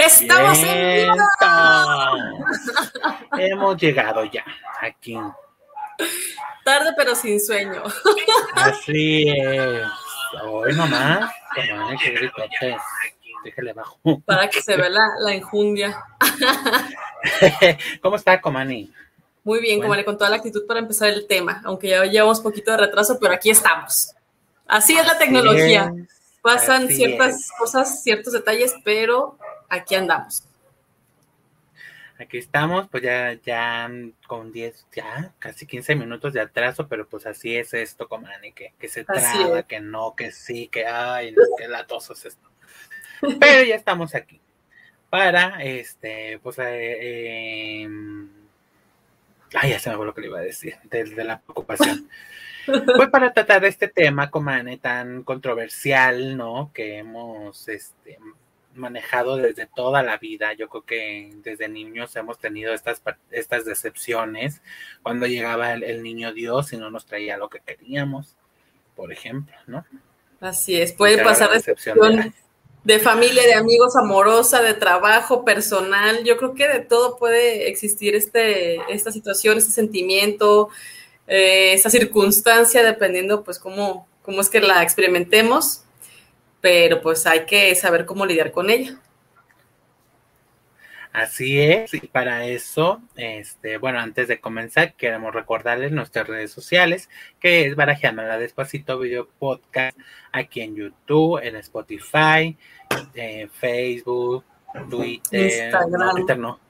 Estamos 0.00 0.58
en 0.62 1.10
Hemos 3.38 3.76
llegado 3.76 4.24
ya 4.24 4.44
aquí. 4.80 5.18
Tarde 6.64 6.92
pero 6.96 7.14
sin 7.14 7.38
sueño. 7.40 7.82
Así 8.54 9.28
es. 9.28 9.82
Hoy 10.42 10.74
nomás. 10.74 11.30
Déjale 13.44 13.72
bajo. 13.74 14.20
Para 14.24 14.48
que 14.48 14.62
se 14.62 14.76
vea 14.76 14.88
la, 14.88 15.06
la 15.20 15.34
enjundia. 15.34 16.02
¿Cómo 18.02 18.16
está, 18.16 18.40
Comani? 18.40 18.92
Muy 19.44 19.60
bien, 19.60 19.80
Comani, 19.80 20.04
con 20.04 20.16
toda 20.16 20.30
la 20.30 20.36
actitud 20.36 20.66
para 20.66 20.80
empezar 20.80 21.08
el 21.08 21.26
tema, 21.26 21.60
aunque 21.64 21.88
ya 21.88 22.04
llevamos 22.04 22.40
poquito 22.40 22.70
de 22.70 22.76
retraso, 22.78 23.18
pero 23.20 23.34
aquí 23.34 23.50
estamos. 23.50 24.14
Así 24.66 24.96
es 24.96 25.06
la 25.06 25.18
tecnología. 25.18 25.92
Pasan 26.42 26.88
ciertas 26.88 27.50
cosas, 27.58 28.02
ciertos 28.02 28.32
detalles, 28.32 28.74
pero 28.84 29.38
aquí 29.70 29.94
andamos. 29.94 30.44
Aquí 32.18 32.36
estamos, 32.36 32.86
pues 32.90 33.02
ya, 33.02 33.32
ya 33.32 33.90
con 34.26 34.52
10, 34.52 34.86
ya 34.94 35.32
casi 35.38 35.66
15 35.66 35.94
minutos 35.94 36.34
de 36.34 36.42
atraso, 36.42 36.86
pero 36.86 37.08
pues 37.08 37.24
así 37.24 37.56
es 37.56 37.72
esto, 37.72 38.08
Comani, 38.08 38.52
que, 38.52 38.74
que 38.78 38.88
se 38.88 39.04
traba, 39.04 39.62
que 39.62 39.80
no, 39.80 40.14
que 40.14 40.30
sí, 40.30 40.68
que 40.68 40.84
ay, 40.84 41.34
que 41.56 41.66
latoso 41.66 42.12
es 42.12 42.26
esto. 42.26 42.50
Pero 43.40 43.64
ya 43.64 43.74
estamos 43.74 44.14
aquí 44.14 44.38
para, 45.10 45.62
este, 45.62 46.38
pues, 46.42 46.58
eh, 46.60 47.82
em, 47.82 48.28
ay, 49.54 49.70
ya 49.70 49.78
se 49.78 49.90
me 49.90 49.96
fue 49.96 50.06
lo 50.06 50.14
que 50.14 50.20
le 50.20 50.28
iba 50.28 50.38
a 50.38 50.42
decir, 50.42 50.76
desde 50.84 51.24
la 51.24 51.40
preocupación. 51.40 52.08
Fue 52.64 53.10
para 53.10 53.32
tratar 53.32 53.64
este 53.64 53.88
tema, 53.88 54.30
Comane, 54.30 54.78
tan 54.78 55.24
controversial, 55.24 56.36
¿no? 56.36 56.70
Que 56.72 56.98
hemos 56.98 57.68
este, 57.68 58.18
manejado 58.74 59.36
desde 59.36 59.66
toda 59.66 60.02
la 60.02 60.16
vida. 60.18 60.52
Yo 60.54 60.68
creo 60.68 60.82
que 60.82 61.32
desde 61.42 61.68
niños 61.68 62.14
hemos 62.16 62.38
tenido 62.38 62.72
estas, 62.72 63.02
estas 63.30 63.64
decepciones 63.64 64.62
cuando 65.02 65.26
llegaba 65.26 65.72
el, 65.72 66.02
niño 66.02 66.32
Dios 66.32 66.72
y 66.72 66.76
no 66.76 66.90
nos 66.90 67.06
traía 67.06 67.36
lo 67.36 67.50
que 67.50 67.60
queríamos, 67.60 68.36
por 68.96 69.12
ejemplo, 69.12 69.54
¿no? 69.66 69.84
Así 70.40 70.80
es, 70.80 70.92
puede 70.92 71.22
pasar 71.22 71.50
decepción 71.50 71.98
de, 71.98 72.32
de, 72.84 72.98
familia, 72.98 73.42
de 73.42 73.54
amigos, 73.54 73.94
amorosa, 73.94 74.62
de 74.62 74.72
trabajo, 74.72 75.44
personal. 75.44 76.24
Yo 76.24 76.38
creo 76.38 76.54
que 76.54 76.66
de 76.66 76.80
todo 76.80 77.18
puede 77.18 77.68
existir 77.68 78.14
este, 78.14 78.76
esta 78.90 79.12
situación, 79.12 79.58
este 79.58 79.72
sentimiento, 79.72 80.70
eh, 81.26 81.74
esa 81.74 81.90
circunstancia, 81.90 82.82
dependiendo 82.82 83.44
pues 83.44 83.58
cómo, 83.58 84.08
cómo 84.22 84.40
es 84.40 84.48
que 84.48 84.60
la 84.60 84.82
experimentemos, 84.82 85.84
pero 86.60 87.00
pues 87.00 87.26
hay 87.26 87.46
que 87.46 87.74
saber 87.74 88.04
cómo 88.04 88.26
lidiar 88.26 88.52
con 88.52 88.70
ella. 88.70 88.98
Así 91.12 91.60
es, 91.60 91.92
y 91.92 92.06
para 92.06 92.46
eso, 92.46 93.02
este, 93.16 93.78
bueno, 93.78 93.98
antes 93.98 94.28
de 94.28 94.38
comenzar, 94.38 94.94
queremos 94.94 95.34
recordarles 95.34 95.90
nuestras 95.90 96.28
redes 96.28 96.52
sociales, 96.52 97.08
que 97.40 97.66
es 97.66 97.76
la 97.76 98.38
Despacito 98.38 98.96
Video 98.96 99.28
Podcast, 99.28 99.98
aquí 100.30 100.60
en 100.60 100.76
YouTube, 100.76 101.40
en 101.42 101.56
Spotify, 101.56 102.56
Facebook, 103.52 104.44
Twitter, 104.88 105.50
Instagram. 105.50 106.10
Twitter 106.14 106.38
no. 106.38 106.60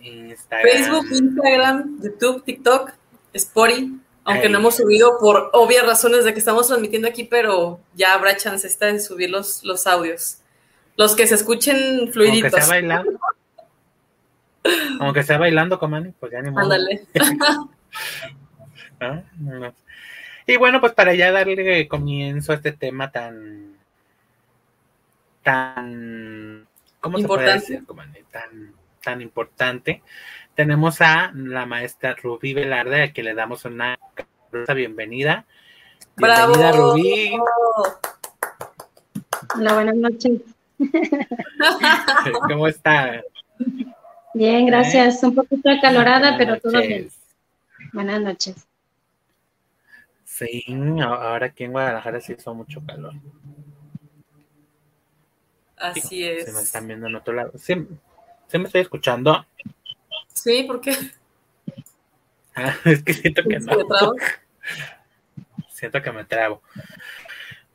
Instagram. 0.00 0.72
Facebook, 0.72 1.06
Instagram, 1.10 2.02
YouTube, 2.02 2.44
TikTok, 2.44 2.92
Spotify, 3.32 4.00
aunque 4.30 4.48
no 4.48 4.58
hemos 4.58 4.76
subido 4.76 5.18
por 5.18 5.50
obvias 5.52 5.86
razones 5.86 6.24
de 6.24 6.32
que 6.32 6.38
estamos 6.38 6.68
transmitiendo 6.68 7.08
aquí, 7.08 7.24
pero 7.24 7.80
ya 7.94 8.14
habrá 8.14 8.36
chance 8.36 8.66
esta 8.66 8.86
de 8.86 9.00
subir 9.00 9.30
los, 9.30 9.62
los 9.64 9.86
audios. 9.86 10.38
Los 10.96 11.14
que 11.14 11.26
se 11.26 11.34
escuchen 11.34 12.12
fluiditos. 12.12 12.52
Aunque 12.52 12.60
sea 12.60 12.68
bailando. 12.68 13.20
Aunque 15.00 15.22
sea 15.22 15.38
bailando, 15.38 15.78
Comani, 15.78 16.12
pues 16.18 16.32
ya 16.32 16.42
ni 16.42 16.50
modo. 16.50 16.62
Ándale. 16.62 17.06
¿Ah? 19.00 19.22
Y 20.46 20.56
bueno, 20.56 20.80
pues 20.80 20.92
para 20.92 21.14
ya 21.14 21.32
darle 21.32 21.88
comienzo 21.88 22.52
a 22.52 22.56
este 22.56 22.72
tema 22.72 23.10
tan 23.10 23.76
tan 25.42 26.66
¿cómo 27.00 27.18
importante. 27.18 27.66
se 27.66 27.82
puede 27.82 28.08
decir, 28.08 28.24
Tan, 28.30 28.74
tan 29.02 29.20
importante 29.20 30.02
tenemos 30.60 31.00
a 31.00 31.32
la 31.34 31.64
maestra 31.64 32.14
Rubí 32.14 32.52
Velarde, 32.52 33.02
a 33.02 33.12
quien 33.12 33.24
le 33.24 33.34
damos 33.34 33.64
una 33.64 33.98
bienvenida. 34.74 35.46
Bienvenida, 36.16 36.72
Rubí. 36.72 37.32
Hola, 39.56 39.72
buenas 39.72 39.96
noches. 39.96 40.42
¿Cómo 42.48 42.66
está? 42.66 43.22
Bien, 44.34 44.66
gracias. 44.66 45.22
Un 45.22 45.34
poquito 45.34 45.70
acalorada, 45.70 46.36
pero 46.36 46.60
todo 46.60 46.78
bien. 46.78 47.08
Buenas 47.94 48.20
noches. 48.20 48.56
Sí, 50.26 50.64
ahora 51.02 51.46
aquí 51.46 51.64
en 51.64 51.72
Guadalajara 51.72 52.20
sí 52.20 52.34
hizo 52.34 52.54
mucho 52.54 52.82
calor. 52.86 53.14
Así 55.78 56.22
es. 56.22 56.44
Se 56.44 56.52
me 56.52 56.60
están 56.60 56.86
viendo 56.86 57.06
en 57.06 57.14
otro 57.14 57.32
lado. 57.32 57.52
Sí, 57.56 57.74
¿sí 58.50 58.58
me 58.58 58.64
estoy 58.64 58.80
escuchando. 58.80 59.46
Sí, 60.32 60.64
¿por 60.64 60.80
qué? 60.80 60.96
Ah, 62.54 62.74
es 62.84 63.02
que 63.02 63.12
siento 63.12 63.42
que 63.44 63.60
no. 63.60 63.72
Siento 65.68 66.02
que 66.02 66.12
me 66.12 66.24
trago. 66.24 66.62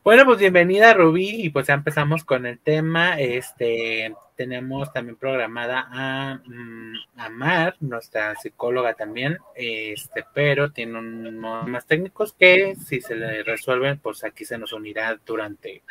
Bueno, 0.03 0.25
pues 0.25 0.37
bienvenida 0.37 0.93
Rubí 0.93 1.45
y 1.45 1.49
pues 1.49 1.65
ya 1.65 1.73
empezamos 1.73 2.23
con 2.23 2.45
el 2.45 2.59
tema. 2.59 3.19
Este 3.19 4.13
tenemos 4.35 4.91
también 4.91 5.15
programada 5.15 5.87
a, 5.89 6.41
mm, 6.45 6.95
a 7.17 7.29
Mar, 7.29 7.77
nuestra 7.79 8.35
psicóloga 8.35 8.93
también, 8.93 9.37
este, 9.55 10.25
pero 10.33 10.71
tiene 10.71 10.99
unos 10.99 11.67
más 11.67 11.85
técnicos 11.85 12.33
que 12.33 12.75
si 12.75 13.01
se 13.01 13.15
le 13.15 13.43
resuelven, 13.43 13.97
pues 13.99 14.23
aquí 14.23 14.45
se 14.45 14.57
nos 14.57 14.73
unirá 14.73 15.17
durante 15.25 15.81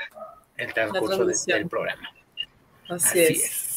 el 0.56 0.72
transcurso 0.74 1.24
del 1.24 1.68
programa. 1.68 2.10
Así, 2.88 3.20
es. 3.20 3.73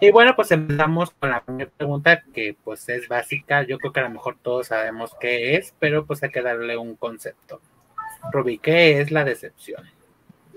Y 0.00 0.10
bueno, 0.10 0.34
pues 0.36 0.50
empezamos 0.50 1.10
con 1.10 1.30
la 1.30 1.42
primera 1.42 1.70
pregunta 1.76 2.22
que 2.32 2.56
pues 2.64 2.88
es 2.88 3.08
básica. 3.08 3.62
Yo 3.62 3.78
creo 3.78 3.92
que 3.92 4.00
a 4.00 4.04
lo 4.04 4.10
mejor 4.10 4.36
todos 4.40 4.68
sabemos 4.68 5.12
qué 5.20 5.56
es, 5.56 5.74
pero 5.78 6.06
pues 6.06 6.22
hay 6.22 6.30
que 6.30 6.42
darle 6.42 6.76
un 6.76 6.94
concepto. 6.96 7.60
Ruby, 8.32 8.58
¿qué 8.58 9.00
es 9.00 9.10
la 9.10 9.24
decepción? 9.24 9.84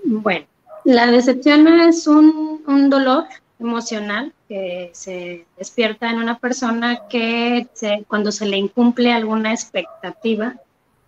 Bueno, 0.04 0.46
la 0.84 1.06
decepción 1.06 1.66
es 1.80 2.06
un, 2.06 2.62
un 2.66 2.90
dolor 2.90 3.24
emocional 3.58 4.32
que 4.48 4.90
se 4.92 5.46
despierta 5.56 6.10
en 6.10 6.18
una 6.18 6.38
persona 6.38 7.08
que 7.08 7.68
se, 7.72 8.04
cuando 8.08 8.32
se 8.32 8.46
le 8.46 8.56
incumple 8.56 9.12
alguna 9.12 9.52
expectativa 9.52 10.56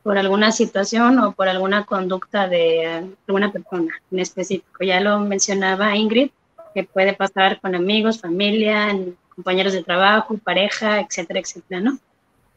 por 0.02 0.18
alguna 0.18 0.52
situación 0.52 1.18
o 1.18 1.32
por 1.32 1.48
alguna 1.48 1.84
conducta 1.84 2.46
de 2.46 3.08
alguna 3.26 3.50
persona 3.50 3.94
en 4.10 4.18
específico. 4.18 4.84
Ya 4.84 5.00
lo 5.00 5.18
mencionaba 5.20 5.96
Ingrid, 5.96 6.30
que 6.74 6.84
puede 6.84 7.14
pasar 7.14 7.60
con 7.60 7.74
amigos, 7.74 8.20
familia, 8.20 8.96
compañeros 9.34 9.72
de 9.72 9.82
trabajo, 9.82 10.36
pareja, 10.38 11.00
etcétera, 11.00 11.40
etcétera, 11.40 11.80
¿no? 11.80 11.98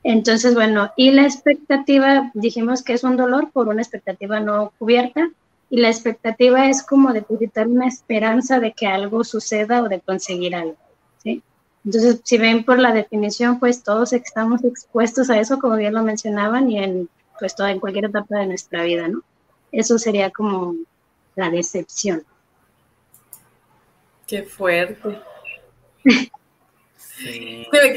Entonces, 0.03 0.53
bueno, 0.53 0.91
y 0.95 1.11
la 1.11 1.23
expectativa, 1.23 2.31
dijimos 2.33 2.83
que 2.83 2.93
es 2.93 3.03
un 3.03 3.17
dolor 3.17 3.51
por 3.51 3.67
una 3.67 3.81
expectativa 3.81 4.39
no 4.39 4.71
cubierta, 4.79 5.29
y 5.69 5.81
la 5.81 5.89
expectativa 5.89 6.69
es 6.69 6.81
como 6.81 7.11
depositar 7.11 7.67
una 7.67 7.87
esperanza 7.87 8.59
de 8.59 8.71
que 8.71 8.87
algo 8.87 9.23
suceda 9.23 9.83
o 9.83 9.89
de 9.89 9.99
conseguir 9.99 10.55
algo, 10.55 10.77
¿sí? 11.21 11.43
Entonces, 11.83 12.21
si 12.23 12.37
ven 12.37 12.63
por 12.63 12.79
la 12.79 12.93
definición, 12.93 13.59
pues 13.59 13.83
todos 13.83 14.13
estamos 14.13 14.63
expuestos 14.63 15.29
a 15.29 15.39
eso, 15.39 15.59
como 15.59 15.75
bien 15.75 15.93
lo 15.93 16.03
mencionaban, 16.03 16.71
y 16.71 16.79
en, 16.79 17.09
pues, 17.39 17.55
toda, 17.55 17.71
en 17.71 17.79
cualquier 17.79 18.05
etapa 18.05 18.37
de 18.37 18.47
nuestra 18.47 18.83
vida, 18.83 19.07
¿no? 19.09 19.21
Eso 19.71 19.99
sería 19.99 20.29
como 20.29 20.75
la 21.35 21.49
decepción. 21.49 22.23
Qué 24.27 24.43
fuerte. 24.43 25.21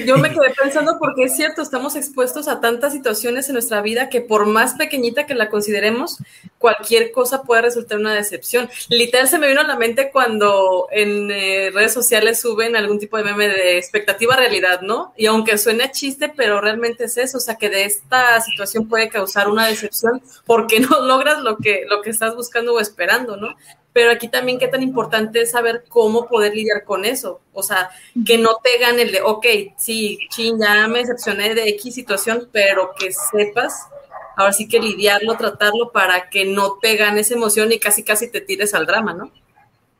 Yo 0.06 0.16
me 0.16 0.30
quedé 0.30 0.54
pensando 0.60 0.96
porque 0.98 1.24
es 1.24 1.36
cierto, 1.36 1.60
estamos 1.60 1.94
expuestos 1.94 2.48
a 2.48 2.60
tantas 2.60 2.92
situaciones 2.92 3.48
en 3.48 3.54
nuestra 3.54 3.82
vida 3.82 4.08
que 4.08 4.22
por 4.22 4.46
más 4.46 4.74
pequeñita 4.74 5.26
que 5.26 5.34
la 5.34 5.50
consideremos, 5.50 6.18
cualquier 6.58 7.12
cosa 7.12 7.42
puede 7.42 7.62
resultar 7.62 7.98
una 7.98 8.14
decepción. 8.14 8.70
Literal 8.88 9.28
se 9.28 9.38
me 9.38 9.48
vino 9.48 9.60
a 9.60 9.66
la 9.66 9.76
mente 9.76 10.10
cuando 10.10 10.88
en 10.90 11.30
eh, 11.30 11.70
redes 11.72 11.92
sociales 11.92 12.40
suben 12.40 12.76
algún 12.76 12.98
tipo 12.98 13.18
de 13.18 13.24
meme 13.24 13.48
de 13.48 13.76
expectativa 13.76 14.36
realidad, 14.36 14.80
¿no? 14.80 15.12
Y 15.16 15.26
aunque 15.26 15.58
suene 15.58 15.84
a 15.84 15.90
chiste, 15.90 16.32
pero 16.34 16.60
realmente 16.60 17.04
es 17.04 17.18
eso, 17.18 17.38
o 17.38 17.40
sea 17.40 17.56
que 17.56 17.68
de 17.68 17.84
esta 17.84 18.40
situación 18.40 18.88
puede 18.88 19.10
causar 19.10 19.48
una 19.48 19.66
decepción 19.66 20.22
porque 20.46 20.80
no 20.80 21.00
logras 21.00 21.40
lo 21.40 21.58
que, 21.58 21.84
lo 21.88 22.00
que 22.00 22.10
estás 22.10 22.34
buscando 22.34 22.74
o 22.74 22.80
esperando, 22.80 23.36
¿no? 23.36 23.54
Pero 23.92 24.12
aquí 24.12 24.28
también 24.28 24.58
qué 24.58 24.68
tan 24.68 24.82
importante 24.82 25.42
es 25.42 25.50
saber 25.50 25.84
cómo 25.88 26.26
poder 26.28 26.54
lidiar 26.54 26.84
con 26.84 27.04
eso. 27.04 27.40
O 27.52 27.62
sea, 27.62 27.90
que 28.24 28.38
no 28.38 28.56
te 28.62 28.78
gane 28.78 29.02
el 29.02 29.12
de, 29.12 29.22
ok, 29.22 29.46
sí, 29.76 30.18
ching, 30.30 30.60
ya 30.60 30.86
me 30.86 31.00
decepcioné 31.00 31.54
de 31.54 31.68
X 31.70 31.94
situación, 31.94 32.48
pero 32.52 32.92
que 32.98 33.12
sepas, 33.12 33.88
ahora 34.36 34.52
sí 34.52 34.68
que 34.68 34.78
lidiarlo, 34.78 35.36
tratarlo 35.36 35.90
para 35.90 36.30
que 36.30 36.44
no 36.44 36.78
te 36.80 36.96
gane 36.96 37.20
esa 37.20 37.34
emoción 37.34 37.72
y 37.72 37.78
casi 37.78 38.04
casi 38.04 38.30
te 38.30 38.40
tires 38.40 38.74
al 38.74 38.86
drama, 38.86 39.12
¿no? 39.12 39.30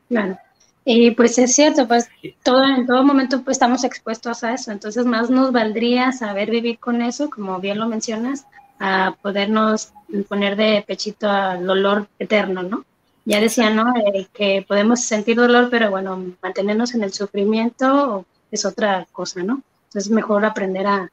Claro. 0.07 0.37
Y 0.83 1.11
pues 1.11 1.37
es 1.37 1.53
cierto, 1.53 1.87
pues 1.87 2.09
todo, 2.41 2.63
en 2.63 2.87
todo 2.87 3.03
momento 3.03 3.43
pues, 3.43 3.55
estamos 3.55 3.83
expuestos 3.83 4.43
a 4.43 4.53
eso, 4.53 4.71
entonces 4.71 5.05
más 5.05 5.29
nos 5.29 5.51
valdría 5.51 6.11
saber 6.11 6.49
vivir 6.49 6.79
con 6.79 7.03
eso, 7.03 7.29
como 7.29 7.59
bien 7.59 7.77
lo 7.77 7.87
mencionas, 7.87 8.47
a 8.79 9.15
podernos 9.21 9.93
poner 10.27 10.55
de 10.55 10.83
pechito 10.87 11.29
al 11.29 11.67
dolor 11.67 12.07
eterno, 12.17 12.63
¿no? 12.63 12.83
Ya 13.25 13.39
decía, 13.39 13.69
¿no? 13.69 13.93
Eh, 13.97 14.27
que 14.33 14.65
podemos 14.67 15.01
sentir 15.01 15.37
dolor, 15.37 15.69
pero 15.69 15.91
bueno, 15.91 16.33
mantenernos 16.41 16.95
en 16.95 17.03
el 17.03 17.13
sufrimiento 17.13 18.25
es 18.49 18.65
otra 18.65 19.07
cosa, 19.11 19.43
¿no? 19.43 19.61
Entonces 19.85 20.05
es 20.05 20.09
mejor 20.09 20.43
aprender 20.45 20.87
a, 20.87 21.11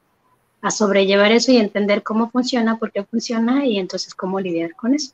a 0.61 0.71
sobrellevar 0.71 1.31
eso 1.31 1.51
y 1.51 1.57
entender 1.57 2.03
cómo 2.03 2.29
funciona, 2.29 2.77
por 2.77 2.91
qué 2.91 3.03
funciona 3.03 3.65
y 3.65 3.77
entonces 3.77 4.15
cómo 4.15 4.39
lidiar 4.39 4.75
con 4.75 4.93
eso. 4.93 5.13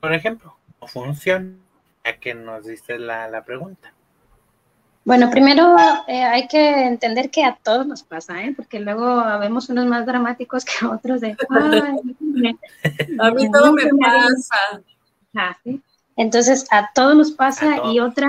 Por 0.00 0.12
ejemplo, 0.12 0.54
¿cómo 0.78 0.90
funciona? 0.90 1.54
A 2.04 2.12
que 2.14 2.34
nos 2.34 2.66
diste 2.66 2.98
la, 2.98 3.28
la 3.28 3.44
pregunta. 3.44 3.92
Bueno, 5.08 5.30
primero 5.30 5.74
eh, 6.06 6.22
hay 6.22 6.46
que 6.48 6.84
entender 6.84 7.30
que 7.30 7.42
a 7.42 7.56
todos 7.56 7.86
nos 7.86 8.02
pasa, 8.02 8.44
¿eh? 8.44 8.52
porque 8.54 8.78
luego 8.78 9.24
vemos 9.38 9.70
unos 9.70 9.86
más 9.86 10.04
dramáticos 10.04 10.66
que 10.66 10.84
otros 10.84 11.22
de, 11.22 11.34
a 13.18 13.30
mí 13.30 13.50
todo 13.50 13.72
me 13.72 13.86
pasa. 13.86 14.82
Ah, 15.34 15.56
Entonces, 16.14 16.66
a 16.70 16.90
todos 16.92 17.16
nos 17.16 17.32
pasa 17.32 17.86
y 17.90 18.00
otra, 18.00 18.28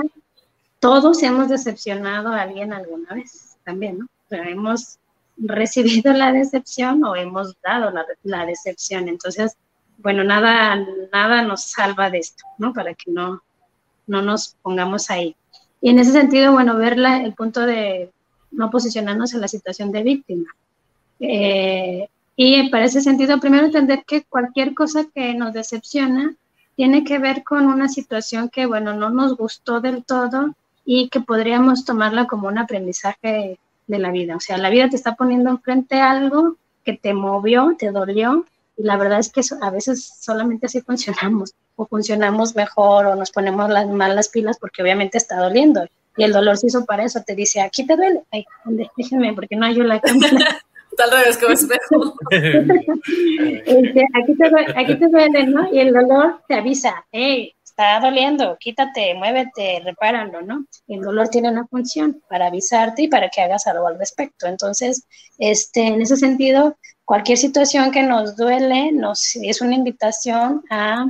todos 0.78 1.22
hemos 1.22 1.50
decepcionado 1.50 2.30
a 2.30 2.40
alguien 2.40 2.72
alguna 2.72 3.12
vez 3.14 3.58
también, 3.62 3.98
¿no? 3.98 4.06
Pero 4.30 4.44
hemos 4.44 4.98
recibido 5.36 6.14
la 6.14 6.32
decepción 6.32 7.04
o 7.04 7.14
hemos 7.14 7.60
dado 7.60 7.90
la, 7.90 8.06
la 8.22 8.46
decepción. 8.46 9.06
Entonces, 9.06 9.54
bueno, 9.98 10.24
nada, 10.24 10.82
nada 11.12 11.42
nos 11.42 11.62
salva 11.62 12.08
de 12.08 12.20
esto, 12.20 12.42
¿no? 12.56 12.72
Para 12.72 12.94
que 12.94 13.10
no, 13.10 13.42
no 14.06 14.22
nos 14.22 14.56
pongamos 14.62 15.10
ahí. 15.10 15.36
Y 15.80 15.90
en 15.90 15.98
ese 15.98 16.12
sentido, 16.12 16.52
bueno, 16.52 16.76
ver 16.76 16.98
el 16.98 17.32
punto 17.34 17.60
de 17.60 18.10
no 18.50 18.70
posicionarnos 18.70 19.32
en 19.32 19.40
la 19.40 19.48
situación 19.48 19.92
de 19.92 20.02
víctima. 20.02 20.54
Eh, 21.20 22.08
y 22.36 22.68
para 22.70 22.86
ese 22.86 23.00
sentido, 23.00 23.40
primero 23.40 23.66
entender 23.66 24.04
que 24.06 24.24
cualquier 24.24 24.74
cosa 24.74 25.06
que 25.14 25.34
nos 25.34 25.52
decepciona 25.52 26.34
tiene 26.76 27.04
que 27.04 27.18
ver 27.18 27.44
con 27.44 27.66
una 27.66 27.88
situación 27.88 28.48
que, 28.48 28.66
bueno, 28.66 28.94
no 28.94 29.10
nos 29.10 29.36
gustó 29.36 29.80
del 29.80 30.04
todo 30.04 30.54
y 30.84 31.08
que 31.08 31.20
podríamos 31.20 31.84
tomarla 31.84 32.26
como 32.26 32.48
un 32.48 32.58
aprendizaje 32.58 33.58
de 33.86 33.98
la 33.98 34.10
vida. 34.10 34.36
O 34.36 34.40
sea, 34.40 34.56
la 34.56 34.70
vida 34.70 34.88
te 34.88 34.96
está 34.96 35.14
poniendo 35.14 35.50
enfrente 35.50 36.00
algo 36.00 36.56
que 36.84 36.94
te 36.94 37.12
movió, 37.12 37.76
te 37.78 37.90
dolió, 37.90 38.46
y 38.76 38.84
la 38.84 38.96
verdad 38.96 39.18
es 39.18 39.30
que 39.30 39.42
a 39.60 39.70
veces 39.70 40.02
solamente 40.20 40.66
así 40.66 40.80
funcionamos, 40.86 41.54
o 41.80 41.86
funcionamos 41.86 42.54
mejor, 42.54 43.06
o 43.06 43.14
nos 43.14 43.30
ponemos 43.30 43.70
las 43.70 43.88
malas 43.88 44.28
pilas 44.28 44.58
porque 44.58 44.82
obviamente 44.82 45.16
está 45.16 45.36
doliendo. 45.40 45.86
Y 46.16 46.24
el 46.24 46.32
dolor 46.32 46.58
se 46.58 46.66
hizo 46.66 46.84
para 46.84 47.04
eso, 47.04 47.22
te 47.26 47.34
dice, 47.34 47.62
aquí 47.62 47.86
te 47.86 47.96
duele, 47.96 48.20
ay, 48.30 48.44
déjenme, 48.96 49.32
porque 49.32 49.56
no 49.56 49.64
hay 49.64 49.76
la 49.76 49.98
cámara. 49.98 50.60
Tal 50.96 51.10
vez 51.10 51.38
como 51.38 51.52
espejo. 51.52 52.14
Este, 53.40 54.04
aquí, 54.20 54.34
te 54.36 54.50
duele, 54.50 54.74
aquí 54.76 54.94
te 54.96 55.08
duele, 55.08 55.46
¿no? 55.46 55.72
Y 55.72 55.78
el 55.78 55.94
dolor 55.94 56.42
te 56.46 56.56
avisa, 56.56 57.06
hey, 57.12 57.54
está 57.64 57.98
doliendo, 58.00 58.58
quítate, 58.60 59.14
muévete, 59.14 59.80
repáralo, 59.82 60.42
¿no? 60.42 60.66
El 60.86 61.00
dolor 61.00 61.28
tiene 61.28 61.50
una 61.50 61.66
función 61.66 62.20
para 62.28 62.48
avisarte 62.48 63.02
y 63.02 63.08
para 63.08 63.30
que 63.30 63.40
hagas 63.40 63.66
algo 63.66 63.86
al 63.86 63.98
respecto. 63.98 64.46
Entonces, 64.46 65.06
este, 65.38 65.86
en 65.86 66.02
ese 66.02 66.16
sentido, 66.16 66.76
cualquier 67.06 67.38
situación 67.38 67.90
que 67.90 68.02
nos 68.02 68.36
duele 68.36 68.92
nos 68.92 69.36
es 69.36 69.62
una 69.62 69.76
invitación 69.76 70.62
a 70.68 71.06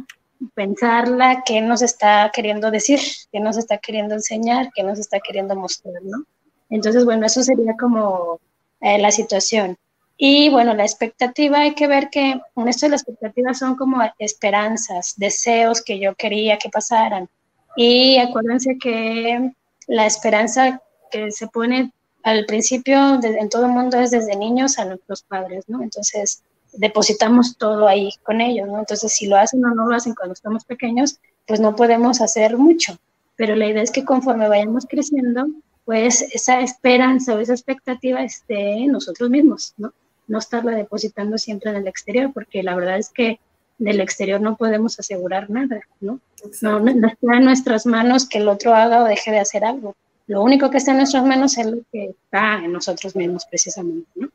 pensarla 0.55 1.43
qué 1.45 1.61
nos 1.61 1.83
está 1.83 2.31
queriendo 2.33 2.71
decir, 2.71 3.01
qué 3.31 3.41
nos 3.41 3.57
está 3.57 3.79
queriendo 3.79 4.15
enseñar, 4.15 4.71
qué 4.75 4.83
nos 4.83 4.99
está 4.99 5.21
queriendo 5.21 5.55
mostrar, 5.55 6.03
¿no? 6.03 6.25
Entonces, 6.71 7.05
bueno, 7.05 7.27
eso 7.27 7.43
sería 7.43 7.75
como 7.79 8.41
eh, 8.81 8.99
la 8.99 9.11
situación. 9.11 9.77
Y 10.17 10.51
bueno, 10.51 10.75
la 10.75 10.85
expectativa, 10.85 11.61
hay 11.61 11.75
que 11.75 11.87
ver 11.87 12.11
que 12.11 12.41
esto 12.67 12.87
de 12.87 12.91
las 12.91 13.03
expectativas 13.03 13.59
son 13.59 13.75
como 13.75 14.03
esperanzas, 14.19 15.15
deseos 15.17 15.83
que 15.83 15.99
yo 15.99 16.15
quería 16.15 16.59
que 16.59 16.69
pasaran. 16.69 17.29
Y 17.77 18.19
acuérdense 18.19 18.77
que 18.79 19.53
la 19.87 20.07
esperanza 20.07 20.83
que 21.11 21.31
se 21.31 21.49
pone 21.49 21.93
al 22.23 22.45
principio 22.45 23.19
en 23.23 23.49
todo 23.49 23.67
el 23.67 23.73
mundo 23.73 23.99
es 23.99 24.11
desde 24.11 24.37
niños 24.37 24.79
a 24.79 24.85
nuestros 24.85 25.23
padres, 25.23 25.65
¿no? 25.69 25.83
Entonces 25.83 26.43
depositamos 26.73 27.57
todo 27.57 27.87
ahí 27.89 28.11
con 28.23 28.41
ellos, 28.41 28.69
¿no? 28.69 28.79
Entonces 28.79 29.13
si 29.13 29.27
lo 29.27 29.37
hacen 29.37 29.65
o 29.65 29.75
no 29.75 29.89
lo 29.89 29.95
hacen 29.95 30.15
cuando 30.15 30.35
estamos 30.35 30.65
pequeños, 30.65 31.19
pues 31.47 31.61
no 31.61 31.77
podemos 31.77 32.21
hacer 32.21 32.57
mucho. 32.57 32.99
Pero 33.37 33.57
la 33.57 33.67
idea 33.67 33.83
es 33.83 33.91
que 33.91 34.05
conforme 34.05 34.49
vayamos 34.49 34.87
creciendo, 34.87 35.47
pues 35.85 36.23
esa 36.23 36.61
esperanza 36.61 37.35
o 37.35 37.39
esa 37.39 37.55
expectativa 37.55 38.23
esté 38.23 38.75
en 38.75 38.93
nosotros 38.93 39.31
mismos, 39.31 39.75
¿no? 39.79 39.93
No 40.29 40.39
estarla 40.39 40.73
depositando 40.73 41.39
siempre 41.39 41.71
en 41.71 41.77
el 41.77 41.89
exterior, 41.89 42.33
porque 42.33 42.63
la 42.63 42.77
verdad 42.77 42.99
es 42.99 43.11
que 43.11 43.41
del 43.79 44.01
exterior 44.01 44.41
no 44.41 44.57
podemos 44.57 44.99
asegurar 45.01 45.51
nada, 45.51 45.81
¿no? 46.01 46.21
No, 46.61 46.81
no 46.81 47.09
está 47.09 47.37
en 47.37 47.45
nuestras 47.45 47.87
manos 47.87 48.29
que 48.29 48.39
el 48.39 48.49
otro 48.49 48.75
haga 48.75 49.03
o 49.03 49.07
deje 49.07 49.31
de 49.31 49.41
hacer 49.41 49.65
algo 49.65 49.97
lo 50.31 50.45
único 50.45 50.71
que 50.71 50.77
está 50.77 50.93
en 50.93 50.99
nuestras 50.99 51.25
manos 51.25 51.59
es 51.59 51.67
lo 51.67 51.79
que 51.91 52.11
está 52.11 52.65
en 52.65 52.73
nosotros 52.73 53.17
mismos 53.17 53.45
precisamente, 53.47 54.09
¿no? 54.15 54.29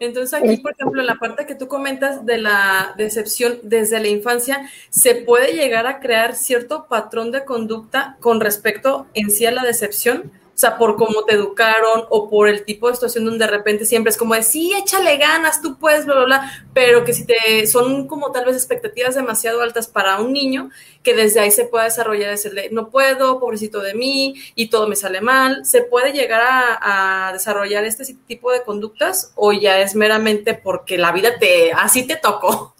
Entonces 0.00 0.34
aquí, 0.34 0.58
por 0.58 0.72
ejemplo, 0.72 1.00
en 1.00 1.06
la 1.06 1.16
parte 1.16 1.46
que 1.46 1.56
tú 1.56 1.66
comentas 1.66 2.24
de 2.24 2.38
la 2.38 2.94
decepción 2.96 3.58
desde 3.62 3.98
la 3.98 4.08
infancia, 4.08 4.70
¿se 4.90 5.16
puede 5.16 5.54
llegar 5.54 5.86
a 5.86 5.98
crear 5.98 6.36
cierto 6.36 6.86
patrón 6.88 7.32
de 7.32 7.44
conducta 7.44 8.16
con 8.20 8.40
respecto 8.40 9.06
en 9.14 9.30
sí 9.30 9.44
a 9.46 9.50
la 9.50 9.64
decepción? 9.64 10.30
O 10.58 10.60
sea, 10.60 10.76
por 10.76 10.96
cómo 10.96 11.22
te 11.22 11.34
educaron 11.34 12.02
o 12.10 12.28
por 12.28 12.48
el 12.48 12.64
tipo 12.64 12.88
de 12.88 12.94
situación 12.94 13.24
donde 13.24 13.44
de 13.44 13.50
repente 13.52 13.84
siempre 13.84 14.10
es 14.10 14.16
como 14.16 14.34
de, 14.34 14.42
sí, 14.42 14.72
échale 14.74 15.16
ganas, 15.16 15.62
tú 15.62 15.78
puedes, 15.78 16.04
bla, 16.04 16.16
bla, 16.16 16.24
bla, 16.24 16.52
pero 16.74 17.04
que 17.04 17.12
si 17.12 17.24
te 17.24 17.64
son 17.68 18.08
como 18.08 18.32
tal 18.32 18.44
vez 18.44 18.56
expectativas 18.56 19.14
demasiado 19.14 19.62
altas 19.62 19.86
para 19.86 20.20
un 20.20 20.32
niño, 20.32 20.70
que 21.04 21.14
desde 21.14 21.38
ahí 21.38 21.52
se 21.52 21.66
pueda 21.66 21.84
desarrollar, 21.84 22.32
decirle, 22.32 22.70
no 22.72 22.90
puedo, 22.90 23.38
pobrecito 23.38 23.78
de 23.78 23.94
mí, 23.94 24.34
y 24.56 24.68
todo 24.68 24.88
me 24.88 24.96
sale 24.96 25.20
mal, 25.20 25.64
¿se 25.64 25.82
puede 25.82 26.10
llegar 26.10 26.40
a, 26.42 27.30
desarrollar 27.32 27.84
este 27.84 28.12
tipo 28.26 28.50
de 28.50 28.64
conductas 28.64 29.30
o 29.36 29.52
ya 29.52 29.78
es 29.78 29.94
meramente 29.94 30.54
porque 30.54 30.98
la 30.98 31.12
vida 31.12 31.38
te, 31.38 31.70
así 31.72 32.04
te 32.04 32.16
tocó? 32.16 32.74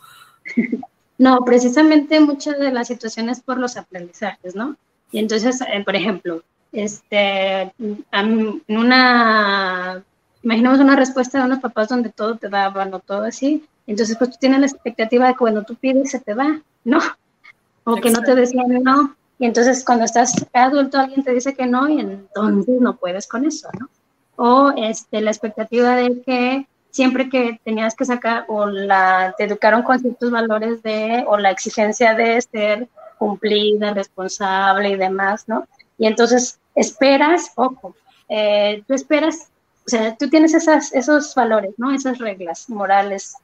No, 1.21 1.41
precisamente 1.45 2.21
muchas 2.21 2.61
de 2.61 2.71
las 2.71 2.87
situaciones 2.87 3.41
por 3.41 3.59
los 3.59 3.77
aprendizajes, 3.77 4.55
¿no? 4.55 4.77
Y 5.11 5.19
entonces, 5.19 5.61
eh, 5.63 5.83
por 5.85 5.97
ejemplo, 5.97 6.45
este, 6.73 7.73
en 7.79 8.63
una, 8.69 10.03
imaginemos 10.43 10.81
una 10.81 10.97
respuesta 10.97 11.39
de 11.39 11.45
unos 11.45 11.61
papás 11.61 11.89
donde 11.89 12.11
todo 12.11 12.37
te 12.37 12.49
daban 12.49 12.93
o 12.95 13.01
todo 13.01 13.23
así, 13.23 13.65
entonces 13.87 14.17
pues 14.19 14.31
tú 14.31 14.37
tienes 14.39 14.61
la 14.61 14.67
expectativa 14.67 15.27
de 15.27 15.33
que 15.33 15.39
cuando 15.39 15.63
tú 15.63 15.75
pides 15.75 16.11
se 16.11 16.21
te 16.21 16.35
da, 16.35 16.61
¿no? 16.85 16.99
O 17.85 17.97
que 17.97 18.11
no 18.11 18.21
te 18.21 18.35
decían 18.35 18.83
no, 18.83 19.17
y 19.39 19.47
entonces 19.47 19.85
cuando 19.85 20.05
estás 20.05 20.35
adulto 20.53 20.99
alguien 20.99 21.23
te 21.23 21.33
dice 21.33 21.55
que 21.55 21.67
no 21.67 21.89
y 21.89 22.01
entonces 22.01 22.81
no 22.81 22.97
puedes 22.97 23.27
con 23.27 23.47
eso, 23.47 23.69
¿no? 23.79 23.89
O 24.37 24.73
este, 24.77 25.21
la 25.21 25.31
expectativa 25.31 25.97
de 25.97 26.23
que 26.23 26.67
siempre 26.91 27.29
que 27.29 27.61
tenías 27.65 27.95
que 27.95 28.05
sacar 28.05 28.45
o 28.49 28.67
la, 28.67 29.35
te 29.37 29.45
educaron 29.45 29.83
con 29.83 29.99
ciertos 30.01 30.31
valores 30.31 30.83
de, 30.83 31.25
o 31.27 31.39
la 31.39 31.51
exigencia 31.51 32.15
de 32.15 32.41
ser 32.41 32.89
cumplida, 33.19 33.95
responsable 33.95 34.91
y 34.91 34.97
demás, 34.97 35.45
¿no? 35.49 35.67
Y 35.99 36.07
entonces 36.07 36.58
esperas, 36.79 37.53
ojo, 37.57 37.95
eh, 38.29 38.83
tú 38.87 38.95
esperas, 38.95 39.49
o 39.87 39.91
sea, 39.91 40.17
tú 40.17 40.29
tienes 40.29 40.55
esas, 40.55 40.93
esos 40.95 41.35
valores, 41.35 41.73
¿no? 41.77 41.91
Esas 41.93 42.19
reglas 42.19 42.71
morales, 42.71 43.35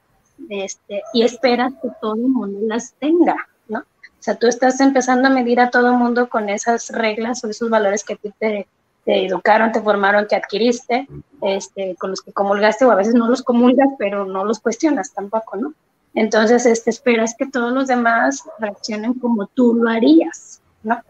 este, 0.49 1.03
y 1.13 1.23
esperas 1.23 1.73
que 1.81 1.89
todo 2.01 2.15
el 2.15 2.27
mundo 2.27 2.59
las 2.67 2.93
tenga, 2.93 3.35
¿no? 3.67 3.79
O 3.79 4.21
sea, 4.25 4.35
tú 4.35 4.47
estás 4.47 4.79
empezando 4.79 5.27
a 5.27 5.31
medir 5.31 5.59
a 5.59 5.69
todo 5.69 5.87
el 5.87 5.97
mundo 5.97 6.29
con 6.29 6.49
esas 6.49 6.89
reglas 6.89 7.43
o 7.43 7.49
esos 7.49 7.69
valores 7.69 8.03
que 8.03 8.15
te, 8.15 8.31
te 8.39 9.25
educaron, 9.25 9.71
te 9.71 9.81
formaron, 9.81 10.27
que 10.27 10.35
adquiriste, 10.35 11.07
este, 11.41 11.95
con 11.95 12.11
los 12.11 12.21
que 12.21 12.31
comulgaste, 12.31 12.85
o 12.85 12.91
a 12.91 12.95
veces 12.95 13.15
no 13.15 13.27
los 13.27 13.43
comulgas, 13.43 13.89
pero 13.99 14.25
no 14.25 14.45
los 14.45 14.59
cuestionas 14.59 15.13
tampoco, 15.13 15.57
¿no? 15.57 15.73
Entonces, 16.13 16.65
este, 16.65 16.89
esperas 16.89 17.35
que 17.37 17.47
todos 17.47 17.73
los 17.73 17.87
demás 17.87 18.43
reaccionen 18.59 19.15
como 19.15 19.47
tú 19.47 19.73
lo 19.75 19.89
harías, 19.89 20.61
¿no? 20.81 21.01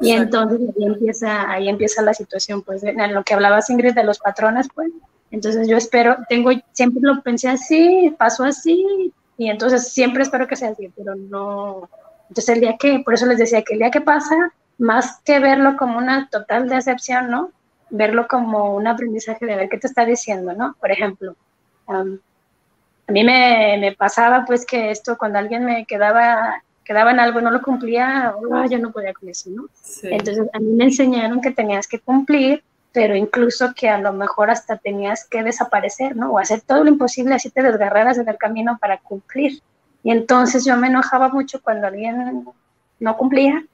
Y 0.00 0.12
entonces 0.12 0.60
ahí 0.76 0.84
empieza, 0.84 1.50
ahí 1.50 1.68
empieza 1.68 2.02
la 2.02 2.14
situación, 2.14 2.62
pues, 2.62 2.84
en 2.84 3.14
lo 3.14 3.24
que 3.24 3.34
hablabas 3.34 3.70
Ingrid 3.70 3.94
de 3.94 4.04
los 4.04 4.18
patrones, 4.18 4.68
pues, 4.74 4.90
entonces 5.30 5.66
yo 5.66 5.76
espero, 5.76 6.18
tengo, 6.28 6.50
siempre 6.72 7.00
lo 7.02 7.22
pensé 7.22 7.48
así, 7.48 8.14
pasó 8.18 8.44
así, 8.44 9.12
y 9.36 9.50
entonces 9.50 9.92
siempre 9.92 10.22
espero 10.22 10.46
que 10.46 10.56
sea 10.56 10.70
así, 10.70 10.92
pero 10.96 11.14
no, 11.14 11.88
entonces 12.28 12.54
el 12.54 12.60
día 12.60 12.76
que, 12.78 13.00
por 13.00 13.14
eso 13.14 13.26
les 13.26 13.38
decía 13.38 13.62
que 13.62 13.74
el 13.74 13.80
día 13.80 13.90
que 13.90 14.00
pasa, 14.00 14.52
más 14.78 15.20
que 15.24 15.38
verlo 15.38 15.76
como 15.76 15.98
una 15.98 16.28
total 16.30 16.68
decepción, 16.68 17.30
¿no? 17.30 17.50
Verlo 17.90 18.26
como 18.28 18.74
un 18.74 18.86
aprendizaje 18.86 19.44
de 19.46 19.56
ver 19.56 19.68
qué 19.68 19.78
te 19.78 19.86
está 19.86 20.04
diciendo, 20.04 20.52
¿no? 20.52 20.76
Por 20.80 20.90
ejemplo, 20.90 21.34
a 21.86 22.04
mí 23.12 23.24
me, 23.24 23.76
me 23.80 23.92
pasaba 23.92 24.44
pues 24.46 24.64
que 24.64 24.90
esto, 24.90 25.18
cuando 25.18 25.38
alguien 25.38 25.64
me 25.64 25.84
quedaba 25.86 26.62
quedaba 26.92 27.10
en 27.10 27.20
algo 27.20 27.40
y 27.40 27.42
no 27.42 27.50
lo 27.50 27.62
cumplía, 27.62 28.34
oh, 28.36 28.64
yo 28.66 28.78
no 28.78 28.92
podía 28.92 29.14
con 29.14 29.26
eso, 29.30 29.48
¿no? 29.48 29.68
Entonces 30.02 30.46
a 30.52 30.58
mí 30.58 30.72
me 30.74 30.84
enseñaron 30.84 31.40
que 31.40 31.50
tenías 31.50 31.88
que 31.88 31.98
cumplir, 31.98 32.62
pero 32.92 33.16
incluso 33.16 33.72
que 33.74 33.88
a 33.88 33.98
lo 33.98 34.12
mejor 34.12 34.50
hasta 34.50 34.76
tenías 34.76 35.26
que 35.26 35.42
desaparecer, 35.42 36.14
¿no? 36.14 36.32
O 36.32 36.38
hacer 36.38 36.60
todo 36.60 36.84
lo 36.84 36.90
imposible, 36.90 37.34
así 37.34 37.48
te 37.48 37.62
desgarraras 37.62 38.18
en 38.18 38.28
el 38.28 38.36
camino 38.36 38.76
para 38.78 38.98
cumplir. 38.98 39.62
Y 40.04 40.10
entonces 40.10 40.66
yo 40.66 40.76
me 40.76 40.88
enojaba 40.88 41.30
mucho 41.30 41.62
cuando 41.62 41.86
alguien 41.86 42.44
no 43.00 43.16
cumplía, 43.16 43.64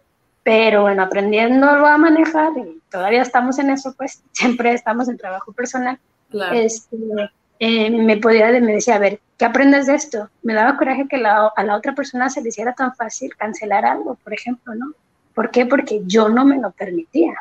pero 0.45 0.83
bueno, 0.83 1.03
aprendiéndolo 1.03 1.87
a 1.87 1.99
manejar, 1.99 2.57
y 2.57 2.81
todavía 2.89 3.23
estamos 3.23 3.59
en 3.59 3.71
eso, 3.71 3.95
pues 3.97 4.23
siempre 4.33 4.73
estamos 4.75 5.09
en 5.09 5.19
trabajo 5.19 5.51
personal, 5.53 5.99
este, 6.53 6.97
eh, 7.59 7.91
me 7.91 8.17
podía, 8.17 8.51
me 8.61 8.73
decía, 8.73 8.97
a 8.97 8.99
ver, 8.99 9.21
¿qué 9.37 9.45
aprendes 9.45 9.87
de 9.87 9.95
esto? 9.95 10.29
Me 10.43 10.55
daba 10.55 10.77
coraje 10.77 11.07
que 11.09 11.17
a 11.17 11.65
la 11.65 11.77
otra 11.77 11.95
persona 11.95 12.31
se 12.31 12.41
le 12.41 12.51
hiciera 12.51 12.73
tan 12.73 12.95
fácil 12.95 13.35
cancelar 13.37 13.85
algo, 13.85 14.17
por 14.17 14.33
ejemplo, 14.33 14.75
¿no? 14.75 14.93
¿Por 15.35 15.51
qué? 15.51 15.67
Porque 15.67 16.03
yo 16.05 16.29
no 16.29 16.45
me 16.45 16.59
lo 16.59 16.71
permitía. 16.73 17.35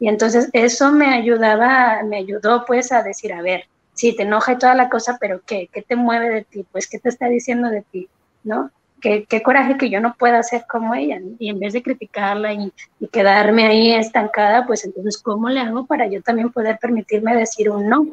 Y 0.00 0.08
entonces 0.08 0.48
eso 0.52 0.92
me 0.92 1.06
ayudaba, 1.06 2.02
me 2.04 2.18
ayudó 2.18 2.64
pues 2.66 2.92
a 2.92 3.02
decir, 3.02 3.32
a 3.32 3.42
ver, 3.42 3.64
sí, 3.94 4.14
te 4.14 4.22
enoja 4.22 4.52
y 4.52 4.58
toda 4.58 4.74
la 4.74 4.88
cosa, 4.88 5.18
pero 5.20 5.40
¿qué? 5.44 5.68
¿Qué 5.72 5.82
te 5.82 5.96
mueve 5.96 6.28
de 6.30 6.44
ti? 6.44 6.64
Pues, 6.70 6.86
¿qué 6.86 6.98
te 6.98 7.08
está 7.08 7.26
diciendo 7.28 7.68
de 7.68 7.82
ti? 7.82 8.08
¿No? 8.44 8.70
Qué, 9.00 9.24
qué 9.28 9.42
coraje 9.42 9.76
que 9.76 9.90
yo 9.90 10.00
no 10.00 10.14
pueda 10.14 10.42
ser 10.42 10.64
como 10.68 10.94
ella. 10.94 11.20
Y 11.38 11.50
en 11.50 11.58
vez 11.58 11.72
de 11.72 11.82
criticarla 11.82 12.52
y, 12.52 12.72
y, 13.00 13.08
quedarme 13.08 13.66
ahí 13.66 13.92
estancada, 13.92 14.66
pues 14.66 14.84
entonces, 14.84 15.18
¿cómo 15.18 15.48
le 15.48 15.60
hago 15.60 15.86
para 15.86 16.06
yo 16.06 16.22
también 16.22 16.50
poder 16.52 16.78
permitirme 16.80 17.34
decir 17.36 17.70
un 17.70 17.88
no? 17.88 18.06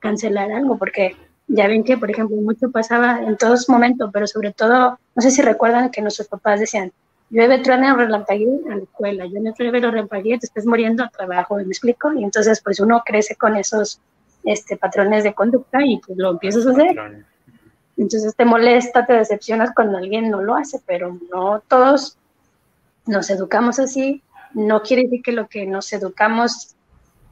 Cancelar 0.00 0.50
algo, 0.52 0.76
porque 0.78 1.16
ya 1.46 1.66
ven 1.66 1.84
que, 1.84 1.96
por 1.96 2.10
ejemplo, 2.10 2.36
mucho 2.36 2.70
pasaba 2.70 3.22
en 3.22 3.36
todos 3.36 3.68
momentos, 3.68 4.10
pero 4.12 4.26
sobre 4.26 4.52
todo, 4.52 4.98
no 5.14 5.22
sé 5.22 5.30
si 5.30 5.42
recuerdan 5.42 5.90
que 5.90 6.02
nuestros 6.02 6.28
papás 6.28 6.60
decían, 6.60 6.92
llueve, 7.30 7.58
truena, 7.58 7.94
relampaguee 7.94 8.60
a 8.70 8.76
la 8.76 8.82
escuela, 8.82 9.26
yo 9.26 9.40
no 9.40 9.52
llueve, 9.56 9.80
relampaguee, 9.80 10.38
te 10.38 10.46
estás 10.46 10.66
muriendo 10.66 11.04
a 11.04 11.08
trabajo, 11.08 11.56
¿me 11.56 11.62
explico? 11.62 12.12
Y 12.12 12.24
entonces, 12.24 12.60
pues 12.62 12.80
uno 12.80 13.02
crece 13.04 13.36
con 13.36 13.56
esos 13.56 14.00
este, 14.44 14.76
patrones 14.76 15.24
de 15.24 15.34
conducta 15.34 15.78
y 15.84 15.98
pues 15.98 16.18
lo 16.18 16.30
empiezas 16.30 16.66
a 16.66 16.70
hacer. 16.70 17.24
Entonces 17.96 18.34
te 18.34 18.44
molesta, 18.44 19.04
te 19.04 19.12
decepcionas 19.12 19.72
cuando 19.74 19.98
alguien 19.98 20.30
no 20.30 20.42
lo 20.42 20.54
hace, 20.54 20.80
pero 20.86 21.18
no 21.30 21.60
todos 21.68 22.16
nos 23.06 23.28
educamos 23.28 23.78
así. 23.78 24.22
No 24.54 24.82
quiere 24.82 25.02
decir 25.02 25.22
que 25.22 25.32
lo 25.32 25.48
que 25.48 25.66
nos 25.66 25.92
educamos 25.92 26.74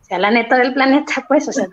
sea 0.08 0.18
la 0.18 0.30
neta 0.30 0.56
del 0.56 0.74
planeta, 0.74 1.24
pues, 1.28 1.48
o 1.48 1.52
sea, 1.52 1.68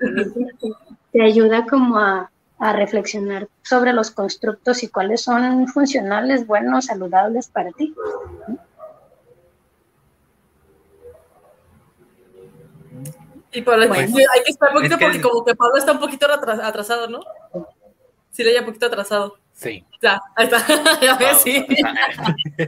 te, 1.12 1.22
ayuda 1.22 1.66
como 1.66 1.98
a, 1.98 2.30
reflexionar 2.58 3.48
sobre 3.62 3.94
los 3.94 4.12
constructos 4.12 4.82
y 4.82 4.88
cuáles 4.88 5.22
son 5.22 5.68
funcionales, 5.68 6.48
buenos, 6.48 6.86
saludables 6.86 7.48
para 7.48 7.72
ti. 7.72 7.94
Y 13.52 13.62
Pablo, 13.62 13.94
hay 13.94 14.44
que 14.44 14.52
esperar 14.52 14.76
un 14.76 14.82
poquito 14.82 14.98
porque 14.98 15.22
como 15.22 15.46
que 15.46 15.54
Pablo 15.54 15.78
está 15.78 15.92
un 15.92 16.00
poquito 16.00 16.28
atrasado, 16.28 17.08
¿no? 17.08 17.20
Sí, 18.32 18.44
le 18.44 18.60
un 18.60 18.66
poquito 18.66 18.88
atrasado. 18.88 19.38
Sí. 19.54 19.86
Ya, 20.02 20.20
ahí 20.36 20.46
está. 20.46 20.66
ya 21.02 21.18
ves, 21.18 21.42
sí. 21.42 21.66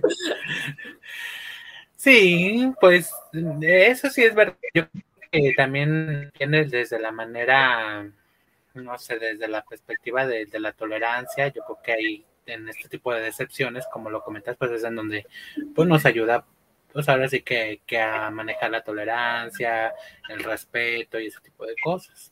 sí, 1.95 2.73
pues 2.79 3.11
eso 3.61 4.09
sí 4.09 4.23
es 4.23 4.33
verdad. 4.33 4.55
Yo 4.73 4.83
que 5.41 5.53
también 5.53 6.31
tiene 6.37 6.65
desde 6.65 6.99
la 6.99 7.11
manera, 7.11 8.09
no 8.73 8.97
sé, 8.97 9.19
desde 9.19 9.47
la 9.47 9.63
perspectiva 9.63 10.25
de, 10.25 10.47
la 10.59 10.73
tolerancia, 10.73 11.47
yo 11.47 11.63
creo 11.63 11.79
que 11.83 11.91
ahí 11.91 12.25
en 12.45 12.69
este 12.69 12.87
tipo 12.89 13.13
de 13.13 13.21
decepciones, 13.21 13.85
como 13.91 14.09
lo 14.09 14.23
comentas, 14.23 14.55
pues 14.57 14.71
es 14.71 14.83
en 14.83 14.95
donde 14.95 15.25
pues 15.75 15.87
nos 15.87 16.05
ayuda, 16.05 16.45
pues 16.93 17.09
ahora 17.09 17.27
sí 17.27 17.41
que, 17.41 17.81
que 17.85 17.99
a 17.99 18.29
manejar 18.31 18.71
la 18.71 18.83
tolerancia, 18.83 19.93
el 20.29 20.43
respeto 20.43 21.19
y 21.19 21.27
ese 21.27 21.41
tipo 21.41 21.65
de 21.65 21.75
cosas. 21.83 22.31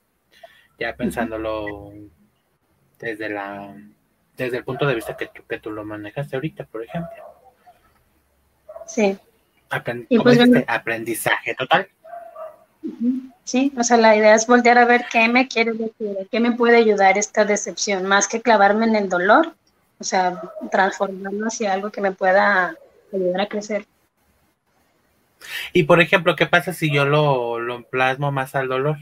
Ya 0.80 0.96
pensándolo 0.96 1.94
desde 3.00 3.30
la 3.30 3.76
desde 4.38 4.58
el 4.58 4.64
punto 4.64 4.86
de 4.86 4.96
vista 4.96 5.16
que 5.16 5.28
tú, 5.28 5.44
que 5.48 5.60
tú 5.60 5.72
lo 5.72 5.86
manejaste 5.86 6.36
ahorita, 6.36 6.66
por 6.66 6.84
ejemplo. 6.84 7.24
Sí. 8.86 9.18
Pues, 10.22 10.40
aprendizaje 10.68 11.56
total. 11.56 11.88
Sí, 13.44 13.72
o 13.78 13.84
sea, 13.84 13.98
la 13.98 14.16
idea 14.16 14.36
es 14.36 14.48
voltear 14.48 14.78
a 14.78 14.86
ver 14.86 15.06
qué 15.12 15.28
me 15.28 15.48
quiere 15.48 15.74
decir, 15.74 16.28
qué 16.32 16.40
me 16.40 16.54
puede 16.54 16.78
ayudar 16.78 17.18
esta 17.18 17.46
decepción, 17.46 18.06
más 18.06 18.28
que 18.28 18.42
clavarme 18.42 18.86
en 18.86 18.96
el 18.96 19.10
dolor, 19.10 19.56
o 20.00 20.04
sea, 20.04 20.42
transformarlo 20.72 21.48
hacia 21.48 21.74
algo 21.74 21.92
que 21.92 22.02
me 22.02 22.12
pueda 22.12 22.76
ayudar 23.14 23.42
a 23.42 23.48
crecer. 23.48 23.86
Y 25.74 25.84
por 25.84 26.02
ejemplo, 26.02 26.36
¿qué 26.36 26.48
pasa 26.48 26.74
si 26.74 26.92
yo 26.92 27.06
lo, 27.06 27.60
lo 27.60 27.84
plasmo 27.84 28.32
más 28.32 28.56
al 28.56 28.68
dolor? 28.68 28.98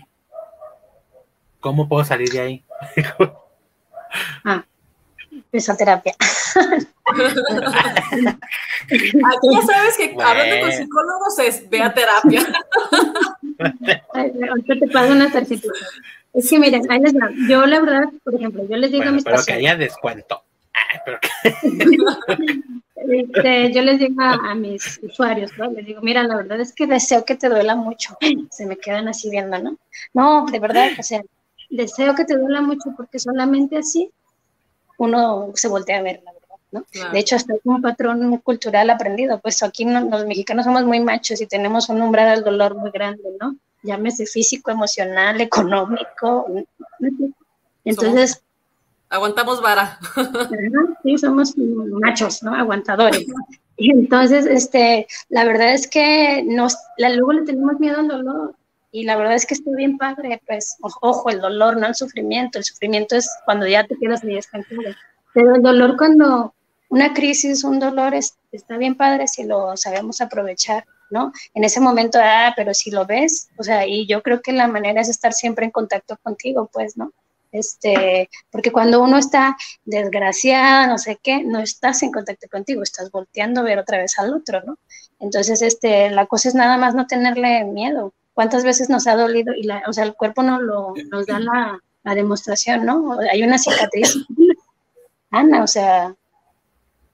¿Cómo 1.61 1.87
puedo 1.87 2.03
salir 2.03 2.29
de 2.29 2.41
ahí? 2.41 2.63
ah, 4.43 4.65
esa 5.51 5.77
terapia. 5.77 6.15
Aquí 6.15 6.23
ya 9.51 9.61
sabes 9.61 9.97
que 9.97 10.15
hablando 10.21 10.59
con 10.61 10.71
psicólogos 10.71 11.39
es 11.39 11.69
ve 11.69 11.81
a 11.81 11.93
terapia. 11.93 12.41
Ahorita 14.13 14.75
te 14.79 14.87
pago 14.87 15.11
una 15.11 15.31
tarjeta. 15.31 15.67
Es 16.33 16.49
que 16.49 16.59
miren, 16.59 16.89
ahí 16.89 16.99
les 16.99 17.13
va. 17.13 17.29
Yo 17.47 17.65
la 17.65 17.79
verdad, 17.79 18.03
por 18.23 18.35
ejemplo, 18.35 18.67
yo 18.67 18.77
les 18.77 18.91
digo 18.91 19.05
a 19.05 19.11
mis 19.11 19.23
pero 19.23 19.43
que 19.45 19.53
haya 19.53 19.75
descuento. 19.75 20.43
este, 22.95 23.73
yo 23.73 23.81
les 23.81 23.99
digo 23.99 24.21
a, 24.21 24.55
mis 24.55 24.99
usuarios, 25.03 25.51
¿no? 25.57 25.71
Les 25.71 25.85
digo, 25.85 26.01
mira, 26.01 26.23
la 26.23 26.37
verdad 26.37 26.59
es 26.59 26.73
que 26.73 26.87
deseo 26.87 27.25
que 27.25 27.35
te 27.35 27.49
duela 27.49 27.75
mucho. 27.75 28.17
Se 28.49 28.65
me 28.65 28.77
quedan 28.77 29.07
así 29.07 29.29
viendo, 29.29 29.59
¿no? 29.59 29.77
No, 30.13 30.45
de 30.51 30.59
verdad, 30.59 30.91
o 30.97 31.03
sea, 31.03 31.21
deseo 31.69 32.15
que 32.15 32.25
te 32.25 32.37
duela 32.37 32.61
mucho 32.61 32.93
porque 32.95 33.19
solamente 33.19 33.77
así 33.77 34.11
uno 34.97 35.51
se 35.55 35.67
voltea 35.67 35.99
a 35.99 36.03
ver, 36.03 36.21
la 36.23 36.33
verdad, 36.33 36.42
¿no? 36.73 36.83
De 37.11 37.19
hecho, 37.19 37.35
hasta 37.35 37.53
es 37.53 37.61
un 37.63 37.81
patrón 37.81 38.37
cultural 38.39 38.89
aprendido, 38.89 39.39
pues 39.39 39.61
aquí 39.63 39.85
los 39.85 40.25
mexicanos 40.25 40.65
somos 40.65 40.83
muy 40.83 40.99
machos 40.99 41.39
y 41.39 41.45
tenemos 41.45 41.87
un 41.89 42.01
umbral 42.01 42.35
del 42.35 42.43
dolor 42.43 42.75
muy 42.75 42.91
grande, 42.91 43.23
¿no? 43.39 43.55
Llámese 43.83 44.25
físico, 44.25 44.71
emocional, 44.71 45.39
económico. 45.39 46.47
Entonces... 47.85 48.43
aguantamos 49.09 49.61
vara. 49.61 49.99
Sí, 51.03 51.17
somos 51.17 51.53
machos, 51.57 52.43
¿no? 52.43 52.53
Aguantadores. 52.55 53.25
Y 53.77 53.91
entonces, 53.91 54.45
este, 54.45 55.07
la 55.29 55.45
verdad 55.45 55.73
es 55.73 55.87
que 55.87 56.43
nos, 56.43 56.77
la, 56.97 57.09
luego 57.09 57.33
le 57.33 57.41
tenemos 57.43 57.79
miedo 57.79 57.99
al 57.99 58.07
dolor 58.07 58.55
y 58.91 59.03
la 59.03 59.15
verdad 59.15 59.33
es 59.33 59.45
que 59.45 59.55
estoy 59.55 59.75
bien 59.75 59.97
padre, 59.97 60.41
pues, 60.45 60.77
ojo, 60.81 61.29
el 61.29 61.41
dolor, 61.41 61.77
no 61.77 61.87
el 61.87 61.95
sufrimiento, 61.95 62.59
el 62.59 62.63
sufrimiento 62.63 63.15
es 63.15 63.27
cuando 63.43 63.67
ya 63.67 63.83
te 63.85 63.97
quedas 63.97 64.23
ahí 64.23 64.37
estancado, 64.37 64.81
pero 65.33 65.55
el 65.55 65.63
dolor 65.63 65.97
cuando 65.97 66.53
una 66.93 67.11
crisis, 67.11 67.63
un 67.63 67.79
dolor 67.79 68.13
es, 68.13 68.37
está 68.51 68.77
bien 68.77 68.93
padre 68.93 69.27
si 69.27 69.45
lo 69.45 69.75
sabemos 69.75 70.21
aprovechar, 70.21 70.85
¿no? 71.09 71.33
En 71.55 71.63
ese 71.63 71.79
momento, 71.79 72.19
ah, 72.21 72.53
pero 72.55 72.75
si 72.75 72.91
lo 72.91 73.07
ves, 73.07 73.49
o 73.57 73.63
sea, 73.63 73.87
y 73.87 74.05
yo 74.05 74.21
creo 74.21 74.43
que 74.43 74.51
la 74.51 74.67
manera 74.67 75.01
es 75.01 75.09
estar 75.09 75.33
siempre 75.33 75.65
en 75.65 75.71
contacto 75.71 76.17
contigo, 76.21 76.69
pues, 76.71 76.95
¿no? 76.95 77.11
Este, 77.51 78.29
porque 78.51 78.71
cuando 78.71 79.01
uno 79.01 79.17
está 79.17 79.57
desgraciada, 79.85 80.85
no 80.85 80.99
sé 80.99 81.17
qué, 81.21 81.43
no 81.43 81.57
estás 81.61 82.03
en 82.03 82.11
contacto 82.11 82.47
contigo, 82.47 82.83
estás 82.83 83.09
volteando 83.09 83.61
a 83.61 83.63
ver 83.63 83.79
otra 83.79 83.97
vez 83.97 84.19
al 84.19 84.31
otro, 84.31 84.61
¿no? 84.63 84.77
Entonces, 85.19 85.63
este, 85.63 86.11
la 86.11 86.27
cosa 86.27 86.49
es 86.49 86.53
nada 86.53 86.77
más 86.77 86.93
no 86.93 87.07
tenerle 87.07 87.63
miedo, 87.63 88.13
cuántas 88.35 88.63
veces 88.63 88.87
nos 88.87 89.07
ha 89.07 89.15
dolido 89.15 89.55
y 89.55 89.63
la, 89.63 89.81
o 89.87 89.93
sea, 89.93 90.03
el 90.03 90.13
cuerpo 90.13 90.43
no 90.43 90.61
lo, 90.61 90.93
nos 91.09 91.25
da 91.25 91.39
la, 91.39 91.79
demostración, 92.13 92.85
¿no? 92.85 93.17
Hay 93.31 93.41
una 93.41 93.57
cicatriz. 93.57 94.15
Ana, 95.31 95.63
o 95.63 95.67
sea, 95.67 96.15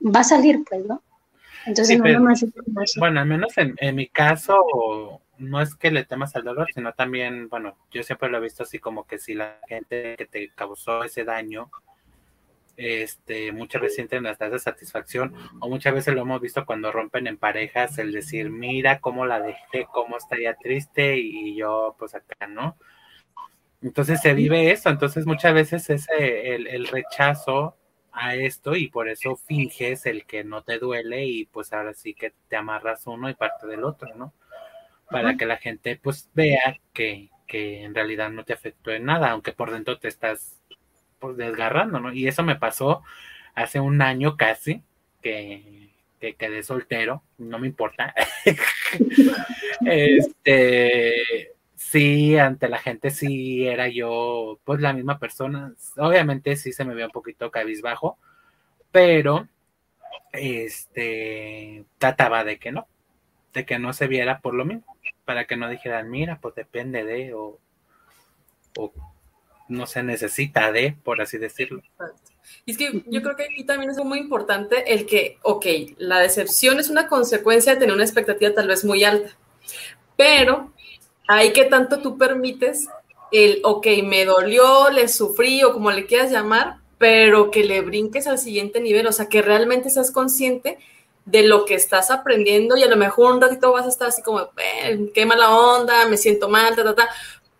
va 0.00 0.20
a 0.20 0.24
salir, 0.24 0.60
pues, 0.68 0.84
¿no? 0.86 1.02
Entonces, 1.66 1.98
no 1.98 2.20
más 2.20 2.44
Bueno, 2.96 3.20
al 3.20 3.26
menos 3.26 3.56
en, 3.58 3.74
en, 3.78 3.94
mi 3.94 4.08
caso, 4.08 5.20
no 5.38 5.60
es 5.60 5.74
que 5.74 5.90
le 5.90 6.04
temas 6.04 6.34
al 6.34 6.44
dolor, 6.44 6.68
sino 6.74 6.92
también, 6.94 7.48
bueno, 7.48 7.76
yo 7.90 8.02
siempre 8.02 8.30
lo 8.30 8.38
he 8.38 8.40
visto 8.40 8.62
así 8.62 8.78
como 8.78 9.06
que 9.06 9.18
si 9.18 9.34
la 9.34 9.58
gente 9.68 10.14
que 10.16 10.26
te 10.26 10.50
causó 10.54 11.04
ese 11.04 11.24
daño 11.24 11.70
este, 12.80 13.52
muchas 13.52 13.82
veces 13.82 13.96
sienten 13.96 14.26
hasta 14.26 14.46
esa 14.46 14.58
satisfacción, 14.58 15.34
o 15.60 15.68
muchas 15.68 15.92
veces 15.92 16.14
lo 16.14 16.22
hemos 16.22 16.40
visto 16.40 16.64
cuando 16.64 16.90
rompen 16.90 17.26
en 17.26 17.36
parejas, 17.36 17.98
el 17.98 18.10
decir, 18.10 18.48
mira 18.48 19.00
cómo 19.00 19.26
la 19.26 19.38
dejé, 19.38 19.86
cómo 19.92 20.16
estaría 20.16 20.54
triste, 20.54 21.18
y 21.18 21.54
yo, 21.56 21.94
pues 21.98 22.14
acá, 22.14 22.46
¿no? 22.46 22.78
Entonces 23.82 24.22
se 24.22 24.32
vive 24.32 24.70
eso, 24.70 24.88
entonces 24.88 25.26
muchas 25.26 25.52
veces 25.52 25.90
es 25.90 26.06
el, 26.18 26.66
el 26.66 26.86
rechazo 26.88 27.76
a 28.12 28.34
esto 28.34 28.76
y 28.76 28.88
por 28.88 29.08
eso 29.08 29.36
finges 29.36 30.06
el 30.06 30.24
que 30.26 30.44
no 30.44 30.62
te 30.62 30.78
duele 30.78 31.24
y 31.26 31.46
pues 31.46 31.72
ahora 31.72 31.94
sí 31.94 32.14
que 32.14 32.32
te 32.48 32.56
amarras 32.56 33.06
uno 33.06 33.28
y 33.28 33.34
parte 33.34 33.66
del 33.66 33.84
otro, 33.84 34.14
¿no? 34.16 34.32
Para 35.10 35.36
que 35.36 35.46
la 35.46 35.56
gente 35.56 35.98
pues 36.00 36.30
vea 36.34 36.78
que, 36.92 37.30
que 37.46 37.82
en 37.82 37.94
realidad 37.94 38.30
no 38.30 38.44
te 38.44 38.52
afectó 38.52 38.92
en 38.92 39.04
nada, 39.04 39.30
aunque 39.30 39.52
por 39.52 39.72
dentro 39.72 39.98
te 39.98 40.08
estás 40.08 40.60
pues 41.18 41.36
desgarrando, 41.36 42.00
¿no? 42.00 42.12
Y 42.12 42.28
eso 42.28 42.42
me 42.42 42.56
pasó 42.56 43.02
hace 43.54 43.80
un 43.80 44.02
año 44.02 44.36
casi, 44.36 44.82
que, 45.22 45.90
que 46.20 46.34
quedé 46.34 46.62
soltero, 46.62 47.22
no 47.38 47.58
me 47.58 47.66
importa. 47.66 48.14
este, 49.86 51.52
sí, 51.90 52.38
ante 52.38 52.68
la 52.68 52.78
gente 52.78 53.10
sí 53.10 53.66
era 53.66 53.88
yo, 53.88 54.60
pues 54.64 54.80
la 54.80 54.92
misma 54.92 55.18
persona. 55.18 55.74
Obviamente 55.96 56.54
sí 56.56 56.72
se 56.72 56.84
me 56.84 56.94
veía 56.94 57.06
un 57.06 57.12
poquito 57.12 57.50
cabizbajo, 57.50 58.16
pero 58.92 59.48
este 60.32 61.84
trataba 61.98 62.44
de 62.44 62.58
que 62.58 62.70
no, 62.70 62.86
de 63.52 63.66
que 63.66 63.80
no 63.80 63.92
se 63.92 64.06
viera 64.06 64.40
por 64.40 64.54
lo 64.54 64.64
mismo, 64.64 64.96
para 65.24 65.46
que 65.46 65.56
no 65.56 65.68
dijeran, 65.68 66.10
mira, 66.10 66.38
pues 66.40 66.54
depende 66.54 67.04
de, 67.04 67.34
o, 67.34 67.58
o 68.76 68.92
no 69.68 69.86
se 69.86 70.04
necesita 70.04 70.70
de, 70.70 70.96
por 71.02 71.20
así 71.20 71.38
decirlo. 71.38 71.82
Y 72.66 72.70
es 72.70 72.78
que 72.78 73.02
yo 73.06 73.20
creo 73.20 73.34
que 73.34 73.44
aquí 73.44 73.64
también 73.64 73.90
es 73.90 73.98
muy 73.98 74.20
importante 74.20 74.92
el 74.94 75.06
que, 75.06 75.38
ok, 75.42 75.66
la 75.98 76.20
decepción 76.20 76.78
es 76.78 76.88
una 76.88 77.08
consecuencia 77.08 77.74
de 77.74 77.80
tener 77.80 77.94
una 77.94 78.04
expectativa 78.04 78.54
tal 78.54 78.68
vez 78.68 78.84
muy 78.84 79.02
alta, 79.02 79.36
pero 80.16 80.72
hay 81.30 81.52
que 81.52 81.64
tanto 81.64 82.00
tú 82.00 82.18
permites 82.18 82.88
el, 83.30 83.60
ok, 83.62 83.86
me 84.02 84.24
dolió, 84.24 84.90
le 84.90 85.06
sufrí 85.06 85.62
o 85.62 85.72
como 85.72 85.92
le 85.92 86.06
quieras 86.06 86.32
llamar, 86.32 86.78
pero 86.98 87.52
que 87.52 87.62
le 87.62 87.82
brinques 87.82 88.26
al 88.26 88.38
siguiente 88.38 88.80
nivel, 88.80 89.06
o 89.06 89.12
sea, 89.12 89.28
que 89.28 89.40
realmente 89.40 89.90
seas 89.90 90.10
consciente 90.10 90.78
de 91.26 91.44
lo 91.44 91.64
que 91.66 91.74
estás 91.74 92.10
aprendiendo 92.10 92.76
y 92.76 92.82
a 92.82 92.88
lo 92.88 92.96
mejor 92.96 93.32
un 93.32 93.40
ratito 93.40 93.70
vas 93.70 93.86
a 93.86 93.90
estar 93.90 94.08
así 94.08 94.22
como, 94.22 94.40
eh, 94.40 95.08
qué 95.14 95.24
mala 95.24 95.56
onda, 95.56 96.04
me 96.08 96.16
siento 96.16 96.48
mal, 96.48 96.74
ta, 96.74 96.82
ta, 96.82 96.96
ta, 96.96 97.08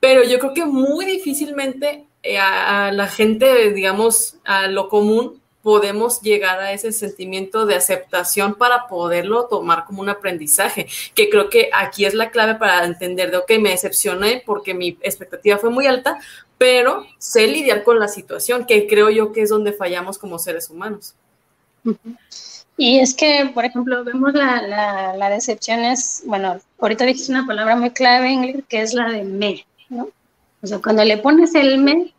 pero 0.00 0.24
yo 0.24 0.40
creo 0.40 0.52
que 0.52 0.64
muy 0.64 1.04
difícilmente 1.04 2.06
eh, 2.24 2.38
a, 2.38 2.90
la 2.90 3.06
gente, 3.06 3.72
digamos, 3.72 4.34
a 4.44 4.66
lo 4.66 4.88
común, 4.88 5.39
podemos 5.62 6.20
llegar 6.22 6.58
a 6.60 6.72
ese 6.72 6.92
sentimiento 6.92 7.66
de 7.66 7.74
aceptación 7.74 8.54
para 8.54 8.86
poderlo 8.86 9.46
tomar 9.46 9.84
como 9.84 10.00
un 10.00 10.08
aprendizaje, 10.08 10.86
que 11.14 11.28
creo 11.28 11.50
que 11.50 11.70
aquí 11.72 12.04
es 12.04 12.14
la 12.14 12.30
clave 12.30 12.54
para 12.54 12.84
entender 12.84 13.30
de, 13.30 13.38
ok, 13.38 13.52
me 13.60 13.70
decepcioné 13.70 14.42
porque 14.44 14.74
mi 14.74 14.98
expectativa 15.02 15.58
fue 15.58 15.70
muy 15.70 15.86
alta, 15.86 16.18
pero 16.58 17.06
sé 17.18 17.46
lidiar 17.46 17.84
con 17.84 17.98
la 17.98 18.08
situación, 18.08 18.66
que 18.66 18.86
creo 18.86 19.10
yo 19.10 19.32
que 19.32 19.42
es 19.42 19.50
donde 19.50 19.72
fallamos 19.72 20.18
como 20.18 20.38
seres 20.38 20.70
humanos. 20.70 21.14
Y 22.76 22.98
es 22.98 23.14
que, 23.14 23.50
por 23.52 23.64
ejemplo, 23.64 24.04
vemos 24.04 24.32
la, 24.32 24.62
la, 24.62 25.16
la 25.16 25.30
decepción 25.30 25.80
es, 25.80 26.22
bueno, 26.24 26.58
ahorita 26.78 27.04
dijiste 27.04 27.32
una 27.32 27.46
palabra 27.46 27.76
muy 27.76 27.90
clave, 27.90 28.30
Ingrid, 28.30 28.64
que 28.64 28.80
es 28.80 28.94
la 28.94 29.10
de 29.10 29.22
me. 29.24 29.66
¿no? 29.90 30.08
O 30.62 30.66
sea, 30.66 30.78
cuando 30.78 31.04
le 31.04 31.18
pones 31.18 31.54
el 31.54 31.78
me, 31.78 32.12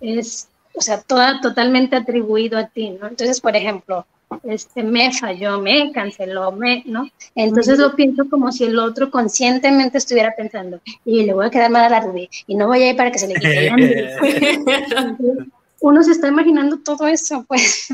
es, 0.00 0.48
o 0.78 0.80
sea, 0.80 1.00
toda 1.02 1.40
totalmente 1.40 1.96
atribuido 1.96 2.56
a 2.56 2.68
ti, 2.68 2.90
¿no? 2.90 3.08
Entonces, 3.08 3.40
por 3.40 3.56
ejemplo, 3.56 4.06
este 4.44 4.84
me 4.84 5.12
falló, 5.12 5.60
me 5.60 5.90
canceló, 5.92 6.52
me, 6.52 6.84
¿no? 6.86 7.10
Entonces 7.34 7.78
lo 7.78 7.96
pienso 7.96 8.28
como 8.30 8.52
si 8.52 8.64
el 8.64 8.78
otro 8.78 9.10
conscientemente 9.10 9.98
estuviera 9.98 10.34
pensando, 10.36 10.80
y 11.04 11.24
le 11.24 11.34
voy 11.34 11.46
a 11.46 11.50
quedar 11.50 11.70
mal 11.70 11.84
a 11.84 11.88
la 11.88 12.00
Ruby, 12.00 12.30
y 12.46 12.54
no 12.54 12.68
voy 12.68 12.82
a 12.82 12.90
ir 12.90 12.96
para 12.96 13.10
que 13.10 13.18
se 13.18 13.26
le 13.26 13.34
quite. 13.34 13.72
Uno 15.80 16.02
se 16.02 16.12
está 16.12 16.28
imaginando 16.28 16.78
todo 16.78 17.06
eso, 17.06 17.44
pues, 17.48 17.88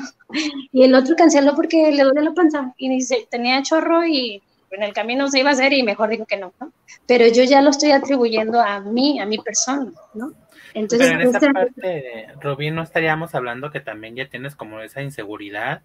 y 0.73 0.85
el 0.85 0.95
otro 0.95 1.17
canceló 1.17 1.55
porque 1.55 1.91
le 1.91 2.03
duele 2.03 2.23
la 2.23 2.33
panza, 2.33 2.75
y 2.77 2.91
dice, 2.91 3.27
tenía 3.31 3.63
chorro 3.63 4.07
y 4.07 4.43
en 4.71 4.83
el 4.83 4.93
camino 4.93 5.29
se 5.29 5.39
iba 5.39 5.51
a 5.51 5.53
hacer 5.53 5.73
y 5.73 5.83
mejor 5.83 6.11
digo 6.11 6.27
que 6.27 6.37
no, 6.37 6.53
¿no? 6.61 6.73
Pero 7.07 7.27
yo 7.29 7.45
ya 7.45 7.63
lo 7.63 7.71
estoy 7.71 7.93
atribuyendo 7.93 8.61
a 8.61 8.81
mí, 8.81 9.21
a 9.21 9.27
mi 9.27 9.39
persona, 9.39 9.93
¿no? 10.15 10.33
Entonces, 10.75 11.09
Pero 11.09 11.21
en 11.21 11.35
esta 11.35 11.53
parte, 11.53 12.27
Rubín, 12.41 12.75
no 12.75 12.83
estaríamos 12.83 13.35
hablando 13.35 13.71
que 13.71 13.81
también 13.81 14.17
ya 14.17 14.29
tienes 14.29 14.57
como 14.57 14.81
esa 14.81 15.03
inseguridad. 15.03 15.83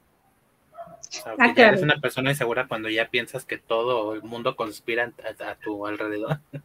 O 1.26 1.54
que 1.54 1.62
eres 1.62 1.82
una 1.82 2.00
persona 2.00 2.32
insegura 2.32 2.68
cuando 2.68 2.90
ya 2.90 3.10
piensas 3.10 3.46
que 3.46 3.58
todo 3.58 4.14
el 4.14 4.24
mundo 4.24 4.56
conspira 4.56 5.12
a, 5.40 5.56
tu 5.56 5.86
alrededor. 5.86 6.40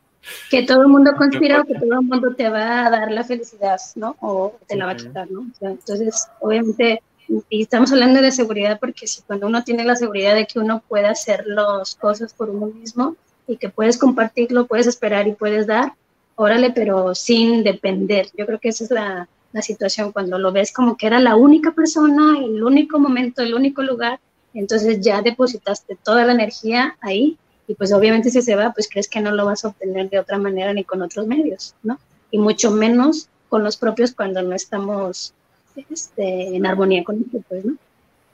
Que 0.51 0.63
todo 0.63 0.81
el 0.81 0.89
mundo 0.89 1.13
conspira 1.19 1.61
o 1.61 1.65
que 1.65 1.75
todo 1.75 2.01
el 2.01 2.07
mundo 2.07 2.35
te 2.35 2.49
va 2.49 2.87
a 2.87 2.91
dar 2.91 3.13
la 3.13 3.25
felicidad, 3.25 3.79
¿no? 3.95 4.17
O 4.21 4.59
te 4.67 4.75
la 4.75 4.87
va 4.87 4.93
a 4.93 4.97
quitar, 4.97 5.31
¿no? 5.31 5.47
entonces, 5.61 6.31
obviamente, 6.41 7.03
y 7.51 7.61
estamos 7.61 7.93
hablando 7.93 8.23
de 8.23 8.33
seguridad 8.33 8.81
porque 8.81 9.07
si 9.07 9.21
cuando 9.21 9.47
uno 9.47 9.65
tiene 9.65 9.85
la 9.85 9.97
seguridad 9.97 10.35
de 10.35 10.47
que 10.47 10.59
uno 10.59 10.83
puede 10.89 11.09
hacer 11.09 11.45
las 11.47 11.95
cosas 11.97 12.33
por 12.33 12.49
uno 12.49 12.69
mismo 12.69 13.17
y 13.47 13.59
que 13.59 13.69
puedes 13.69 13.99
compartirlo, 13.99 14.67
puedes 14.67 14.87
esperar 14.87 15.29
y 15.29 15.33
puedes 15.33 15.67
dar, 15.67 15.93
órale, 16.37 16.71
pero 16.71 17.15
sin 17.15 17.63
depender. 17.65 18.29
Yo 18.37 18.47
creo 18.47 18.59
que 18.59 18.71
esa 18.71 18.85
es 18.85 18.91
la, 18.91 19.29
la 19.53 19.63
situación 19.63 20.13
cuando 20.13 20.39
lo 20.39 20.53
ves 20.53 20.73
como 20.73 20.97
que 20.97 21.07
era 21.07 21.21
la 21.21 21.37
única 21.37 21.73
persona, 21.73 22.39
el 22.39 22.63
único 22.63 22.99
momento, 22.99 23.43
el 23.43 23.55
único 23.55 23.83
lugar, 23.83 24.19
entonces 24.53 25.01
ya 25.01 25.23
depositaste 25.23 25.97
toda 26.03 26.25
la 26.25 26.33
energía 26.33 26.97
ahí 27.01 27.39
y 27.67 27.75
pues 27.75 27.93
obviamente 27.93 28.31
si 28.31 28.43
se 28.43 28.57
va, 28.57 28.73
pues 28.73 28.89
crees 28.89 29.09
que 29.09 29.21
no 29.21 29.31
lo 29.31 29.47
vas 29.47 29.65
a 29.65 29.69
obtener 29.69 30.11
de 30.11 30.19
otra 30.19 30.39
manera 30.39 30.73
ni 30.73 30.85
con 30.85 31.03
otros 31.03 31.27
medios, 31.27 31.75
¿no? 31.83 31.99
Y 32.31 32.39
mucho 32.39 32.71
menos 32.71 33.29
con 33.49 33.63
los 33.63 33.77
propios 33.77 34.13
cuando 34.13 34.43
no 34.43 34.55
estamos 34.55 35.33
este, 35.89 36.57
en 36.57 36.67
armonía 36.67 37.05
con 37.05 37.17
ellos, 37.17 37.45
pues, 37.49 37.65
¿no? 37.65 37.77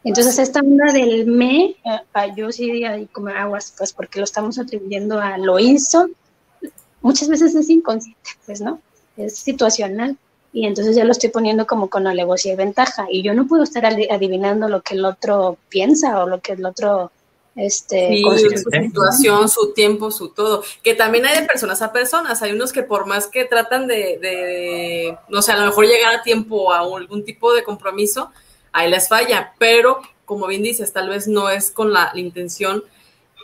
Entonces, 0.02 0.38
esta 0.38 0.60
onda 0.60 0.92
del 0.94 1.26
me, 1.26 1.76
eh, 1.84 2.32
yo 2.34 2.50
sí 2.50 2.82
como 3.12 3.28
aguas, 3.28 3.74
pues 3.76 3.92
porque 3.92 4.18
lo 4.18 4.24
estamos 4.24 4.58
atribuyendo 4.58 5.20
a 5.20 5.36
lo 5.36 5.58
hizo, 5.58 6.08
muchas 7.02 7.28
veces 7.28 7.54
es 7.54 7.68
inconsciente, 7.68 8.30
pues, 8.46 8.60
¿no? 8.60 8.80
Es 9.16 9.36
situacional. 9.38 10.16
Y 10.52 10.66
entonces 10.66 10.96
ya 10.96 11.04
lo 11.04 11.12
estoy 11.12 11.30
poniendo 11.30 11.66
como 11.66 11.88
con 11.88 12.06
alevosía 12.06 12.54
y 12.54 12.56
ventaja. 12.56 13.06
Y 13.10 13.22
yo 13.22 13.34
no 13.34 13.46
puedo 13.46 13.62
estar 13.62 13.84
adivinando 13.86 14.68
lo 14.68 14.82
que 14.82 14.94
el 14.94 15.04
otro 15.04 15.58
piensa 15.68 16.22
o 16.22 16.26
lo 16.26 16.40
que 16.40 16.52
el 16.52 16.64
otro 16.64 17.12
este, 17.56 18.22
su 18.22 18.70
situación, 18.70 19.48
su 19.48 19.72
tiempo, 19.72 20.10
su 20.10 20.30
todo. 20.30 20.62
Que 20.82 20.94
también 20.94 21.26
hay 21.26 21.40
de 21.40 21.46
personas 21.46 21.82
a 21.82 21.92
personas. 21.92 22.42
Hay 22.42 22.52
unos 22.52 22.72
que 22.72 22.82
por 22.82 23.06
más 23.06 23.26
que 23.26 23.44
tratan 23.44 23.86
de, 23.86 25.16
no 25.28 25.42
sé, 25.42 25.52
a 25.52 25.58
lo 25.58 25.66
mejor 25.66 25.86
llegar 25.86 26.14
a 26.14 26.22
tiempo 26.22 26.72
a 26.72 26.80
algún 26.80 27.24
tipo 27.24 27.52
de 27.52 27.62
compromiso, 27.62 28.30
ahí 28.72 28.90
les 28.90 29.08
falla. 29.08 29.52
Pero, 29.58 30.00
como 30.24 30.46
bien 30.46 30.62
dices, 30.62 30.92
tal 30.92 31.08
vez 31.08 31.28
no 31.28 31.50
es 31.50 31.70
con 31.70 31.92
la, 31.92 32.12
intención 32.14 32.84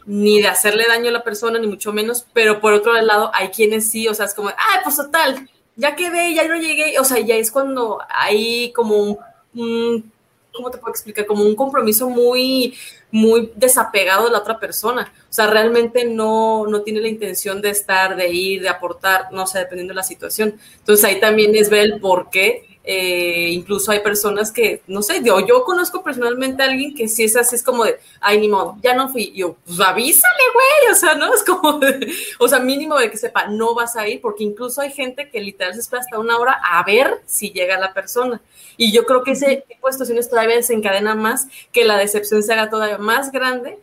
ni 0.07 0.41
de 0.41 0.49
hacerle 0.49 0.87
daño 0.89 1.09
a 1.09 1.13
la 1.13 1.25
persona, 1.25 1.59
ni 1.59 1.67
mucho 1.67 1.93
menos. 1.93 2.27
Pero 2.33 2.61
por 2.61 2.73
otro 2.73 2.93
lado, 2.95 3.31
hay 3.35 3.49
quienes 3.49 3.91
sí, 3.91 4.09
o 4.09 4.15
sea, 4.15 4.27
es 4.27 4.35
como, 4.35 4.49
ah, 4.49 4.81
pues 4.83 4.97
total, 4.97 5.49
ya 5.77 5.95
quedé, 5.97 6.35
ya 6.35 6.49
no 6.49 6.57
llegué. 6.57 6.99
O 6.99 7.05
sea, 7.05 7.19
ya 7.21 7.35
es 7.37 7.51
cuando 7.51 7.99
hay 8.09 8.73
como 8.73 9.19
un 9.55 10.13
¿cómo 10.57 10.71
te 10.71 10.79
puedo 10.79 10.91
explicar? 10.91 11.27
Como 11.27 11.45
un 11.45 11.55
compromiso 11.55 12.09
muy, 12.09 12.75
muy 13.11 13.53
desapegado 13.55 14.25
de 14.25 14.31
la 14.33 14.39
otra 14.39 14.59
persona. 14.59 15.13
O 15.31 15.33
sea, 15.33 15.47
realmente 15.47 16.05
no, 16.05 16.67
no 16.67 16.83
tiene 16.83 17.01
la 17.01 17.09
intención 17.09 17.61
de 17.61 17.71
estar, 17.71 18.17
de 18.17 18.29
ir, 18.29 18.63
de 18.63 18.69
aportar, 18.69 19.29
no 19.33 19.47
sé, 19.47 19.61
dependiendo 19.61 19.93
de 19.93 19.97
la 19.97 20.03
situación. 20.03 20.59
Entonces 20.79 21.05
ahí 21.05 21.21
también 21.21 21.55
es 21.55 21.71
ver 21.71 21.81
el 21.81 22.01
por 22.01 22.31
qué 22.31 22.76
eh, 22.89 23.49
incluso 23.51 23.91
hay 23.91 23.99
personas 23.99 24.53
que, 24.53 24.81
no 24.87 25.03
sé, 25.03 25.21
yo, 25.25 25.45
yo 25.45 25.65
conozco 25.65 26.05
personalmente 26.05 26.63
a 26.63 26.67
alguien 26.67 26.95
que 26.95 27.09
si 27.09 27.25
es 27.25 27.37
así, 27.37 27.57
es 27.57 27.65
como 27.65 27.85
de, 27.85 27.99
ay, 28.21 28.39
ni 28.39 28.49
modo, 28.49 28.77
ya 28.81 28.95
no 28.95 29.09
fui. 29.09 29.33
yo, 29.35 29.57
pues 29.67 29.81
avísale, 29.81 30.45
güey, 30.55 30.93
o 30.93 30.95
sea, 30.95 31.17
¿no? 31.17 31.35
Es 31.35 31.43
como, 31.43 31.81
o 32.39 32.49
sea, 32.49 32.61
mínimo 32.61 32.97
de 32.97 33.11
que 33.11 33.17
sepa, 33.17 33.49
no 33.49 33.75
vas 33.75 33.97
a 33.97 34.07
ir, 34.07 34.21
porque 34.21 34.45
incluso 34.45 34.81
hay 34.81 34.93
gente 34.93 35.29
que 35.29 35.41
literal 35.41 35.75
se 35.75 35.81
espera 35.81 36.01
hasta 36.03 36.21
una 36.21 36.39
hora 36.39 36.61
a 36.63 36.85
ver 36.85 37.21
si 37.27 37.51
llega 37.51 37.77
la 37.77 37.93
persona. 37.93 38.41
Y 38.77 38.93
yo 38.93 39.05
creo 39.05 39.25
que 39.25 39.33
ese 39.33 39.65
tipo 39.69 39.89
de 39.89 39.93
situaciones 39.93 40.31
todavía 40.31 40.55
desencadena 40.55 41.17
más, 41.17 41.49
que 41.73 41.85
la 41.85 41.97
decepción 41.99 42.45
se 42.45 42.53
haga 42.53 42.71
todavía 42.71 42.99
más 42.99 43.33
grande, 43.33 43.79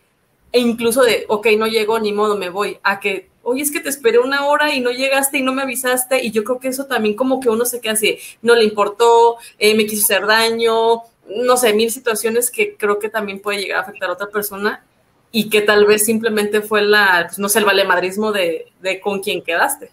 e 0.54 0.60
incluso 0.60 1.02
de, 1.02 1.26
ok, 1.28 1.48
no 1.58 1.68
llegó, 1.68 2.00
ni 2.00 2.14
modo, 2.14 2.38
me 2.38 2.50
voy, 2.50 2.80
a 2.84 3.02
que 3.02 3.33
oye, 3.44 3.62
es 3.62 3.72
que 3.72 3.80
te 3.80 3.90
esperé 3.90 4.20
una 4.20 4.46
hora 4.48 4.74
y 4.74 4.80
no 4.80 4.90
llegaste 4.90 5.38
y 5.38 5.42
no 5.42 5.54
me 5.54 5.62
avisaste, 5.62 6.24
y 6.24 6.32
yo 6.32 6.44
creo 6.44 6.60
que 6.60 6.70
eso 6.70 6.86
también 6.86 7.16
como 7.16 7.40
que 7.40 7.50
uno 7.50 7.66
se 7.66 7.82
queda 7.82 7.94
así, 7.94 8.18
no 8.42 8.56
le 8.56 8.64
importó, 8.64 9.38
eh, 9.60 9.76
me 9.76 9.86
quiso 9.86 10.04
hacer 10.04 10.26
daño, 10.26 11.04
no 11.28 11.58
sé, 11.58 11.74
mil 11.74 11.92
situaciones 11.92 12.50
que 12.50 12.76
creo 12.76 13.00
que 13.00 13.10
también 13.10 13.40
puede 13.40 13.60
llegar 13.60 13.80
a 13.80 13.82
afectar 13.82 14.10
a 14.10 14.14
otra 14.14 14.28
persona 14.28 14.84
y 15.32 15.50
que 15.50 15.62
tal 15.62 15.86
vez 15.86 16.06
simplemente 16.06 16.62
fue 16.62 16.82
la, 16.82 17.26
pues, 17.28 17.40
no 17.40 17.50
sé, 17.50 17.60
el 17.60 17.66
valemadrismo 17.66 18.32
de, 18.32 18.72
con 19.02 19.20
quién 19.20 19.42
quedaste. 19.42 19.92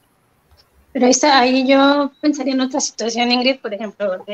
Pero 0.92 1.06
ahí, 1.06 1.12
está, 1.12 1.38
ahí 1.38 1.66
yo 1.66 2.12
pensaría 2.20 2.54
en 2.54 2.60
otra 2.60 2.80
situación, 2.80 3.30
Ingrid, 3.30 3.60
por 3.60 3.72
ejemplo, 3.72 4.24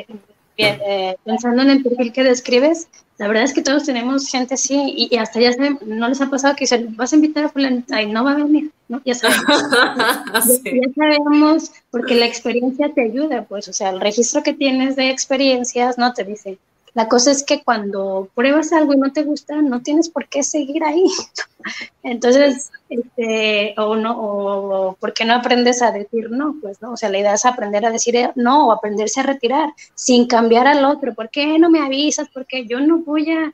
pensando 0.57 1.63
en 1.63 1.71
el 1.71 1.83
perfil 1.83 2.13
que 2.13 2.25
describes, 2.25 2.89
la 3.19 3.29
verdad 3.29 3.45
es 3.45 3.55
que 3.55 3.63
todos 3.63 3.85
tenemos 3.85 4.29
gente 4.29 4.55
así 4.55 5.09
y, 5.11 5.17
hasta 5.17 5.41
ya 5.41 5.51
no 5.87 6.09
les 6.09 6.21
ha 6.21 6.29
pasado 6.29 6.55
que 6.55 6.67
se 6.67 6.85
vas 6.91 7.13
a 7.13 7.17
invitar 7.17 7.45
a 7.45 7.49
fulano, 7.49 7.83
ay, 7.91 8.07
no 8.07 8.25
va 8.25 8.33
a 8.33 8.37
venir, 8.37 8.71
¿no? 8.89 9.01
Ya 9.07 9.15
sabemos. 9.15 9.47
ya, 10.65 10.93
sabemos, 10.95 11.73
porque 11.91 12.15
la 12.15 12.27
experiencia 12.27 12.93
te 12.93 13.03
ayuda, 13.03 13.45
pues, 13.45 13.69
o 13.69 13.73
sea, 13.73 13.91
el 13.91 14.01
registro 14.01 14.43
que 14.43 14.53
tienes 14.53 14.97
de 14.97 15.11
experiencias, 15.11 15.97
¿no? 15.97 16.13
Te 16.13 16.25
dice, 16.25 16.59
la 16.97 17.09
cosa 17.09 17.31
es 17.31 17.45
que 17.45 17.63
cuando 17.63 18.31
pruebas 18.35 18.73
algo 18.73 18.95
y 18.95 18.97
no 18.97 19.13
te 19.13 19.23
gusta, 19.23 19.61
no 19.61 19.83
tienes 19.83 20.09
por 20.09 20.29
qué 20.29 20.43
seguir 20.43 20.83
ahí. 20.83 21.05
Entonces, 22.03 22.71
este, 22.89 23.75
o 23.77 23.97
no, 23.97 24.19
o 24.19 24.95
¿por 24.95 25.13
qué 25.13 25.27
no 25.27 25.35
aprendes 25.35 25.83
a 25.83 25.93
decir 25.93 26.31
no? 26.31 26.57
Pues 26.63 26.81
no, 26.81 26.93
o 26.93 26.97
sea, 26.97 27.11
la 27.11 27.19
idea 27.19 27.35
es 27.35 27.45
aprender 27.45 27.85
a 27.85 27.91
decir 27.91 28.31
no 28.35 28.69
o 28.69 28.73
aprenderse 28.73 29.21
a 29.21 29.25
retirar 29.25 29.75
sin 29.95 30.27
cambiar 30.27 30.67
al 30.67 30.87
otro. 30.87 31.15
¿Por 31.15 31.29
qué 31.29 31.59
no 31.59 31.69
me 31.69 31.81
avisas? 31.81 32.29
Porque 32.33 32.65
yo 32.65 32.81
no 32.81 33.01
voy 33.01 33.31
a, 33.31 33.53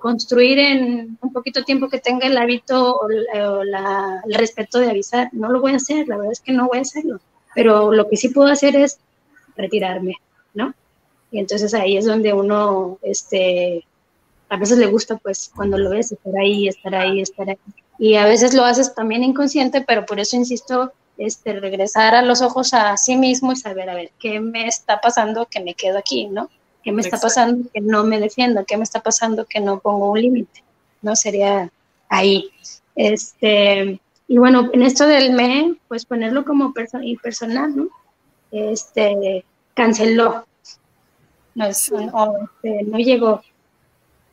construir 0.00 0.58
en 0.58 1.18
un 1.20 1.32
poquito 1.32 1.62
tiempo 1.62 1.90
que 1.90 1.98
tenga 1.98 2.26
el 2.26 2.38
hábito 2.38 3.00
o, 3.00 3.08
el 3.10 4.34
respeto 4.34 4.78
de 4.78 4.88
avisar. 4.88 5.28
No 5.32 5.50
lo 5.50 5.60
voy 5.60 5.72
a 5.72 5.76
hacer, 5.76 6.08
la 6.08 6.16
verdad 6.16 6.32
es 6.32 6.40
que 6.40 6.52
no 6.52 6.68
voy 6.68 6.78
a 6.78 6.82
hacerlo. 6.82 7.20
Pero 7.54 7.92
lo 7.92 8.08
que 8.08 8.16
sí 8.16 8.30
puedo 8.30 8.48
hacer 8.50 8.76
es 8.76 8.98
retirarme, 9.56 10.14
¿no? 10.54 10.72
Y 11.32 11.40
entonces 11.40 11.74
ahí 11.74 11.96
es 11.96 12.04
donde 12.04 12.32
uno, 12.32 12.98
este, 13.02 13.84
a 14.48 14.56
veces 14.56 14.78
le 14.78 14.86
gusta, 14.86 15.16
pues, 15.16 15.50
cuando 15.56 15.78
lo 15.78 15.90
ves, 15.90 16.12
estar 16.12 16.36
ahí, 16.36 16.68
estar 16.68 16.94
ahí, 16.94 17.20
estar 17.20 17.48
ahí. 17.48 17.58
Y 17.98 18.14
a 18.16 18.26
veces 18.26 18.54
lo 18.54 18.64
haces 18.64 18.94
también 18.94 19.24
inconsciente, 19.24 19.80
pero 19.80 20.04
por 20.06 20.20
eso 20.20 20.36
insisto, 20.36 20.92
este, 21.16 21.58
regresar 21.58 22.14
a 22.14 22.22
los 22.22 22.42
ojos 22.42 22.74
a 22.74 22.96
sí 22.98 23.16
mismo 23.16 23.52
y 23.52 23.56
saber, 23.56 23.88
a 23.88 23.94
ver, 23.94 24.12
¿qué 24.20 24.40
me 24.40 24.66
está 24.66 25.00
pasando 25.00 25.46
que 25.46 25.60
me 25.60 25.74
quedo 25.74 25.98
aquí, 25.98 26.26
no? 26.26 26.50
¿Qué 26.82 26.92
me 26.92 27.00
está 27.00 27.18
pasando 27.18 27.68
que 27.72 27.80
no 27.80 28.04
me 28.04 28.18
defiendo? 28.18 28.64
¿Qué 28.66 28.76
me 28.76 28.82
está 28.82 29.00
pasando 29.00 29.46
que 29.46 29.60
no 29.60 29.78
pongo 29.78 30.10
un 30.10 30.20
límite? 30.20 30.62
¿No? 31.00 31.16
Sería 31.16 31.70
ahí. 32.08 32.50
Este, 32.94 34.00
y 34.28 34.38
bueno, 34.38 34.68
en 34.72 34.82
esto 34.82 35.06
del 35.06 35.32
me, 35.32 35.76
pues 35.88 36.04
ponerlo 36.04 36.44
como 36.44 36.74
personal, 36.74 37.76
¿no? 37.76 37.88
Este, 38.50 39.44
canceló. 39.74 40.44
No, 41.54 41.66
este, 41.66 41.98
no 42.86 42.98
llegó. 42.98 43.42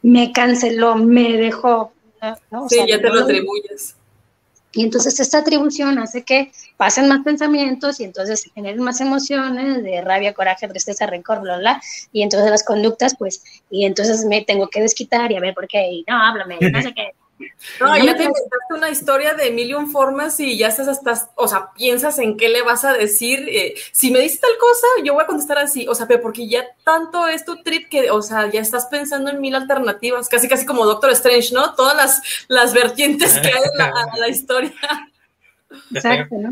Me 0.02 0.32
canceló, 0.32 0.96
me 0.96 1.34
dejó. 1.34 1.92
Sí, 2.70 2.78
ya 2.88 3.00
te 3.00 3.10
lo 3.10 3.22
atribuyes. 3.22 3.96
Y 4.72 4.84
entonces 4.84 5.20
esta 5.20 5.40
atribución 5.40 5.98
hace 5.98 6.24
que 6.24 6.52
pasen 6.78 7.08
más 7.08 7.24
pensamientos 7.24 8.00
y 8.00 8.04
entonces 8.04 8.42
se 8.42 8.52
generen 8.52 8.84
más 8.84 9.02
emociones 9.02 9.84
de 9.84 10.02
rabia, 10.02 10.34
coraje, 10.34 10.68
tristeza, 10.68 11.08
rencor, 11.08 11.42
bla, 11.42 11.58
bla. 11.58 11.82
Y 12.12 12.22
entonces 12.22 12.52
las 12.52 12.64
conductas, 12.64 13.16
pues, 13.18 13.44
y 13.72 13.86
entonces 13.86 14.26
me 14.26 14.44
tengo 14.44 14.70
que 14.70 14.82
desquitar 14.82 15.32
y 15.32 15.38
a 15.38 15.40
ver 15.40 15.56
por 15.56 15.68
qué, 15.68 15.92
y 15.92 16.06
no, 16.08 16.22
háblame, 16.22 16.60
no 16.62 16.82
sé 16.82 16.94
qué. 16.94 17.14
No, 17.80 17.98
ya 17.98 18.16
te 18.16 18.24
inventaste 18.24 18.74
una 18.74 18.90
historia 18.90 19.34
de 19.34 19.52
mil 19.52 19.70
formas 19.92 20.40
y 20.40 20.58
ya 20.58 20.68
estás 20.68 20.88
hasta, 20.88 21.32
o 21.36 21.48
sea, 21.48 21.72
piensas 21.74 22.20
en 22.20 22.38
qué 22.38 22.50
le 22.50 22.62
vas 22.62 22.84
a 22.84 22.94
decir. 22.94 23.48
Eh, 23.48 23.76
si 23.92 24.12
me 24.12 24.20
dices 24.20 24.42
tal 24.42 24.52
cosa, 24.60 24.88
yo 25.04 25.14
voy 25.14 25.24
a 25.24 25.28
contestar 25.28 25.58
así, 25.58 25.88
o 25.88 25.96
sea, 25.96 26.08
pero 26.08 26.22
porque 26.22 26.48
ya 26.48 26.66
tanto 26.84 27.28
es 27.28 27.46
tu 27.46 27.62
trip 27.62 27.90
que, 27.90 28.12
o 28.12 28.22
sea, 28.22 28.50
ya 28.50 28.62
estás 28.62 28.88
pensando 28.88 29.30
en 29.30 29.40
mil 29.40 29.56
alternativas, 29.56 30.28
casi 30.28 30.48
casi 30.48 30.66
como 30.66 30.86
Doctor 30.86 31.12
Strange, 31.12 31.54
¿no? 31.54 31.76
Todas 31.76 31.96
las, 31.96 32.22
las 32.48 32.74
vertientes 32.74 33.40
que 33.40 33.48
hay 33.48 33.62
en 33.72 34.20
la, 34.20 34.30
historia. 34.30 34.74
Exacto, 35.94 36.36
¿no? 36.38 36.50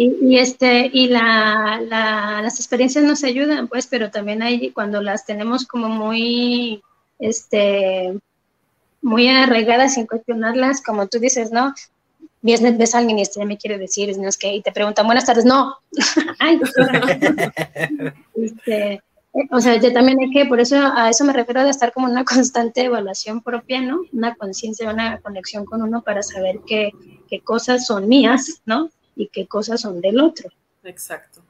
Y, 0.00 0.38
este, 0.38 0.88
y 0.92 1.08
la, 1.08 1.80
las 1.80 2.60
experiencias 2.60 3.04
nos 3.04 3.24
ayudan, 3.24 3.66
pues, 3.66 3.88
pero 3.88 4.12
también 4.12 4.42
hay, 4.42 4.70
cuando 4.70 5.02
las 5.02 5.26
tenemos 5.26 5.66
como 5.66 5.88
muy, 5.88 6.82
este, 7.18 8.16
muy 9.02 9.28
arraigadas 9.28 9.94
sin 9.94 10.06
cuestionarlas, 10.06 10.82
como 10.82 11.06
tú 11.06 11.18
dices, 11.18 11.50
¿no? 11.50 11.74
Ves, 12.40 12.62
ves 12.78 12.94
al 12.94 13.06
ministro, 13.06 13.44
me 13.44 13.58
quiere 13.58 13.78
decir, 13.78 14.16
no 14.18 14.28
es 14.28 14.38
que, 14.38 14.54
y 14.54 14.62
te 14.62 14.72
preguntan, 14.72 15.06
buenas 15.06 15.26
tardes, 15.26 15.44
no. 15.44 15.76
este, 18.34 19.02
o 19.50 19.60
sea, 19.60 19.76
yo 19.76 19.92
también 19.92 20.18
hay 20.20 20.30
que, 20.30 20.46
por 20.46 20.60
eso 20.60 20.76
a 20.76 21.10
eso 21.10 21.24
me 21.24 21.32
refiero 21.32 21.62
de 21.62 21.70
estar 21.70 21.92
como 21.92 22.06
una 22.06 22.24
constante 22.24 22.84
evaluación 22.84 23.42
propia, 23.42 23.80
¿no? 23.80 24.00
Una 24.12 24.34
conciencia, 24.34 24.90
una 24.90 25.20
conexión 25.20 25.64
con 25.64 25.82
uno 25.82 26.02
para 26.02 26.22
saber 26.22 26.60
qué, 26.66 26.90
qué 27.28 27.40
cosas 27.40 27.86
son 27.86 28.08
mías, 28.08 28.62
¿no? 28.66 28.90
Y 29.16 29.28
qué 29.28 29.46
cosas 29.46 29.80
son 29.80 30.00
del 30.00 30.20
otro. 30.20 30.50
Exacto. 30.84 31.42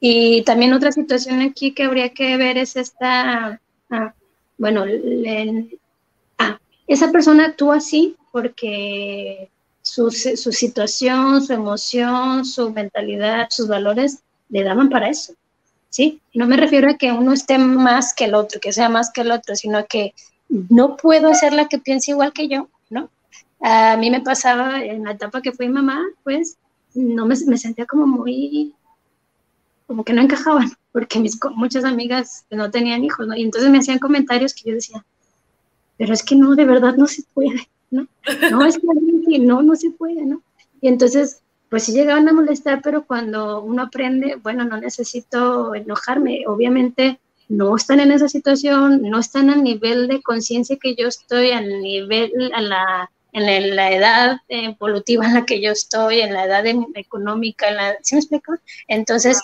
Y 0.00 0.42
también 0.42 0.72
otra 0.72 0.92
situación 0.92 1.40
aquí 1.40 1.74
que 1.74 1.84
habría 1.84 2.10
que 2.10 2.36
ver 2.36 2.56
es 2.56 2.76
esta, 2.76 3.60
ah, 3.90 4.14
bueno, 4.56 4.84
esa 6.88 7.12
persona 7.12 7.46
actúa 7.46 7.76
así 7.76 8.16
porque 8.32 9.50
su, 9.82 10.10
situación, 10.10 11.42
su 11.42 11.52
emoción, 11.52 12.44
su 12.44 12.70
mentalidad, 12.72 13.48
sus 13.50 13.68
valores 13.68 14.22
le 14.48 14.64
daban 14.64 14.88
para 14.88 15.08
eso. 15.08 15.34
¿Sí? 15.90 16.20
No 16.34 16.46
me 16.46 16.56
refiero 16.56 16.90
a 16.90 16.98
que 16.98 17.12
uno 17.12 17.32
esté 17.32 17.56
más 17.58 18.14
que 18.14 18.24
el 18.24 18.34
otro, 18.34 18.60
que 18.60 18.72
sea 18.72 18.88
más 18.88 19.10
que 19.10 19.22
el 19.22 19.30
otro, 19.30 19.56
sino 19.56 19.86
que 19.86 20.14
no 20.48 20.96
puedo 20.96 21.30
hacer 21.30 21.52
la 21.52 21.68
que 21.68 21.78
piense 21.78 22.10
igual 22.10 22.32
que 22.32 22.48
yo, 22.48 22.68
¿no? 22.90 23.10
A 23.60 23.96
mí 23.96 24.10
me 24.10 24.20
pasaba 24.20 24.84
en 24.84 25.04
la 25.04 25.12
etapa 25.12 25.40
que 25.40 25.52
fui 25.52 25.68
mamá, 25.68 26.04
pues 26.24 26.58
no 26.94 27.26
me, 27.26 27.36
sentía 27.36 27.86
como 27.86 28.06
muy, 28.06 28.74
como 29.86 30.04
que 30.04 30.12
no 30.12 30.22
encajaban, 30.22 30.70
porque 30.92 31.18
mis 31.18 31.38
muchas 31.54 31.84
amigas 31.84 32.44
no 32.50 32.70
tenían 32.70 33.04
hijos. 33.04 33.26
Y 33.36 33.42
entonces 33.42 33.70
me 33.70 33.78
hacían 33.78 33.98
comentarios 33.98 34.54
que 34.54 34.68
yo 34.68 34.74
decía, 34.74 35.04
pero 35.98 36.14
es 36.14 36.22
que 36.22 36.36
no, 36.36 36.54
de 36.54 36.64
verdad 36.64 36.94
no 36.96 37.06
se 37.06 37.22
puede, 37.34 37.68
¿no? 37.90 38.06
No, 38.50 38.64
es 38.64 38.78
que 38.78 39.38
no, 39.40 39.62
no 39.62 39.74
se 39.76 39.90
puede, 39.90 40.24
¿no? 40.24 40.42
Y 40.80 40.88
entonces, 40.88 41.42
pues 41.68 41.84
sí 41.84 41.92
llegaban 41.92 42.28
a 42.28 42.32
molestar, 42.32 42.80
pero 42.82 43.04
cuando 43.04 43.60
uno 43.62 43.82
aprende, 43.82 44.36
bueno, 44.36 44.64
no 44.64 44.78
necesito 44.78 45.74
enojarme, 45.74 46.44
obviamente 46.46 47.18
no 47.48 47.76
están 47.76 48.00
en 48.00 48.12
esa 48.12 48.28
situación, 48.28 49.02
no 49.02 49.18
están 49.18 49.50
al 49.50 49.62
nivel 49.62 50.06
de 50.06 50.22
conciencia 50.22 50.76
que 50.80 50.94
yo 50.94 51.08
estoy, 51.08 51.50
al 51.50 51.80
nivel, 51.80 52.52
a 52.54 52.60
la, 52.60 53.10
en 53.32 53.76
la, 53.76 53.92
edad 53.92 54.36
evolutiva 54.48 55.26
en 55.26 55.34
la 55.34 55.46
que 55.46 55.60
yo 55.60 55.72
estoy, 55.72 56.20
en 56.20 56.34
la 56.34 56.44
edad 56.44 56.64
económica, 56.94 57.68
en 57.68 57.76
la, 57.76 57.96
¿sí 58.02 58.14
me 58.14 58.20
explico? 58.20 58.54
Entonces, 58.86 59.40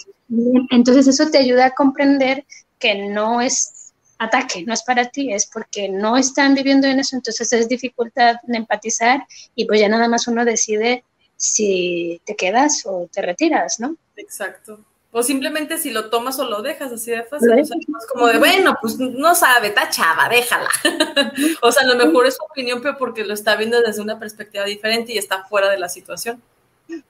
entonces 0.70 1.08
eso 1.08 1.30
te 1.30 1.38
ayuda 1.38 1.66
a 1.66 1.74
comprender 1.74 2.44
que 2.78 3.08
no 3.08 3.40
es 3.40 3.83
ataque, 4.18 4.64
no 4.64 4.72
es 4.72 4.82
para 4.82 5.06
ti, 5.06 5.32
es 5.32 5.46
porque 5.46 5.88
no 5.88 6.16
están 6.16 6.54
viviendo 6.54 6.86
en 6.86 7.00
eso, 7.00 7.16
entonces 7.16 7.52
es 7.52 7.68
dificultad 7.68 8.36
de 8.44 8.56
empatizar 8.56 9.26
y 9.54 9.66
pues 9.66 9.80
ya 9.80 9.88
nada 9.88 10.08
más 10.08 10.28
uno 10.28 10.44
decide 10.44 11.04
si 11.36 12.20
te 12.24 12.36
quedas 12.36 12.82
o 12.86 13.08
te 13.12 13.22
retiras, 13.22 13.80
¿no? 13.80 13.96
Exacto. 14.16 14.80
O 15.16 15.22
simplemente 15.22 15.78
si 15.78 15.90
lo 15.90 16.10
tomas 16.10 16.40
o 16.40 16.44
lo 16.44 16.60
dejas 16.60 16.90
así 16.90 17.12
de 17.12 17.22
fácil. 17.22 17.48
O 17.52 17.64
sea, 17.64 17.76
es 17.76 18.06
como 18.12 18.26
de, 18.26 18.38
bueno, 18.38 18.76
pues 18.80 18.98
no 18.98 19.34
sabe, 19.36 19.68
está 19.68 19.88
chava, 19.88 20.28
déjala. 20.28 20.68
o 21.62 21.70
sea, 21.70 21.84
a 21.84 21.86
lo 21.86 21.94
mejor 21.94 22.26
es 22.26 22.34
su 22.34 22.42
opinión, 22.42 22.80
pero 22.82 22.98
porque 22.98 23.24
lo 23.24 23.32
está 23.32 23.54
viendo 23.54 23.80
desde 23.80 24.02
una 24.02 24.18
perspectiva 24.18 24.64
diferente 24.64 25.12
y 25.12 25.18
está 25.18 25.44
fuera 25.44 25.70
de 25.70 25.78
la 25.78 25.88
situación. 25.88 26.42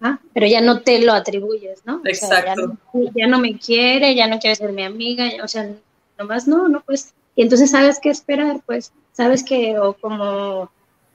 Ah, 0.02 0.18
pero 0.34 0.46
ya 0.46 0.60
no 0.60 0.82
te 0.82 1.00
lo 1.00 1.12
atribuyes, 1.14 1.80
¿no? 1.86 2.02
Exacto. 2.04 2.76
ya, 3.14 3.26
no, 3.26 3.38
me 3.38 3.58
quiere, 3.58 4.14
ya 4.14 4.26
no 4.26 4.38
quiere 4.38 4.54
ser 4.54 4.72
mi 4.72 4.84
amiga, 4.84 5.24
o 5.42 5.48
sea, 5.48 5.70
nomás 6.18 6.46
no, 6.46 6.68
no, 6.68 6.80
pues, 6.82 7.14
y 7.36 7.42
entonces 7.42 7.70
sabes 7.70 7.98
qué 8.00 8.10
esperar, 8.10 8.60
pues, 8.66 8.92
sabes 9.12 9.44
que, 9.44 9.78
o 9.78 9.94
como 9.94 10.70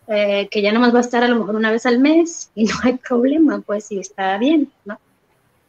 eh, 0.07 0.47
que 0.49 0.61
ya 0.61 0.71
nomás 0.71 0.93
va 0.93 0.99
a 0.99 1.01
estar 1.01 1.23
a 1.23 1.27
lo 1.27 1.37
mejor 1.37 1.55
una 1.55 1.71
vez 1.71 1.85
al 1.85 1.99
mes 1.99 2.51
y 2.55 2.65
no 2.65 2.73
hay 2.83 2.97
problema, 2.97 3.61
pues, 3.61 3.91
y 3.91 3.99
está 3.99 4.37
bien, 4.37 4.71
¿no? 4.85 4.99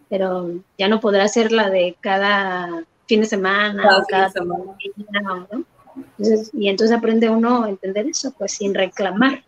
Pero 0.08 0.50
ya 0.78 0.88
no 0.88 1.00
podrá 1.00 1.28
ser 1.28 1.52
la 1.52 1.70
de 1.70 1.96
cada 2.00 2.84
fin 3.06 3.20
de 3.20 3.26
semana 3.26 3.98
o 3.98 4.04
cada 4.08 4.30
semana, 4.30 4.74
¿no? 5.52 5.64
y 6.52 6.68
entonces 6.68 6.96
aprende 6.96 7.28
uno 7.28 7.64
a 7.64 7.68
entender 7.68 8.06
eso, 8.06 8.32
pues, 8.38 8.52
sin 8.52 8.74
reclamar, 8.74 9.42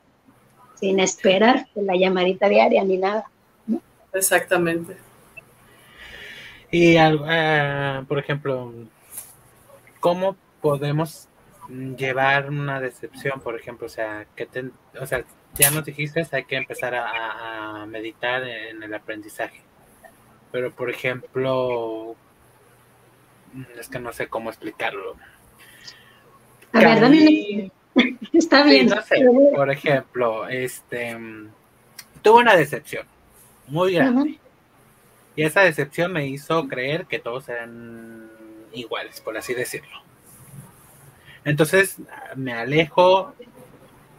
sin 0.75 0.99
esperar 1.01 1.66
la 1.75 1.97
llamadita 1.97 2.49
diaria 2.49 2.85
ni 2.85 2.99
nada. 2.99 3.25
¿no? 3.66 3.81
Exactamente. 4.12 4.97
Y, 6.71 6.97
uh, 6.97 8.05
por 8.07 8.18
ejemplo, 8.18 8.73
¿cómo 10.03 10.37
podemos 10.61 11.29
llevar 11.97 12.51
una 12.51 12.81
decepción, 12.81 13.41
por 13.41 13.55
ejemplo? 13.57 13.87
O 13.87 13.88
sea, 13.88 14.27
que 14.35 14.49
o 15.01 15.07
sea, 15.07 15.25
ya 15.55 15.71
nos 15.71 15.85
dijiste, 15.85 16.27
hay 16.33 16.45
que 16.45 16.57
empezar 16.57 16.95
a, 16.95 17.87
meditar 17.87 18.43
en 18.43 18.83
el 18.83 18.93
aprendizaje. 18.95 19.62
Pero, 20.51 20.73
por 20.73 20.91
ejemplo, 20.91 22.17
es 23.79 23.88
que 23.88 23.99
no 24.01 24.12
sé 24.12 24.27
cómo 24.27 24.51
explicarlo. 24.51 25.17
A 26.73 26.81
ver, 26.81 27.01
dame 27.01 27.71
Está 28.33 28.65
bien. 28.65 28.87
no 28.87 29.03
sé, 29.03 29.25
por 29.55 29.71
ejemplo, 29.71 30.49
este, 30.49 31.17
tuve 32.23 32.41
una 32.41 32.57
decepción 32.57 33.07
muy 33.69 33.95
grande. 33.95 34.38
Y 35.37 35.45
esa 35.45 35.61
decepción 35.61 36.12
me 36.12 36.27
hizo 36.27 36.67
creer 36.67 37.07
que 37.07 37.19
todos 37.19 37.49
eran 37.49 38.31
iguales, 38.75 39.21
por 39.21 39.37
así 39.37 39.55
decirlo. 39.55 40.03
Entonces 41.45 41.97
me 42.37 42.53
alejo, 42.53 43.35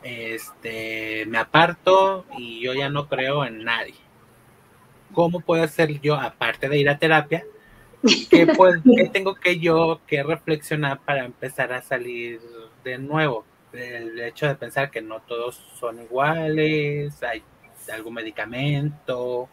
este, 0.04 1.26
me 1.28 1.38
aparto 1.38 2.26
y 2.38 2.62
yo 2.62 2.74
ya 2.74 2.90
no 2.90 3.08
creo 3.08 3.46
en 3.46 3.64
nadie. 3.64 3.96
¿Cómo 5.14 5.40
puedo 5.42 5.64
hacer 5.64 6.02
yo, 6.02 6.16
aparte 6.16 6.68
de 6.68 6.80
ir 6.80 6.90
a 6.90 6.98
terapia, 6.98 7.46
qué, 8.30 8.46
tengo 9.14 9.36
que 9.36 9.60
yo 9.60 10.02
que 10.08 10.24
reflexionar 10.24 11.00
para 11.00 11.24
empezar 11.24 11.72
a 11.72 11.82
salir 11.82 12.42
de 12.84 12.98
nuevo? 12.98 13.46
El 13.72 14.20
hecho 14.20 14.48
de 14.48 14.56
pensar 14.56 14.92
que 14.92 15.02
no 15.02 15.22
todos 15.22 15.62
son 15.80 16.02
iguales, 16.02 17.24
hay 17.24 17.44
algún 17.92 18.16
medicamento, 18.16 19.50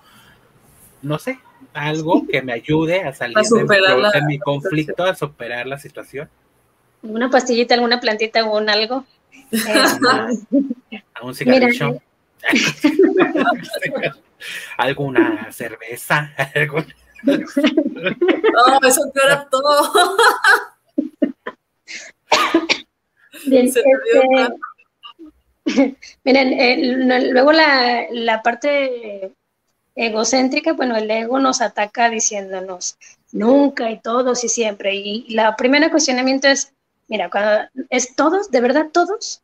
no 1.03 1.19
sé, 1.19 1.39
algo 1.73 2.27
que 2.27 2.42
me 2.42 2.53
ayude 2.53 3.01
a 3.03 3.12
salir 3.12 3.37
de, 3.37 4.23
mi 4.27 4.38
conflicto, 4.38 5.05
a 5.05 5.14
superar 5.14 5.66
la 5.66 5.79
situación. 5.79 6.29
una 7.03 7.31
pastillita, 7.31 7.75
alguna 7.75 8.01
plantita 8.01 8.44
o 8.44 8.59
un 8.59 8.68
algo. 8.68 9.05
un 11.23 11.35
cigarrillo. 11.35 12.01
¿Alguna 14.77 15.53
cerveza? 15.53 16.33
no, 17.25 17.38
eso 18.88 19.12
era 19.25 19.46
todo. 19.51 19.92
Bien, 23.46 23.66
este, 23.66 23.83
miren, 26.25 26.53
eh, 26.53 26.79
luego 27.33 27.53
la, 27.53 28.07
la, 28.11 28.42
parte 28.42 29.33
egocéntrica, 30.01 30.73
bueno, 30.73 30.97
el 30.97 31.11
ego 31.11 31.39
nos 31.39 31.61
ataca 31.61 32.09
diciéndonos 32.09 32.97
nunca 33.33 33.91
y 33.91 34.01
todos 34.01 34.43
y 34.45 34.49
siempre. 34.49 34.95
Y 34.95 35.29
la 35.35 35.57
primera 35.57 35.91
cuestionamiento 35.91 36.49
es, 36.49 36.73
mira, 37.07 37.29
cuando 37.29 37.69
es 37.91 38.17
todos, 38.17 38.51
de 38.51 38.63
verdad 38.63 38.87
todos. 38.91 39.43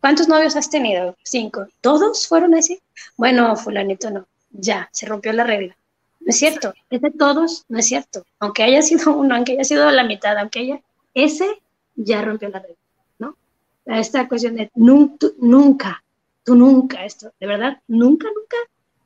¿Cuántos 0.00 0.26
novios 0.26 0.56
has 0.56 0.70
tenido? 0.70 1.16
Cinco. 1.22 1.66
¿Todos 1.82 2.26
fueron 2.26 2.54
así? 2.54 2.80
Bueno, 3.18 3.54
fulanito 3.56 4.10
no. 4.10 4.26
Ya, 4.50 4.88
se 4.90 5.04
rompió 5.04 5.34
la 5.34 5.44
regla. 5.44 5.76
No 6.20 6.30
es 6.30 6.38
cierto. 6.38 6.72
Es 6.88 7.02
de 7.02 7.10
todos, 7.10 7.66
no 7.68 7.78
es 7.78 7.86
cierto. 7.86 8.24
Aunque 8.38 8.62
haya 8.62 8.80
sido 8.80 9.14
uno, 9.14 9.34
aunque 9.34 9.52
haya 9.52 9.64
sido 9.64 9.90
la 9.90 10.04
mitad, 10.04 10.38
aunque 10.38 10.60
haya, 10.60 10.80
ese 11.12 11.46
ya 11.94 12.22
rompió 12.22 12.48
la 12.48 12.60
regla, 12.60 12.76
¿no? 13.18 13.36
Esta 13.84 14.26
cuestión 14.26 14.56
de 14.56 14.70
nunca, 14.74 15.26
nunca, 15.38 16.02
tú 16.42 16.54
nunca, 16.54 17.04
esto, 17.04 17.32
de 17.38 17.46
verdad, 17.46 17.78
nunca, 17.86 18.28
nunca. 18.28 18.56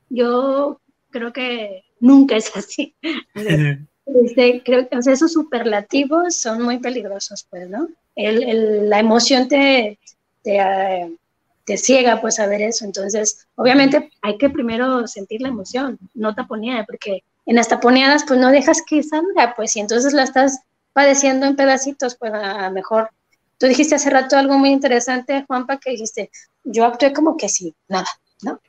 Yo 0.09 0.79
creo 1.15 1.33
que 1.33 1.85
nunca 2.01 2.37
es 2.37 2.55
así. 2.57 2.95
Este, 4.07 4.63
creo 4.65 4.87
que 4.89 4.99
esos 4.99 5.33
superlativos 5.33 6.37
son 6.37 6.61
muy 6.61 6.79
peligrosos, 6.79 7.47
pues, 7.49 7.71
¿no? 7.71 7.89
El, 8.17 8.91
la 8.91 8.99
emoción 8.99 9.49
te, 9.49 9.99
te, 10.43 11.17
te, 11.65 11.77
ciega, 11.79 12.21
pues, 12.21 12.39
a 12.39 12.47
ver 12.47 12.61
eso. 12.61 12.85
Entonces, 12.85 13.47
obviamente 13.55 14.11
hay 14.21 14.37
que 14.37 14.51
primero 14.51 15.07
sentir 15.07 15.41
la 15.41 15.49
emoción, 15.49 15.99
no 16.15 16.35
taponeada, 16.35 16.85
porque 16.85 17.23
en 17.47 17.57
las 17.57 17.69
taponeadas, 17.69 18.25
pues, 18.27 18.39
no 18.39 18.51
dejas 18.51 18.83
que 18.87 19.03
salga, 19.03 19.55
pues, 19.57 19.75
y 19.77 19.81
entonces 19.81 20.13
la 20.13 20.25
estás 20.25 20.61
padeciendo 20.93 21.47
en 21.47 21.57
pedacitos, 21.57 22.17
pues, 22.17 22.33
a 22.35 22.71
mejor. 22.71 23.09
Tú 23.57 23.67
dijiste 23.67 23.95
hace 23.95 24.11
rato 24.11 24.37
algo 24.37 24.59
muy 24.59 24.71
interesante, 24.71 25.45
Juanpa, 25.47 25.79
que 25.79 25.93
dijiste, 25.93 26.31
yo 26.65 26.85
actué 26.85 27.13
como 27.13 27.37
que 27.37 27.49
sí, 27.49 27.73
nada, 27.89 28.09
¿no? 28.43 28.61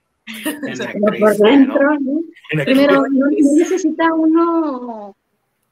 Pero 0.43 1.19
por 1.19 1.37
dentro, 1.37 1.99
¿no? 1.99 2.21
Primero, 2.49 3.05
no 3.07 3.27
necesita 3.29 4.13
uno 4.13 5.15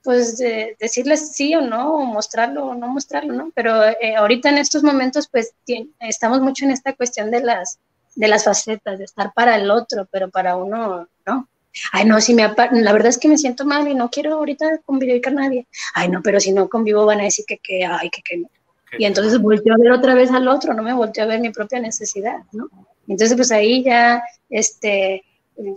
pues 0.04 0.38
decirles 0.38 1.32
sí 1.32 1.56
o 1.56 1.62
no, 1.62 1.96
o 1.96 2.06
mostrarlo 2.06 2.66
o 2.66 2.76
no 2.76 2.90
mostrarlo, 2.90 3.34
¿no? 3.34 3.52
Pero 3.56 3.86
eh, 3.86 4.16
ahorita 4.18 4.50
en 4.50 4.58
estos 4.58 4.84
momentos, 4.84 5.30
pues 5.30 5.54
estamos 6.00 6.42
mucho 6.42 6.66
en 6.66 6.72
esta 6.72 6.92
cuestión 6.94 7.32
de 7.32 7.42
las, 7.42 7.80
de 8.16 8.28
las 8.28 8.44
facetas, 8.44 9.00
de 9.00 9.06
estar 9.06 9.32
para 9.34 9.56
el 9.56 9.72
otro, 9.72 10.06
pero 10.12 10.30
para 10.30 10.58
uno, 10.58 11.08
¿no? 11.26 11.48
Ay, 11.94 12.06
no, 12.06 12.20
si 12.20 12.34
me 12.34 12.44
la 12.44 12.94
verdad 12.94 13.08
es 13.08 13.18
que 13.18 13.30
me 13.30 13.38
siento 13.38 13.66
mal 13.66 13.88
y 13.88 13.96
no 13.96 14.10
quiero 14.10 14.34
ahorita 14.34 14.80
convivir 14.86 15.22
con 15.22 15.36
nadie. 15.36 15.68
Ay, 15.96 16.10
no, 16.10 16.22
pero 16.22 16.40
si 16.40 16.52
no 16.52 16.68
convivo 16.68 17.06
van 17.06 17.22
a 17.22 17.24
decir 17.24 17.46
que, 17.48 17.58
que 17.58 17.86
ay, 17.86 18.10
que, 18.10 18.22
que 18.22 18.38
no. 18.38 18.50
Y 18.98 19.06
entonces 19.06 19.40
volteo 19.40 19.74
a 19.74 19.78
ver 19.78 19.92
otra 19.92 20.14
vez 20.14 20.30
al 20.32 20.48
otro, 20.48 20.74
no 20.74 20.84
me 20.84 20.94
volteo 20.94 21.24
a 21.24 21.28
ver 21.28 21.40
mi 21.40 21.50
propia 21.50 21.80
necesidad, 21.80 22.38
¿no? 22.52 22.70
Entonces, 23.08 23.36
pues 23.36 23.52
ahí 23.52 23.84
ya, 23.84 24.22
este, 24.50 25.24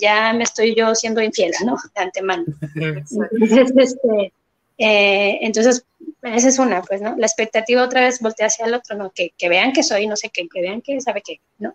ya 0.01 0.33
me 0.33 0.45
estoy 0.45 0.75
yo 0.75 0.95
siendo 0.95 1.21
infiel, 1.21 1.53
¿no? 1.65 1.77
De 1.95 2.03
antemano. 2.03 2.45
Entonces, 2.75 3.73
este, 3.77 4.33
eh, 4.79 5.39
entonces, 5.43 5.85
esa 6.23 6.49
es 6.49 6.59
una, 6.59 6.83
pues, 6.83 7.01
¿no? 7.01 7.15
La 7.17 7.27
expectativa 7.27 7.83
otra 7.83 8.03
vez 8.03 8.21
voltea 8.21 8.47
hacia 8.47 8.67
el 8.67 8.75
otro, 8.75 8.97
¿no? 8.97 9.11
Que, 9.11 9.33
que 9.37 9.49
vean 9.49 9.73
que 9.73 9.83
soy, 9.83 10.07
no 10.07 10.17
sé 10.17 10.31
qué, 10.31 10.47
que 10.53 10.61
vean 10.61 10.83
que 10.83 11.01
sabe 11.01 11.23
qué, 11.23 11.41
¿no? 11.59 11.75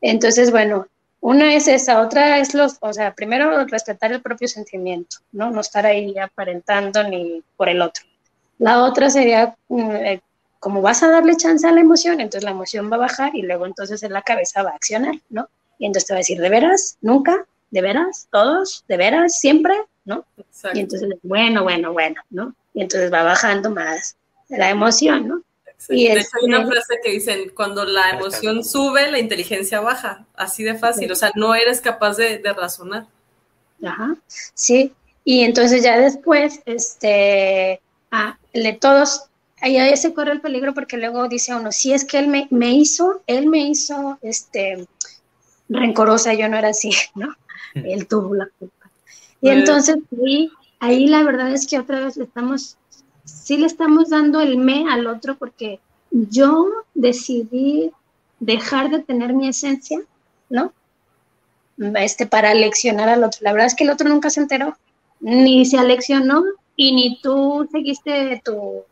Entonces, 0.00 0.50
bueno, 0.50 0.86
una 1.20 1.54
es 1.54 1.68
esa, 1.68 2.02
otra 2.02 2.38
es 2.38 2.52
los, 2.52 2.76
o 2.80 2.92
sea, 2.92 3.14
primero 3.14 3.64
respetar 3.64 4.12
el 4.12 4.20
propio 4.20 4.46
sentimiento, 4.46 5.16
¿no? 5.32 5.50
No 5.50 5.62
estar 5.62 5.86
ahí 5.86 6.14
aparentando 6.18 7.02
ni 7.02 7.42
por 7.56 7.70
el 7.70 7.80
otro. 7.80 8.04
La 8.58 8.82
otra 8.82 9.08
sería, 9.08 9.56
mm, 9.68 9.90
eh, 9.92 10.20
como 10.60 10.82
vas 10.82 11.02
a 11.02 11.08
darle 11.08 11.36
chance 11.36 11.66
a 11.66 11.72
la 11.72 11.80
emoción, 11.80 12.20
entonces 12.20 12.44
la 12.44 12.50
emoción 12.50 12.90
va 12.92 12.96
a 12.96 13.00
bajar 13.00 13.34
y 13.34 13.40
luego 13.40 13.64
entonces 13.64 14.02
en 14.02 14.12
la 14.12 14.20
cabeza 14.20 14.62
va 14.62 14.72
a 14.72 14.74
accionar, 14.74 15.14
¿no? 15.30 15.48
Y 15.78 15.86
entonces 15.86 16.06
te 16.06 16.14
va 16.14 16.18
a 16.18 16.20
decir, 16.20 16.40
¿de 16.40 16.48
veras? 16.48 16.96
¿Nunca? 17.00 17.46
¿De 17.70 17.82
veras? 17.82 18.28
¿Todos? 18.30 18.84
¿De 18.88 18.96
veras? 18.96 19.38
¿Siempre? 19.38 19.74
¿No? 20.04 20.24
Y 20.74 20.80
entonces, 20.80 21.08
bueno, 21.22 21.62
bueno, 21.62 21.92
bueno, 21.92 22.20
¿no? 22.30 22.54
Y 22.72 22.82
entonces 22.82 23.12
va 23.12 23.22
bajando 23.22 23.70
más 23.70 24.16
la 24.48 24.70
emoción, 24.70 25.28
¿no? 25.28 25.42
Y 25.88 26.08
de 26.08 26.20
hecho, 26.20 26.28
hay 26.40 26.46
una 26.46 26.66
frase 26.66 27.00
que 27.02 27.10
dicen, 27.10 27.50
cuando 27.54 27.84
la 27.84 28.10
emoción 28.10 28.64
sube, 28.64 29.10
la 29.10 29.18
inteligencia 29.18 29.80
baja, 29.80 30.24
así 30.34 30.62
de 30.62 30.76
fácil, 30.76 31.10
o 31.12 31.14
sea, 31.14 31.30
no 31.34 31.54
eres 31.54 31.80
capaz 31.80 32.16
de, 32.16 32.38
de 32.38 32.52
razonar. 32.52 33.06
Ajá, 33.82 34.16
sí, 34.54 34.94
y 35.24 35.40
entonces 35.40 35.82
ya 35.82 35.98
después, 35.98 36.60
este, 36.64 37.80
ah, 38.10 38.38
le 38.52 38.74
todos, 38.74 39.24
ahí 39.60 39.96
se 39.96 40.14
corre 40.14 40.32
el 40.32 40.40
peligro 40.40 40.74
porque 40.74 40.96
luego 40.96 41.28
dice 41.28 41.54
uno, 41.54 41.72
si 41.72 41.92
es 41.92 42.04
que 42.04 42.18
él 42.18 42.28
me, 42.28 42.46
me 42.50 42.72
hizo, 42.72 43.22
él 43.26 43.46
me 43.46 43.68
hizo, 43.68 44.18
este, 44.22 44.86
rencorosa, 45.74 46.34
yo 46.34 46.48
no 46.48 46.56
era 46.56 46.68
así, 46.68 46.90
¿no? 47.14 47.34
Él 47.74 48.06
tuvo 48.06 48.34
la 48.34 48.48
culpa. 48.58 48.90
Y 49.40 49.50
entonces 49.50 49.96
ahí, 50.22 50.50
ahí 50.80 51.06
la 51.06 51.22
verdad 51.22 51.52
es 51.52 51.66
que 51.66 51.78
otra 51.78 52.00
vez 52.00 52.16
le 52.16 52.24
estamos, 52.24 52.78
sí 53.24 53.58
le 53.58 53.66
estamos 53.66 54.10
dando 54.10 54.40
el 54.40 54.56
me 54.56 54.90
al 54.90 55.06
otro 55.06 55.36
porque 55.36 55.80
yo 56.10 56.70
decidí 56.94 57.90
dejar 58.40 58.90
de 58.90 59.00
tener 59.00 59.34
mi 59.34 59.48
esencia, 59.48 60.00
¿no? 60.48 60.72
Este, 61.96 62.26
para 62.26 62.50
aleccionar 62.50 63.08
al 63.08 63.24
otro. 63.24 63.40
La 63.42 63.52
verdad 63.52 63.66
es 63.66 63.74
que 63.74 63.84
el 63.84 63.90
otro 63.90 64.08
nunca 64.08 64.30
se 64.30 64.40
enteró, 64.40 64.78
ni 65.20 65.66
se 65.66 65.78
aleccionó 65.78 66.44
y 66.76 66.94
ni 66.94 67.20
tú 67.20 67.68
seguiste 67.70 68.40
tu, 68.44 68.84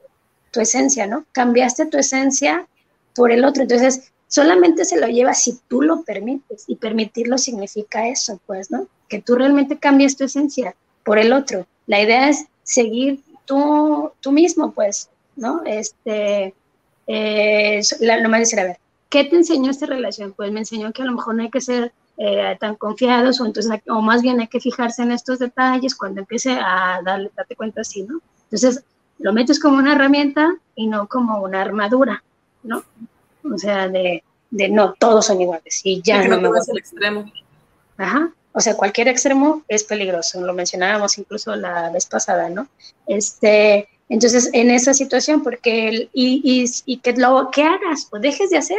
tu 0.50 0.60
esencia, 0.60 1.06
¿no? 1.06 1.24
Cambiaste 1.32 1.86
tu 1.86 1.98
esencia 1.98 2.66
por 3.14 3.30
el 3.30 3.44
otro. 3.44 3.62
Entonces, 3.62 4.11
solamente 4.32 4.86
se 4.86 4.98
lo 4.98 5.08
lleva 5.08 5.34
si 5.34 5.58
tú 5.68 5.82
lo 5.82 6.04
permites 6.04 6.64
y 6.66 6.76
permitirlo 6.76 7.36
significa 7.36 8.08
eso, 8.08 8.40
pues, 8.46 8.70
¿no? 8.70 8.86
Que 9.06 9.20
tú 9.20 9.34
realmente 9.34 9.76
cambies 9.76 10.16
tu 10.16 10.24
esencia 10.24 10.74
por 11.04 11.18
el 11.18 11.34
otro. 11.34 11.66
La 11.86 12.00
idea 12.00 12.30
es 12.30 12.46
seguir 12.62 13.20
tú, 13.44 14.10
tú 14.20 14.32
mismo, 14.32 14.72
pues, 14.72 15.10
¿no? 15.36 15.62
Este, 15.66 16.54
eh, 17.06 17.82
lo 18.00 18.28
más 18.30 18.40
decir, 18.40 18.58
a 18.60 18.64
ver, 18.64 18.78
¿qué 19.10 19.24
te 19.24 19.36
enseñó 19.36 19.70
esta 19.70 19.84
relación? 19.84 20.32
Pues 20.32 20.50
me 20.50 20.60
enseñó 20.60 20.94
que 20.94 21.02
a 21.02 21.04
lo 21.04 21.12
mejor 21.12 21.34
no 21.34 21.42
hay 21.42 21.50
que 21.50 21.60
ser 21.60 21.92
eh, 22.16 22.56
tan 22.58 22.76
confiados 22.76 23.38
o 23.38 23.44
entonces, 23.44 23.82
o 23.86 24.00
más 24.00 24.22
bien 24.22 24.40
hay 24.40 24.48
que 24.48 24.60
fijarse 24.60 25.02
en 25.02 25.12
estos 25.12 25.40
detalles 25.40 25.94
cuando 25.94 26.22
empiece 26.22 26.52
a 26.52 27.02
darle, 27.04 27.30
darte 27.36 27.54
cuenta 27.54 27.82
así, 27.82 28.02
¿no? 28.04 28.22
Entonces, 28.44 28.82
lo 29.18 29.34
metes 29.34 29.60
como 29.60 29.76
una 29.76 29.92
herramienta 29.92 30.54
y 30.74 30.86
no 30.86 31.06
como 31.06 31.42
una 31.42 31.60
armadura, 31.60 32.24
¿no? 32.62 32.82
O 33.44 33.58
sea, 33.58 33.88
de, 33.88 34.22
de 34.50 34.68
no, 34.68 34.94
todos 34.98 35.26
son 35.26 35.40
iguales 35.40 35.80
y 35.84 36.00
ya 36.02 36.26
no 36.26 36.40
me 36.40 36.48
voy. 36.48 36.58
el 36.68 36.78
extremo. 36.78 37.30
Ajá. 37.96 38.32
O 38.52 38.60
sea, 38.60 38.76
cualquier 38.76 39.08
extremo 39.08 39.62
es 39.66 39.84
peligroso, 39.84 40.40
lo 40.42 40.52
mencionábamos 40.52 41.16
incluso 41.16 41.56
la 41.56 41.90
vez 41.90 42.04
pasada, 42.06 42.50
¿no? 42.50 42.68
Este, 43.06 43.88
entonces, 44.10 44.50
en 44.52 44.70
esa 44.70 44.92
situación, 44.92 45.42
porque 45.42 45.88
el, 45.88 46.10
y, 46.12 46.42
y, 46.44 46.70
y, 46.84 46.98
que 46.98 47.14
lo 47.14 47.50
que 47.50 47.62
hagas 47.62 48.08
o 48.10 48.18
dejes 48.18 48.50
de 48.50 48.58
hacer 48.58 48.78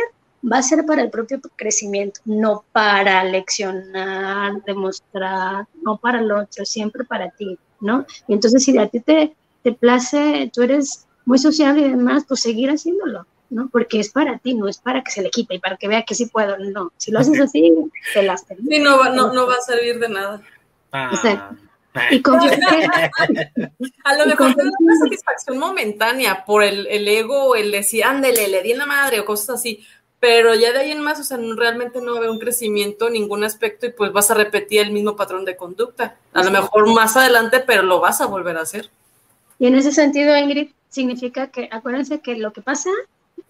va 0.50 0.58
a 0.60 0.64
ser 0.64 0.86
para 0.86 1.02
el 1.02 1.10
propio 1.10 1.40
crecimiento, 1.56 2.20
no 2.26 2.64
para 2.72 3.24
leccionar, 3.24 4.64
demostrar, 4.64 5.66
no 5.82 5.98
para 5.98 6.20
el 6.20 6.32
otro, 6.32 6.66
siempre 6.66 7.04
para 7.04 7.32
ti, 7.32 7.58
¿no? 7.80 8.06
Y 8.28 8.34
entonces, 8.34 8.64
si 8.64 8.78
a 8.78 8.88
ti 8.88 9.00
te, 9.00 9.34
te 9.64 9.72
place, 9.72 10.52
tú 10.54 10.62
eres 10.62 11.08
muy 11.26 11.40
social 11.40 11.80
y 11.80 11.90
demás, 11.90 12.26
pues 12.28 12.42
seguir 12.42 12.70
haciéndolo. 12.70 13.26
¿No? 13.54 13.70
Porque 13.70 14.00
es 14.00 14.10
para 14.10 14.38
ti, 14.40 14.54
no 14.54 14.68
es 14.68 14.78
para 14.78 15.04
que 15.04 15.12
se 15.12 15.22
le 15.22 15.30
quite 15.30 15.56
y 15.56 15.60
para 15.60 15.78
que 15.78 15.88
vea 15.88 16.04
que 16.04 16.16
sí 16.16 16.26
puedo, 16.26 16.58
no. 16.58 16.92
Si 16.98 17.12
lo 17.12 17.20
haces 17.20 17.40
así, 17.40 17.74
te 18.14 18.24
las 18.24 18.46
Sí, 18.46 18.80
no 18.80 18.98
va, 18.98 19.10
no, 19.10 19.32
no 19.32 19.48
va 19.48 19.56
a 19.56 19.62
servir 19.62 20.00
de 20.00 20.10
nada. 20.10 20.42
Ah. 20.92 21.52
Y 22.10 22.22
con 22.22 22.40
a 24.04 24.16
lo 24.18 24.26
mejor 24.26 24.56
te 24.56 24.64
da 24.64 24.72
una 24.80 24.96
satisfacción 24.98 25.60
momentánea 25.60 26.44
por 26.44 26.64
el, 26.64 26.88
el 26.88 27.08
ego, 27.08 27.56
el 27.56 27.72
decir, 27.72 28.04
ándele, 28.04 28.48
le 28.48 28.64
di 28.64 28.72
en 28.72 28.80
la 28.80 28.88
madre 28.88 29.20
o 29.20 29.26
cosas 29.26 29.60
así, 29.60 29.86
pero 30.20 30.56
ya 30.56 30.72
de 30.72 30.80
ahí 30.80 30.92
en 30.92 31.02
más, 31.02 31.20
o 31.20 31.24
sea, 31.24 31.38
realmente 31.56 32.02
no 32.02 32.20
ve 32.20 32.30
un 32.30 32.40
crecimiento 32.40 33.08
en 33.08 33.14
ningún 33.14 33.44
aspecto 33.44 33.86
y 33.86 33.92
pues 33.92 34.12
vas 34.12 34.32
a 34.32 34.34
repetir 34.34 34.82
el 34.82 34.92
mismo 34.92 35.16
patrón 35.16 35.46
de 35.46 35.56
conducta. 35.56 36.16
A 36.32 36.44
lo 36.44 36.50
mejor 36.50 36.92
más 36.94 37.16
adelante, 37.16 37.60
pero 37.60 37.84
lo 37.84 38.00
vas 38.00 38.22
a 38.22 38.26
volver 38.26 38.58
a 38.58 38.62
hacer. 38.62 38.90
Y 39.60 39.68
en 39.68 39.76
ese 39.76 39.92
sentido, 39.92 40.36
Ingrid, 40.36 40.70
significa 40.90 41.48
que 41.48 41.68
acuérdense 41.72 42.22
que 42.22 42.36
lo 42.38 42.54
que 42.54 42.62
pasa 42.62 42.90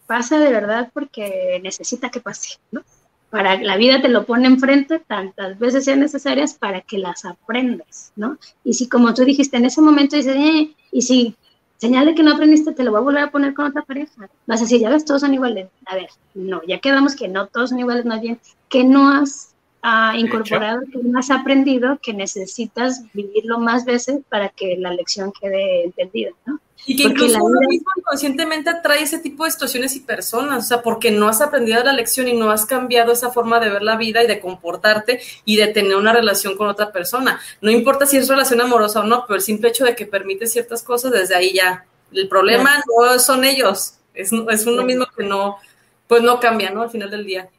pasa 0.08 0.40
de 0.40 0.52
verdad 0.52 0.90
porque 0.94 1.60
necesita 1.64 2.10
que 2.10 2.20
pase, 2.20 2.60
¿no? 2.72 2.84
Para 3.30 3.60
la 3.62 3.78
vida 3.78 4.02
te 4.02 4.10
lo 4.10 4.26
pone 4.26 4.48
enfrente 4.48 5.00
tantas 5.00 5.58
veces 5.58 5.86
sean 5.86 6.00
necesarias 6.00 6.54
para 6.54 6.82
que 6.82 7.00
las 7.00 7.26
aprendas, 7.26 8.12
¿no? 8.16 8.38
Y 8.64 8.76
si 8.76 8.88
como 8.88 9.14
tú 9.14 9.24
dijiste 9.24 9.58
en 9.58 9.66
ese 9.66 9.82
momento 9.82 10.16
dices, 10.16 10.36
eh, 10.36 10.76
y 10.92 11.02
si 11.02 11.36
señal 11.78 12.06
de 12.06 12.16
que 12.16 12.24
no 12.24 12.34
aprendiste, 12.34 12.72
te 12.72 12.84
lo 12.84 12.92
voy 12.92 13.00
a 13.00 13.04
volver 13.04 13.24
a 13.24 13.32
poner 13.32 13.54
con 13.54 13.66
otra 13.66 13.82
pareja. 13.82 14.30
Vas 14.48 14.62
a 14.62 14.64
decir, 14.64 14.80
ya 14.80 14.90
ves, 14.90 15.04
todos 15.04 15.20
son 15.20 15.34
iguales. 15.34 15.68
A 15.86 15.96
ver, 15.96 16.08
no, 16.34 16.62
ya 16.66 16.80
quedamos 16.80 17.16
que 17.16 17.28
no 17.28 17.48
todos 17.48 17.72
son 17.72 17.80
iguales, 17.80 18.06
más 18.06 18.22
bien 18.22 18.40
que 18.70 18.84
no 18.86 19.10
has 19.10 19.53
ah, 19.84 20.14
incorporado, 20.18 20.82
que 20.92 21.00
no 21.04 21.20
has 21.20 21.30
aprendido, 21.30 22.00
que 22.02 22.14
necesitas 22.14 23.04
vivirlo 23.14 23.60
más 23.60 23.86
veces 23.86 24.22
para 24.30 24.50
que 24.50 24.78
la 24.78 24.92
lección 24.92 25.32
quede 25.40 25.84
entendida, 25.84 26.32
¿no? 26.46 26.60
Y 26.86 26.98
que 26.98 27.04
incluso 27.04 27.42
uno 27.42 27.62
mismo 27.62 27.88
inconscientemente 27.96 28.70
atrae 28.70 29.04
ese 29.04 29.20
tipo 29.20 29.46
de 29.46 29.52
situaciones 29.52 29.96
y 29.96 30.02
personas, 30.02 30.66
o 30.66 30.68
sea, 30.68 30.82
porque 30.82 31.12
no 31.12 31.30
has 31.30 31.40
aprendido 31.40 31.82
la 31.84 31.94
lección 31.94 32.28
y 32.28 32.34
no 32.34 32.52
has 32.52 32.66
cambiado 32.66 33.14
esa 33.14 33.32
forma 33.32 33.60
de 33.62 33.70
ver 33.70 33.84
la 33.84 33.96
vida 33.96 34.22
y 34.22 34.28
de 34.28 34.42
comportarte 34.42 35.22
y 35.46 35.56
de 35.56 35.68
tener 35.68 35.96
una 35.96 36.12
relación 36.12 36.58
con 36.58 36.68
otra 36.68 36.92
persona. 36.92 37.40
No 37.62 37.72
importa 37.72 38.06
si 38.06 38.18
es 38.18 38.28
relación 38.28 38.60
amorosa 38.60 39.00
o 39.00 39.04
no, 39.04 39.24
pero 39.26 39.36
el 39.36 39.42
simple 39.42 39.70
hecho 39.70 39.86
de 39.86 39.96
que 39.96 40.06
permite 40.06 40.46
ciertas 40.46 40.84
cosas, 40.84 41.12
desde 41.12 41.36
ahí 41.36 41.54
ya. 41.54 41.86
El 42.12 42.28
problema 42.28 42.84
no 42.86 43.18
son 43.18 43.46
ellos, 43.46 43.96
es, 44.14 44.32
es 44.50 44.66
uno 44.66 44.84
mismo 44.84 45.06
que 45.18 45.24
no, 45.24 45.58
pues 46.08 46.22
no 46.22 46.40
cambia, 46.40 46.70
¿no? 46.70 46.82
Al 46.82 46.90
final 46.90 47.10
del 47.10 47.26
día. 47.26 47.50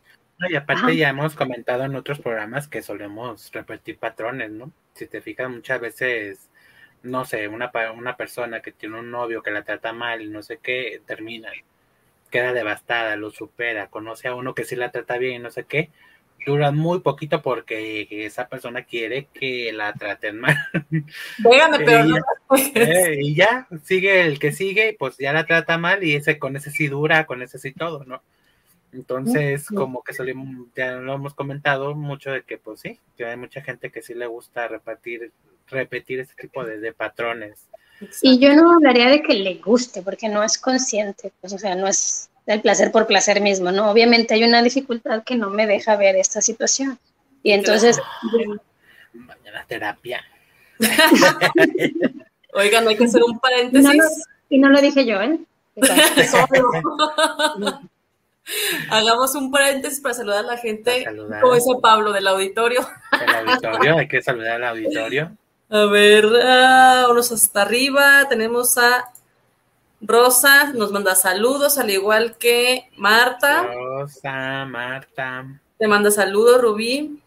Y 0.48 0.56
aparte 0.56 0.96
ya 0.96 1.08
hemos 1.08 1.34
comentado 1.34 1.84
en 1.84 1.94
otros 1.94 2.18
programas 2.20 2.68
que 2.68 2.82
solemos 2.82 3.50
repetir 3.52 3.98
patrones, 3.98 4.50
¿no? 4.50 4.72
Si 4.94 5.06
te 5.06 5.20
fijas, 5.20 5.50
muchas 5.50 5.80
veces 5.80 6.50
no 7.04 7.24
sé, 7.24 7.48
una, 7.48 7.70
una 7.94 8.16
persona 8.16 8.60
que 8.60 8.72
tiene 8.72 8.98
un 8.98 9.10
novio 9.10 9.42
que 9.42 9.50
la 9.50 9.62
trata 9.62 9.92
mal 9.92 10.22
y 10.22 10.28
no 10.28 10.42
sé 10.42 10.58
qué, 10.62 11.02
termina, 11.06 11.50
queda 12.30 12.52
devastada, 12.52 13.14
lo 13.16 13.30
supera, 13.30 13.88
conoce 13.88 14.28
a 14.28 14.34
uno 14.34 14.54
que 14.54 14.64
sí 14.64 14.74
la 14.74 14.90
trata 14.90 15.18
bien 15.18 15.34
y 15.34 15.38
no 15.38 15.50
sé 15.50 15.64
qué, 15.64 15.90
duran 16.46 16.76
muy 16.76 17.00
poquito 17.00 17.42
porque 17.42 18.08
esa 18.10 18.48
persona 18.48 18.84
quiere 18.84 19.28
que 19.32 19.70
la 19.72 19.92
traten 19.92 20.40
mal. 20.40 20.56
pero 21.78 22.16
eh, 22.74 23.18
y 23.20 23.34
ya 23.34 23.68
sigue 23.84 24.22
el 24.22 24.38
que 24.38 24.52
sigue, 24.52 24.96
pues 24.98 25.16
ya 25.18 25.32
la 25.32 25.46
trata 25.46 25.76
mal 25.78 26.02
y 26.02 26.14
ese 26.14 26.38
con 26.38 26.56
ese 26.56 26.70
sí 26.70 26.88
dura, 26.88 27.26
con 27.26 27.42
ese 27.42 27.58
sí 27.58 27.72
todo, 27.72 28.04
¿no? 28.04 28.22
Entonces, 28.94 29.66
como 29.66 30.02
que 30.02 30.12
salimos, 30.12 30.68
ya 30.76 30.92
lo 30.92 31.14
hemos 31.14 31.35
comentado 31.35 31.96
mucho 31.96 32.30
de 32.30 32.42
que, 32.42 32.59
pues 32.59 32.80
sí, 32.80 33.00
que 33.16 33.24
hay 33.24 33.37
mucha 33.37 33.61
gente 33.61 33.90
que 33.90 34.02
sí 34.02 34.14
le 34.14 34.26
gusta 34.26 34.68
repetir, 34.68 35.33
repetir 35.68 36.20
este 36.20 36.40
tipo 36.40 36.64
de, 36.64 36.92
patrones. 36.92 37.66
Y 38.22 38.38
yo 38.38 38.54
no 38.54 38.72
hablaría 38.72 39.09
de 39.09 39.22
que 39.22 39.35
le 39.35 39.57
guste, 39.57 40.02
porque 40.02 40.28
no 40.28 40.44
es 40.44 40.59
consciente, 40.59 41.33
pues, 41.40 41.52
o 41.52 41.59
sea, 41.59 41.74
no 41.74 41.88
es 41.88 42.30
el 42.46 42.61
placer 42.61 42.92
por 42.92 43.09
placer 43.09 43.40
mismo, 43.40 43.72
¿no? 43.72 43.90
Obviamente 43.90 44.35
hay 44.35 44.44
una 44.44 44.62
dificultad 44.62 45.24
que 45.24 45.35
no 45.35 45.50
me 45.50 45.66
deja 45.66 45.96
ver 45.96 46.14
esta 46.14 46.40
situación. 46.40 46.98
Y 47.42 47.52
entonces... 47.52 47.98
Mañana 49.12 49.64
terapia. 49.66 50.22
Oigan, 52.52 52.87
hay 52.87 52.96
que 52.96 53.04
hacer 53.04 53.22
un 53.24 53.40
paréntesis. 53.40 54.24
y 54.48 54.59
no 54.59 54.70
lo 54.70 54.80
dije 54.80 55.04
yo, 55.04 55.20
¿eh? 55.20 55.40
Hagamos 58.90 59.35
un 59.35 59.50
paréntesis 59.50 60.00
para 60.00 60.14
saludar 60.14 60.44
a 60.44 60.48
la 60.48 60.57
gente, 60.59 61.07
como 61.40 61.54
dice 61.54 61.72
Pablo, 61.80 62.12
del 62.12 62.26
auditorio. 62.26 62.87
El 63.12 63.48
auditorio, 63.48 63.98
hay 63.98 64.09
que 64.09 64.22
saludar 64.22 64.62
al 64.62 64.64
auditorio. 64.64 65.37
A 65.70 65.87
ver, 65.87 66.26
vamos 66.26 67.33
hasta 67.33 67.62
arriba. 67.62 68.26
Tenemos 68.28 68.76
a 68.76 69.11
Rosa, 70.00 70.72
nos 70.74 70.92
manda 70.92 71.14
saludos, 71.14 71.78
al 71.78 71.90
igual 71.90 72.37
que 72.37 72.90
Marta. 72.96 73.62
Rosa, 73.62 74.66
Marta. 74.66 75.46
Te 75.78 75.88
manda 75.88 76.11
saludos, 76.11 76.61
Rubí. 76.61 77.20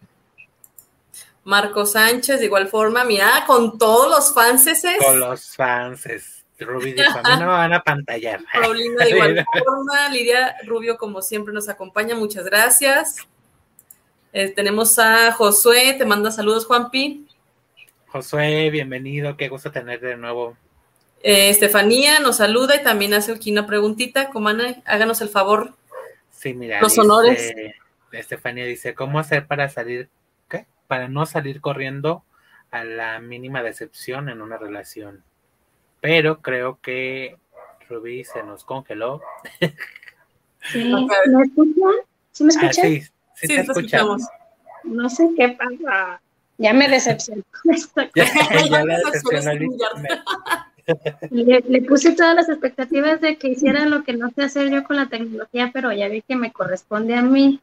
Marco 1.44 1.86
Sánchez, 1.86 2.40
de 2.40 2.46
igual 2.46 2.68
forma, 2.68 3.04
mira, 3.04 3.44
con 3.46 3.78
todos 3.78 4.08
los 4.10 4.34
fanses. 4.34 4.82
Con 5.04 5.18
los 5.18 5.56
fanses. 5.56 6.37
Rubí 6.64 6.92
dijo, 6.92 7.18
a 7.18 7.22
mí 7.22 7.30
no 7.40 7.46
me 7.46 7.46
van 7.46 7.72
a 7.72 7.82
pantallar. 7.82 8.40
Paulina, 8.52 9.04
de 9.04 9.10
igual 9.10 9.46
forma, 9.64 10.08
Lidia 10.08 10.56
Rubio, 10.66 10.96
como 10.96 11.22
siempre, 11.22 11.54
nos 11.54 11.68
acompaña, 11.68 12.14
muchas 12.14 12.44
gracias. 12.44 13.16
Eh, 14.32 14.48
tenemos 14.50 14.98
a 14.98 15.32
Josué, 15.32 15.94
te 15.96 16.04
manda 16.04 16.30
saludos, 16.30 16.66
Juanpi. 16.66 17.26
Josué, 18.08 18.70
bienvenido, 18.70 19.36
qué 19.36 19.48
gusto 19.48 19.70
tenerte 19.70 20.06
de 20.06 20.16
nuevo. 20.16 20.56
Eh, 21.22 21.50
Estefanía 21.50 22.20
nos 22.20 22.36
saluda 22.36 22.76
y 22.76 22.82
también 22.82 23.14
hace 23.14 23.32
aquí 23.32 23.50
una 23.52 23.66
preguntita. 23.66 24.30
Comana, 24.30 24.76
háganos 24.84 25.20
el 25.20 25.28
favor. 25.28 25.74
Sí, 26.30 26.54
mira. 26.54 26.80
Los 26.80 26.96
honores. 26.98 27.52
Estefanía 28.12 28.64
dice, 28.64 28.94
¿cómo 28.94 29.18
hacer 29.18 29.46
para 29.46 29.68
salir, 29.68 30.08
qué? 30.48 30.66
Para 30.86 31.08
no 31.08 31.26
salir 31.26 31.60
corriendo 31.60 32.24
a 32.70 32.84
la 32.84 33.18
mínima 33.18 33.62
decepción 33.62 34.28
en 34.28 34.40
una 34.40 34.56
relación 34.56 35.24
pero 36.00 36.40
creo 36.40 36.78
que 36.80 37.36
Rubí 37.88 38.24
se 38.24 38.42
nos 38.42 38.64
congeló. 38.64 39.22
Sí, 40.72 40.84
¿me 40.84 41.42
escuchan? 41.42 41.92
¿Sí 42.32 42.44
me 42.44 42.50
escuchan? 42.50 42.84
sí, 42.84 43.02
sí, 43.34 43.46
te 43.48 43.60
escuchamos. 43.60 44.22
No 44.84 45.08
sé 45.08 45.28
qué 45.36 45.50
pasa. 45.50 46.20
Ya 46.58 46.72
me 46.72 46.88
decepcionó. 46.88 47.42
ya, 48.14 48.84
la 48.84 48.98
le, 51.30 51.60
le, 51.60 51.82
puse 51.82 52.12
todas 52.12 52.34
las 52.34 52.48
expectativas 52.48 53.20
de 53.20 53.36
que 53.36 53.48
hiciera 53.48 53.84
lo 53.84 54.04
que 54.04 54.14
no 54.14 54.30
sé 54.30 54.44
hacer 54.44 54.70
yo 54.70 54.84
con 54.84 54.96
la 54.96 55.06
tecnología, 55.06 55.70
pero 55.72 55.92
ya 55.92 56.08
vi 56.08 56.22
que 56.22 56.34
me 56.34 56.50
corresponde 56.50 57.14
a 57.14 57.22
mí. 57.22 57.60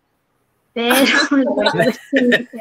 Pero 0.73 0.95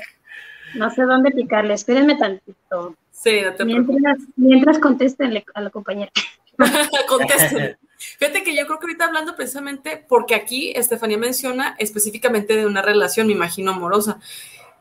no 0.74 0.90
sé 0.90 1.02
dónde 1.02 1.30
picarle. 1.30 1.74
Espérenme 1.74 2.16
tantito. 2.16 2.94
Sí, 3.10 3.40
no 3.42 3.54
te 3.54 3.64
mientras, 3.64 4.18
mientras 4.36 4.78
contéstenle 4.78 5.44
a 5.54 5.60
la 5.60 5.70
compañera. 5.70 6.12
Contéstenle. 7.08 7.78
Fíjate 8.18 8.42
que 8.42 8.54
yo 8.54 8.66
creo 8.66 8.78
que 8.78 8.86
ahorita 8.86 9.06
hablando 9.06 9.34
precisamente, 9.34 10.04
porque 10.08 10.34
aquí 10.34 10.72
Estefanía 10.76 11.18
menciona 11.18 11.74
específicamente 11.78 12.56
de 12.56 12.66
una 12.66 12.82
relación, 12.82 13.26
me 13.26 13.32
imagino, 13.32 13.72
amorosa. 13.72 14.18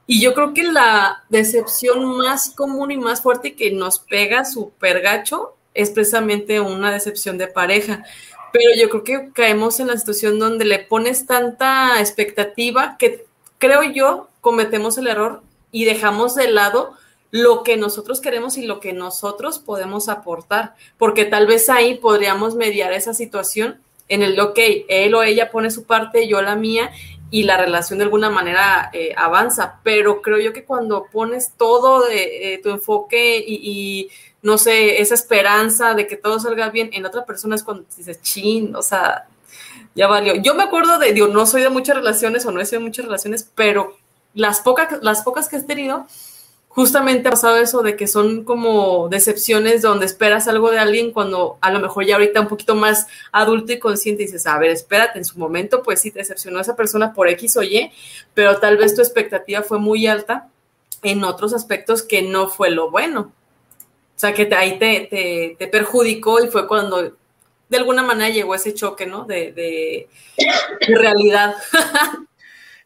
Y 0.06 0.22
yo 0.22 0.34
creo 0.34 0.54
que 0.54 0.64
la 0.64 1.24
decepción 1.30 2.18
más 2.18 2.52
común 2.52 2.92
y 2.92 2.98
más 2.98 3.22
fuerte 3.22 3.56
que 3.56 3.72
nos 3.72 4.00
pega 4.00 4.44
súper 4.44 5.02
gacho 5.02 5.56
es 5.74 5.92
precisamente 5.92 6.60
una 6.60 6.92
decepción 6.92 7.38
de 7.38 7.48
pareja. 7.48 8.04
Pero 8.52 8.72
yo 8.80 8.90
creo 8.90 9.04
que 9.04 9.32
caemos 9.32 9.80
en 9.80 9.88
la 9.88 9.98
situación 9.98 10.38
donde 10.38 10.66
le 10.66 10.80
pones 10.80 11.26
tanta 11.26 12.00
expectativa 12.00 12.98
que 13.00 13.26
creo 13.58 13.84
yo 13.84 14.30
cometemos 14.42 14.98
el 14.98 15.08
error 15.08 15.42
y 15.74 15.84
dejamos 15.84 16.36
de 16.36 16.50
lado 16.50 16.94
lo 17.32 17.64
que 17.64 17.76
nosotros 17.76 18.22
queremos 18.22 18.58
y 18.58 18.66
lo 18.66 18.80
que 18.80 18.94
nosotros 18.94 19.60
podemos 19.60 20.08
aportar, 20.08 20.76
porque 20.98 21.26
tal 21.26 21.48
vez 21.48 21.68
ahí 21.68 21.96
podríamos 21.96 22.56
mediar 22.56 22.94
esa 22.94 23.14
situación 23.14 23.82
en 24.08 24.22
el, 24.22 24.40
ok, 24.40 24.60
él 24.88 25.16
o 25.16 25.24
ella 25.24 25.50
pone 25.50 25.72
su 25.72 25.86
parte, 25.86 26.28
yo 26.28 26.42
la 26.44 26.56
mía, 26.56 26.92
y 27.32 27.44
la 27.44 27.58
relación 27.58 27.98
de 27.98 28.06
alguna 28.06 28.30
manera 28.30 28.92
eh, 28.94 29.16
avanza, 29.18 29.80
pero 29.82 30.22
creo 30.22 30.40
yo 30.40 30.54
que 30.54 30.66
cuando 30.66 31.08
pones 31.12 31.54
todo 31.58 32.06
de 32.08 32.54
eh, 32.54 32.60
tu 32.62 32.70
enfoque 32.70 33.44
y, 33.48 34.08
no 34.44 34.60
sé, 34.60 35.02
esa 35.02 35.16
esperanza 35.16 35.96
de 35.96 36.06
que 36.06 36.16
todo 36.16 36.40
salga 36.40 36.70
bien 36.70 36.92
en 36.94 37.08
otra 37.08 37.26
persona 37.26 37.56
es 37.56 37.64
cuando 37.64 37.86
dices, 37.98 38.22
chin, 38.22 38.76
o 38.76 38.84
sea, 38.84 39.26
ya 39.96 40.06
valió. 40.06 40.36
Yo 40.36 40.54
me 40.54 40.62
acuerdo 40.62 41.00
de, 41.00 41.14
digo, 41.14 41.28
no 41.28 41.48
soy 41.48 41.64
de 41.64 41.70
muchas 41.70 41.96
relaciones 41.96 42.46
o 42.46 42.52
no 42.52 42.62
he 42.62 42.66
sido 42.68 42.82
de 42.82 42.86
muchas 42.86 43.06
relaciones, 43.06 43.50
pero 43.56 43.98
las 44.34 44.62
pocas, 44.62 45.02
las 45.02 45.22
pocas 45.22 45.48
que 45.48 45.58
he 45.58 45.64
tenido, 45.64 46.08
justamente 46.74 47.28
ha 47.28 47.32
pasado 47.32 47.58
eso 47.58 47.84
de 47.84 47.96
que 47.96 48.08
son 48.08 48.44
como 48.44 49.08
decepciones 49.08 49.84
donde 49.84 50.08
esperas 50.08 50.48
algo 50.48 50.72
de 50.72 50.80
alguien 50.80 51.12
cuando 51.12 51.60
a 51.62 51.72
lo 51.72 51.80
mejor 51.80 52.04
ya 52.04 52.16
ahorita 52.16 52.42
un 52.42 52.48
poquito 52.48 52.74
más 52.74 53.06
adulto 53.32 53.74
y 53.74 53.80
consciente 53.80 54.24
dices, 54.24 54.48
a 54.48 54.58
ver, 54.58 54.72
espérate, 54.72 55.20
en 55.20 55.26
su 55.26 55.38
momento 55.38 55.84
pues 55.84 56.02
sí 56.02 56.10
te 56.10 56.20
decepcionó 56.20 56.60
esa 56.60 56.76
persona 56.76 57.14
por 57.14 57.28
X 57.30 57.58
o 57.58 57.64
Y, 57.64 57.92
pero 58.34 58.58
tal 58.60 58.78
vez 58.78 58.96
tu 58.96 59.02
expectativa 59.02 59.62
fue 59.62 59.78
muy 59.78 60.08
alta 60.08 60.50
en 61.04 61.24
otros 61.24 61.54
aspectos 61.54 62.02
que 62.02 62.24
no 62.24 62.50
fue 62.50 62.72
lo 62.72 62.90
bueno. 62.90 63.32
O 64.16 64.20
sea, 64.20 64.34
que 64.34 64.50
ahí 64.56 64.80
te, 64.80 65.56
te, 65.60 65.68
perjudicó 65.68 66.44
y 66.44 66.48
fue 66.48 66.68
cuando 66.68 67.02
de 67.70 67.78
alguna 67.78 68.02
manera 68.02 68.30
llegó 68.30 68.56
ese 68.56 68.74
choque, 68.74 69.06
¿no? 69.06 69.26
De 69.26 70.08
realidad. 70.88 71.56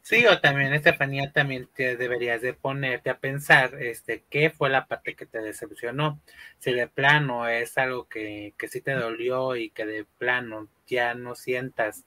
Sí, 0.08 0.26
o 0.26 0.40
también, 0.40 0.74
Estefanía, 0.74 1.34
también 1.34 1.68
te 1.76 1.98
deberías 1.98 2.42
de 2.42 2.54
ponerte 2.54 3.10
a 3.10 3.20
pensar, 3.20 3.76
este, 3.84 4.24
qué 4.30 4.50
fue 4.50 4.70
la 4.70 4.86
parte 4.88 5.16
que 5.16 5.26
te 5.26 5.42
decepcionó. 5.42 6.22
Si 6.60 6.72
de 6.72 6.88
plano 6.88 7.46
es 7.50 7.78
algo 7.78 8.08
que, 8.08 8.54
que 8.58 8.70
sí 8.70 8.80
te 8.80 8.94
dolió 8.94 9.58
y 9.58 9.70
que 9.70 9.86
de 9.86 10.06
plano 10.18 10.70
ya 10.88 11.14
no 11.14 11.36
sientas 11.36 12.06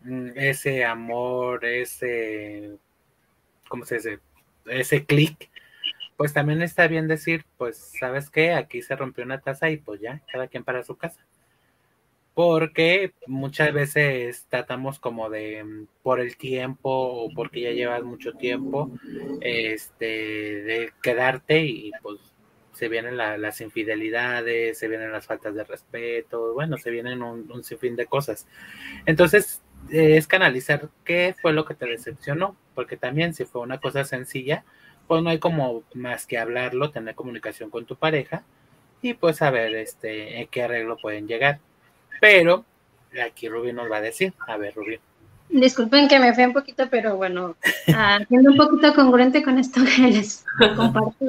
mm, 0.00 0.30
ese 0.34 0.84
amor, 0.84 1.64
ese, 1.64 2.76
¿cómo 3.68 3.84
se 3.84 3.96
dice? 3.96 4.20
Ese 4.66 5.04
clic, 5.06 5.48
pues 6.16 6.32
también 6.32 6.60
está 6.60 6.88
bien 6.88 7.06
decir, 7.06 7.44
pues, 7.56 7.92
¿sabes 8.00 8.30
qué? 8.30 8.52
Aquí 8.54 8.82
se 8.82 8.96
rompió 8.96 9.24
una 9.24 9.40
taza 9.40 9.70
y 9.70 9.76
pues 9.76 10.00
ya, 10.00 10.22
cada 10.32 10.48
quien 10.48 10.64
para 10.64 10.82
su 10.82 10.96
casa 10.96 11.20
porque 12.38 13.14
muchas 13.26 13.72
veces 13.72 14.46
tratamos 14.48 15.00
como 15.00 15.28
de 15.28 15.64
mm, 15.64 15.86
por 16.04 16.20
el 16.20 16.36
tiempo 16.36 16.88
o 16.88 17.34
porque 17.34 17.62
ya 17.62 17.72
llevas 17.72 18.04
mucho 18.04 18.34
tiempo 18.34 18.92
este 19.40 20.04
de 20.04 20.92
quedarte 21.02 21.64
y 21.64 21.90
pues 22.00 22.20
se 22.74 22.88
vienen 22.88 23.16
las 23.16 23.60
infidelidades, 23.60 24.78
se 24.78 24.86
vienen 24.86 25.10
las 25.10 25.26
faltas 25.26 25.52
de 25.52 25.64
respeto, 25.64 26.54
bueno, 26.54 26.76
se 26.78 26.92
vienen 26.92 27.24
un, 27.24 27.50
un 27.50 27.64
sinfín 27.64 27.96
de 27.96 28.06
cosas. 28.06 28.46
Entonces, 29.04 29.60
eh, 29.90 30.16
es 30.16 30.28
canalizar 30.28 30.90
qué 31.02 31.34
fue 31.42 31.52
lo 31.52 31.64
que 31.64 31.74
te 31.74 31.86
decepcionó, 31.86 32.54
porque 32.76 32.96
también 32.96 33.34
si 33.34 33.46
fue 33.46 33.62
una 33.62 33.80
cosa 33.80 34.04
sencilla, 34.04 34.64
pues 35.08 35.24
no 35.24 35.30
hay 35.30 35.40
como 35.40 35.82
más 35.92 36.24
que 36.24 36.38
hablarlo, 36.38 36.92
tener 36.92 37.16
comunicación 37.16 37.68
con 37.68 37.84
tu 37.84 37.96
pareja 37.96 38.44
y 39.02 39.14
pues 39.14 39.38
saber 39.38 39.74
este, 39.74 40.40
en 40.40 40.46
qué 40.46 40.62
arreglo 40.62 40.98
pueden 40.98 41.26
llegar. 41.26 41.58
Pero 42.20 42.64
aquí 43.24 43.48
Rubí 43.48 43.72
nos 43.72 43.90
va 43.90 43.96
a 43.96 44.00
decir, 44.00 44.32
a 44.46 44.56
ver 44.56 44.74
Rubí. 44.74 44.98
Disculpen 45.50 46.08
que 46.08 46.18
me 46.18 46.34
fui 46.34 46.44
un 46.44 46.52
poquito, 46.52 46.88
pero 46.90 47.16
bueno, 47.16 47.56
ah, 47.94 48.18
siendo 48.28 48.50
un 48.50 48.56
poquito 48.56 48.94
congruente 48.94 49.42
con 49.42 49.58
esto 49.58 49.80
que 49.84 50.02
les 50.02 50.44
comparto, 50.76 51.24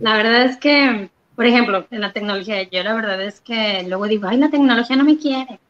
la 0.00 0.16
verdad 0.16 0.44
es 0.46 0.56
que, 0.56 1.10
por 1.36 1.46
ejemplo, 1.46 1.86
en 1.90 2.00
la 2.00 2.12
tecnología, 2.12 2.62
yo 2.62 2.82
la 2.82 2.94
verdad 2.94 3.22
es 3.22 3.40
que 3.40 3.84
luego 3.86 4.06
digo, 4.06 4.26
ay, 4.26 4.38
la 4.38 4.50
tecnología 4.50 4.96
no 4.96 5.04
me 5.04 5.18
quiere. 5.18 5.60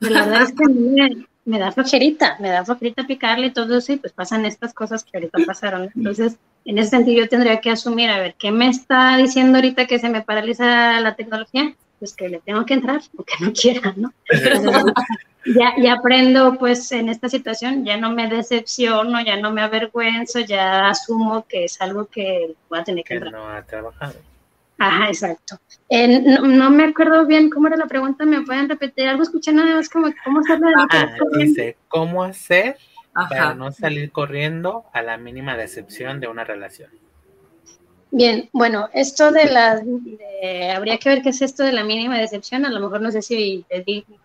la 0.00 0.26
verdad 0.26 0.42
es 0.42 0.52
que 0.52 0.66
me, 0.68 1.26
me 1.46 1.58
da 1.58 1.72
flojerita, 1.72 2.36
me 2.38 2.50
da 2.50 2.64
flojerita 2.64 3.06
picarle 3.06 3.46
y 3.46 3.52
todo 3.52 3.78
eso, 3.78 3.94
y 3.94 3.96
pues 3.96 4.12
pasan 4.12 4.44
estas 4.44 4.74
cosas 4.74 5.02
que 5.02 5.16
ahorita 5.16 5.38
pasaron. 5.46 5.90
Entonces, 5.96 6.36
en 6.66 6.78
ese 6.78 6.90
sentido, 6.90 7.24
yo 7.24 7.28
tendría 7.28 7.60
que 7.60 7.70
asumir, 7.70 8.10
a 8.10 8.20
ver, 8.20 8.34
¿qué 8.38 8.52
me 8.52 8.68
está 8.68 9.16
diciendo 9.16 9.56
ahorita 9.56 9.86
que 9.86 9.98
se 9.98 10.10
me 10.10 10.22
paraliza 10.22 11.00
la 11.00 11.16
tecnología? 11.16 11.74
Pues 12.02 12.16
que 12.16 12.28
le 12.28 12.40
tengo 12.40 12.66
que 12.66 12.74
entrar, 12.74 13.00
aunque 13.16 13.34
no 13.38 13.52
quiera, 13.52 13.94
¿no? 13.96 14.12
ya, 15.46 15.72
ya 15.80 15.92
aprendo, 15.92 16.58
pues, 16.58 16.90
en 16.90 17.08
esta 17.08 17.28
situación, 17.28 17.84
ya 17.84 17.96
no 17.96 18.10
me 18.10 18.26
decepciono, 18.26 19.20
ya 19.24 19.36
no 19.36 19.52
me 19.52 19.62
avergüenzo, 19.62 20.40
ya 20.40 20.88
asumo 20.88 21.46
que 21.46 21.66
es 21.66 21.80
algo 21.80 22.06
que 22.06 22.56
voy 22.68 22.80
a 22.80 22.82
tener 22.82 23.04
que, 23.04 23.20
que 23.20 23.30
no 23.30 23.46
ha 23.46 23.62
trabajado. 23.62 24.14
Ajá, 24.78 25.06
exacto. 25.06 25.60
Eh, 25.88 26.20
no, 26.40 26.70
me 26.70 26.86
acuerdo 26.86 27.24
bien 27.24 27.50
cómo 27.50 27.68
era 27.68 27.76
la 27.76 27.86
pregunta, 27.86 28.24
¿me 28.24 28.42
pueden 28.42 28.68
repetir 28.68 29.06
algo? 29.06 29.22
Escuché 29.22 29.52
nada 29.52 29.76
más 29.76 29.88
como 29.88 30.12
cómo 30.24 30.40
hacer 30.40 30.58
ah, 30.90 31.08
dice, 31.38 31.76
¿cómo 31.86 32.24
hacer 32.24 32.78
para 33.12 33.54
no 33.54 33.70
salir 33.70 34.10
corriendo 34.10 34.86
a 34.92 35.02
la 35.02 35.18
mínima 35.18 35.56
decepción 35.56 36.18
de 36.18 36.26
una 36.26 36.42
relación? 36.42 36.90
Bien, 38.14 38.50
bueno, 38.52 38.90
esto 38.92 39.32
de 39.32 39.46
la, 39.46 39.82
habría 40.76 40.98
que 40.98 41.08
ver 41.08 41.22
qué 41.22 41.30
es 41.30 41.40
esto 41.40 41.62
de 41.62 41.72
la 41.72 41.82
mínima 41.82 42.18
decepción, 42.18 42.66
a 42.66 42.70
lo 42.70 42.78
mejor 42.78 43.00
no 43.00 43.10
sé 43.10 43.22
si 43.22 43.64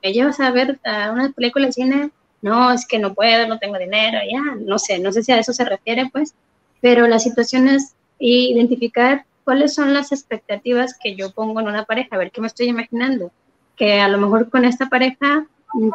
me 0.03 0.11
llevas 0.11 0.41
a 0.41 0.51
ver 0.51 0.77
a 0.83 1.11
una 1.11 1.31
película 1.31 1.67
de 1.67 1.71
cine, 1.71 2.11
no, 2.41 2.73
es 2.73 2.85
que 2.85 2.99
no 2.99 3.13
puedo, 3.13 3.47
no 3.47 3.59
tengo 3.59 3.79
dinero, 3.79 4.19
ya, 4.29 4.55
no 4.59 4.77
sé, 4.77 4.99
no 4.99 5.13
sé 5.13 5.23
si 5.23 5.31
a 5.31 5.39
eso 5.39 5.53
se 5.53 5.63
refiere, 5.63 6.09
pues, 6.11 6.35
pero 6.81 7.07
la 7.07 7.17
situación 7.17 7.69
es 7.69 7.95
identificar 8.19 9.23
cuáles 9.45 9.73
son 9.73 9.93
las 9.93 10.11
expectativas 10.11 10.97
que 11.01 11.15
yo 11.15 11.31
pongo 11.31 11.61
en 11.61 11.69
una 11.69 11.85
pareja, 11.85 12.17
a 12.17 12.19
ver 12.19 12.31
qué 12.31 12.41
me 12.41 12.47
estoy 12.47 12.67
imaginando, 12.67 13.31
que 13.77 14.01
a 14.01 14.09
lo 14.09 14.17
mejor 14.17 14.49
con 14.49 14.65
esta 14.65 14.89
pareja 14.89 15.47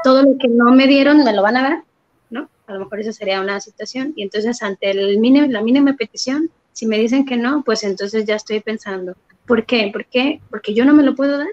todo 0.03 0.22
lo 0.22 0.38
que 0.38 0.49
no 0.49 0.72
me 0.72 0.86
dieron 0.86 1.22
me 1.24 1.34
lo 1.34 1.43
van 1.43 1.59
a 1.59 1.62
dar, 1.62 1.82
¿no? 2.30 2.49
A 2.66 2.72
lo 2.72 2.80
mejor 2.80 3.01
esa 3.01 3.12
sería 3.12 3.43
una 3.43 3.61
situación. 3.61 4.14
Y 4.16 4.22
entonces 4.22 4.62
ante 4.62 4.90
el 4.90 5.18
mínimo, 5.18 5.47
la 5.49 5.61
mínima 5.61 5.95
petición, 5.95 6.51
si 6.72 6.86
me 6.86 6.98
dicen 6.98 7.24
que 7.24 7.36
no, 7.36 7.62
pues 7.62 7.84
entonces 7.84 8.24
ya 8.24 8.36
estoy 8.36 8.60
pensando, 8.60 9.14
¿por 9.46 9.64
qué? 9.66 9.90
¿Por 9.92 10.06
qué? 10.06 10.40
Porque 10.50 10.74
yo 10.74 10.84
no 10.84 10.94
me 10.94 11.02
lo 11.02 11.14
puedo 11.14 11.38
dar, 11.38 11.50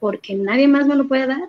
porque 0.00 0.34
nadie 0.34 0.68
más 0.68 0.86
me 0.86 0.96
lo 0.96 1.06
puede 1.06 1.26
dar. 1.26 1.48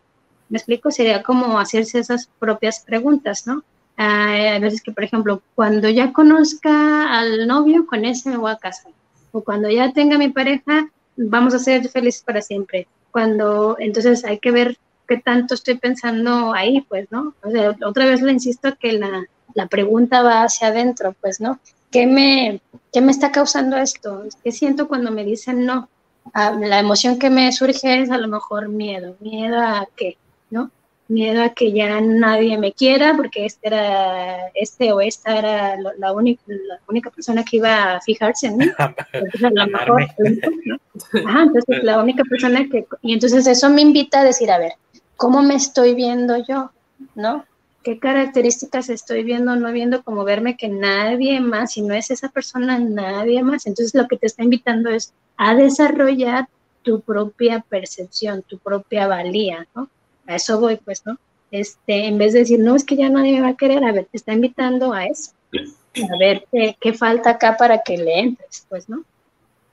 Me 0.49 0.57
explico, 0.57 0.91
sería 0.91 1.23
como 1.23 1.59
hacerse 1.59 1.99
esas 1.99 2.29
propias 2.39 2.81
preguntas, 2.81 3.47
¿no? 3.47 3.63
hay 3.95 4.59
veces 4.59 4.81
que, 4.81 4.91
por 4.91 5.03
ejemplo, 5.03 5.43
cuando 5.53 5.87
ya 5.87 6.13
conozca 6.13 7.19
al 7.19 7.45
novio, 7.47 7.85
con 7.85 8.05
ese 8.05 8.31
me 8.31 8.37
voy 8.37 8.51
a 8.51 8.57
casar 8.57 8.91
o 9.33 9.43
cuando 9.43 9.69
ya 9.69 9.91
tenga 9.91 10.17
mi 10.17 10.29
pareja, 10.29 10.89
vamos 11.17 11.53
a 11.53 11.59
ser 11.59 11.89
felices 11.89 12.21
para 12.21 12.41
siempre. 12.41 12.87
Cuando, 13.11 13.75
entonces 13.79 14.23
hay 14.23 14.37
que 14.37 14.51
ver 14.51 14.77
qué 15.07 15.17
tanto 15.17 15.55
estoy 15.55 15.77
pensando 15.77 16.53
ahí, 16.53 16.81
pues, 16.81 17.11
¿no? 17.11 17.33
O 17.43 17.49
sea, 17.49 17.75
otra 17.83 18.05
vez 18.05 18.21
le 18.21 18.31
insisto 18.31 18.75
que 18.79 18.93
la, 18.93 19.25
la 19.55 19.67
pregunta 19.67 20.21
va 20.21 20.43
hacia 20.43 20.67
adentro, 20.67 21.15
pues, 21.19 21.41
¿no? 21.41 21.59
¿Qué 21.93 22.07
me, 22.07 22.59
¿Qué 22.91 22.99
me 23.01 23.11
está 23.11 23.31
causando 23.31 23.77
esto? 23.77 24.23
¿Qué 24.43 24.51
siento 24.51 24.87
cuando 24.87 25.11
me 25.11 25.23
dicen 25.23 25.65
no? 25.65 25.89
Ah, 26.33 26.57
la 26.59 26.79
emoción 26.79 27.19
que 27.19 27.29
me 27.29 27.51
surge 27.51 28.01
es 28.01 28.11
a 28.11 28.17
lo 28.17 28.27
mejor 28.27 28.67
miedo, 28.67 29.15
miedo 29.19 29.59
a 29.59 29.87
qué, 29.95 30.17
¿no? 30.49 30.71
miedo 31.07 31.43
a 31.43 31.49
que 31.49 31.71
ya 31.71 31.99
nadie 32.01 32.57
me 32.57 32.71
quiera 32.71 33.15
porque 33.15 33.45
este 33.45 33.67
era 33.67 34.47
este 34.53 34.91
o 34.93 35.01
esta 35.01 35.37
era 35.37 35.77
la 35.97 36.11
única 36.13 36.41
la 36.47 36.79
única 36.87 37.09
persona 37.11 37.43
que 37.43 37.57
iba 37.57 37.95
a 37.95 38.01
fijarse 38.01 38.47
en 38.47 38.57
mí 38.57 38.65
entonces 39.13 39.43
a 39.43 39.49
lo 39.49 39.67
mejor 39.67 40.01
Ajá, 41.25 41.43
entonces 41.43 41.83
la 41.83 42.01
única 42.01 42.23
persona 42.23 42.67
que 42.69 42.85
y 43.01 43.13
entonces 43.13 43.45
eso 43.47 43.69
me 43.69 43.81
invita 43.81 44.21
a 44.21 44.23
decir 44.23 44.49
a 44.49 44.57
ver 44.57 44.73
cómo 45.17 45.41
me 45.41 45.55
estoy 45.55 45.93
viendo 45.93 46.37
yo 46.47 46.71
no 47.15 47.45
qué 47.83 47.99
características 47.99 48.89
estoy 48.89 49.23
viendo 49.23 49.55
no 49.55 49.71
viendo 49.71 50.03
como 50.03 50.23
verme 50.23 50.57
que 50.57 50.69
nadie 50.69 51.39
más 51.39 51.73
si 51.73 51.81
no 51.81 51.93
es 51.93 52.11
esa 52.11 52.29
persona 52.29 52.79
nadie 52.79 53.43
más 53.43 53.67
entonces 53.67 53.93
lo 53.93 54.07
que 54.07 54.17
te 54.17 54.27
está 54.27 54.43
invitando 54.43 54.89
es 54.89 55.13
a 55.37 55.55
desarrollar 55.55 56.47
tu 56.81 57.01
propia 57.01 57.65
percepción 57.67 58.43
tu 58.43 58.57
propia 58.57 59.07
valía 59.07 59.67
no 59.75 59.89
a 60.27 60.35
eso 60.35 60.59
voy, 60.59 60.77
pues, 60.77 61.05
¿no? 61.05 61.17
Este, 61.51 62.07
en 62.07 62.17
vez 62.17 62.33
de 62.33 62.39
decir, 62.39 62.59
no, 62.59 62.75
es 62.75 62.83
que 62.83 62.95
ya 62.95 63.09
nadie 63.09 63.33
me 63.33 63.41
va 63.41 63.49
a 63.49 63.57
querer, 63.57 63.83
a 63.83 63.91
ver, 63.91 64.05
te 64.05 64.17
está 64.17 64.33
invitando 64.33 64.93
a 64.93 65.05
eso. 65.05 65.31
A 65.53 66.17
ver 66.17 66.45
qué, 66.51 66.93
falta 66.93 67.31
acá 67.31 67.55
para 67.57 67.83
que 67.83 67.97
le 67.97 68.19
entres, 68.19 68.65
pues, 68.69 68.89
¿no? 68.89 69.03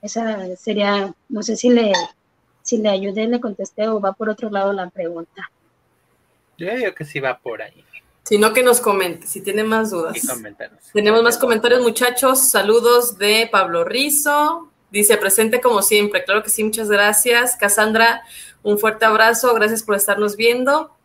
Esa 0.01 0.55
sería, 0.55 1.13
no 1.29 1.41
sé 1.41 1.55
si 1.55 1.69
le, 1.69 1.93
si 2.61 2.77
le 2.77 2.89
ayudé, 2.89 3.27
le 3.27 3.39
contesté 3.39 3.87
o 3.87 3.99
va 3.99 4.13
por 4.13 4.29
otro 4.29 4.49
lado 4.49 4.73
la 4.73 4.89
pregunta. 4.89 5.49
Yo 6.57 6.75
digo 6.75 6.93
que 6.93 7.05
sí 7.05 7.19
va 7.19 7.37
por 7.39 7.61
ahí. 7.61 7.83
Si 8.31 8.37
no, 8.37 8.53
que 8.53 8.63
nos 8.63 8.79
comente, 8.79 9.27
si 9.27 9.41
tiene 9.41 9.65
más 9.65 9.91
dudas. 9.91 10.15
Tenemos 10.93 11.21
más 11.21 11.37
comentarios, 11.37 11.81
muchachos. 11.81 12.39
Saludos 12.47 13.17
de 13.17 13.49
Pablo 13.51 13.83
Rizo. 13.83 14.69
Dice, 14.89 15.17
presente 15.17 15.59
como 15.59 15.81
siempre. 15.81 16.23
Claro 16.23 16.41
que 16.41 16.49
sí, 16.49 16.63
muchas 16.63 16.87
gracias. 16.87 17.57
Cassandra, 17.57 18.23
un 18.63 18.79
fuerte 18.79 19.03
abrazo, 19.03 19.53
gracias 19.53 19.83
por 19.83 19.95
estarnos 19.95 20.37
viendo. 20.37 20.95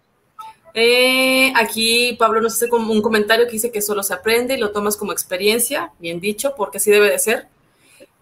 Eh, 0.73 1.53
aquí 1.57 2.15
Pablo 2.17 2.41
nos 2.41 2.55
hace 2.55 2.71
un 2.71 3.03
comentario 3.03 3.47
que 3.47 3.55
dice 3.55 3.73
que 3.73 3.83
solo 3.83 4.05
se 4.05 4.15
aprende 4.15 4.55
y 4.55 4.59
lo 4.59 4.71
tomas 4.71 4.97
como 4.97 5.11
experiencia, 5.11 5.91
bien 5.99 6.21
dicho, 6.21 6.55
porque 6.57 6.79
así 6.79 6.93
debe 6.93 7.11
de 7.11 7.19
ser. 7.19 7.49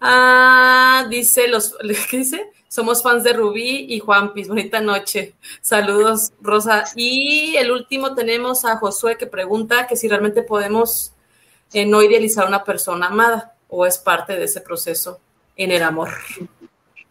Ah, 0.01 1.05
dice 1.11 1.47
los, 1.47 1.75
¿qué 2.09 2.17
dice? 2.17 2.49
Somos 2.67 3.01
fans 3.03 3.23
de 3.23 3.33
Rubí 3.33 3.85
y 3.89 3.99
Juanpis. 3.99 4.47
Bonita 4.47 4.81
noche. 4.81 5.35
Saludos, 5.61 6.33
Rosa. 6.41 6.83
Y 6.95 7.55
el 7.57 7.71
último 7.71 8.15
tenemos 8.15 8.65
a 8.65 8.77
Josué 8.77 9.17
que 9.17 9.27
pregunta 9.27 9.87
que 9.87 9.95
si 9.95 10.07
realmente 10.07 10.41
podemos 10.43 11.13
eh, 11.73 11.85
no 11.85 12.01
idealizar 12.01 12.45
a 12.45 12.47
una 12.47 12.63
persona 12.63 13.07
amada 13.07 13.55
o 13.69 13.85
es 13.85 13.97
parte 13.97 14.37
de 14.37 14.45
ese 14.45 14.61
proceso 14.61 15.19
en 15.55 15.71
el 15.71 15.83
amor. 15.83 16.09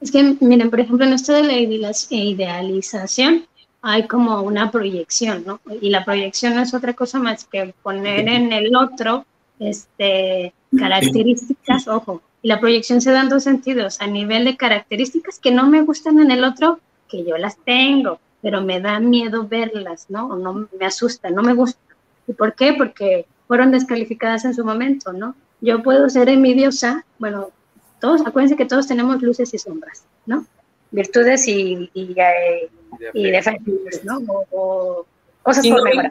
Es 0.00 0.10
que, 0.10 0.36
miren, 0.40 0.70
por 0.70 0.80
ejemplo, 0.80 1.04
en 1.06 1.14
esto 1.14 1.32
de 1.32 1.42
la 1.44 1.54
idealización 1.54 3.46
hay 3.80 4.06
como 4.06 4.40
una 4.42 4.70
proyección, 4.70 5.44
¿no? 5.46 5.60
Y 5.80 5.90
la 5.90 6.04
proyección 6.04 6.54
no 6.54 6.62
es 6.62 6.72
otra 6.72 6.94
cosa 6.94 7.18
más 7.18 7.44
que 7.44 7.74
poner 7.82 8.28
en 8.28 8.52
el 8.52 8.74
otro 8.74 9.26
este, 9.58 10.54
características, 10.78 11.86
ojo, 11.88 12.22
y 12.44 12.48
la 12.48 12.60
proyección 12.60 13.00
se 13.00 13.10
da 13.10 13.22
en 13.22 13.30
dos 13.30 13.44
sentidos, 13.44 14.02
a 14.02 14.06
nivel 14.06 14.44
de 14.44 14.58
características 14.58 15.38
que 15.38 15.50
no 15.50 15.66
me 15.66 15.80
gustan 15.80 16.18
en 16.20 16.30
el 16.30 16.44
otro, 16.44 16.78
que 17.08 17.24
yo 17.24 17.38
las 17.38 17.56
tengo, 17.56 18.20
pero 18.42 18.60
me 18.60 18.82
da 18.82 19.00
miedo 19.00 19.48
verlas, 19.48 20.10
¿no? 20.10 20.26
O 20.26 20.36
no 20.36 20.68
me 20.78 20.84
asusta, 20.84 21.30
no 21.30 21.42
me 21.42 21.54
gusta. 21.54 21.80
¿Y 22.26 22.34
por 22.34 22.54
qué? 22.54 22.74
Porque 22.74 23.24
fueron 23.48 23.70
descalificadas 23.70 24.44
en 24.44 24.52
su 24.52 24.62
momento, 24.62 25.14
¿no? 25.14 25.34
Yo 25.62 25.82
puedo 25.82 26.10
ser 26.10 26.28
envidiosa, 26.28 27.06
bueno, 27.18 27.48
todos, 27.98 28.20
acuérdense 28.26 28.56
que 28.56 28.66
todos 28.66 28.86
tenemos 28.86 29.22
luces 29.22 29.54
y 29.54 29.58
sombras, 29.58 30.04
¿no? 30.26 30.44
Virtudes 30.90 31.48
y, 31.48 31.90
y, 31.94 32.14
eh, 32.20 32.68
defectos, 33.14 34.04
¿no? 34.04 34.20
O, 34.50 35.06
cosas 35.42 35.66
por 35.66 35.82
mejorar. 35.82 36.10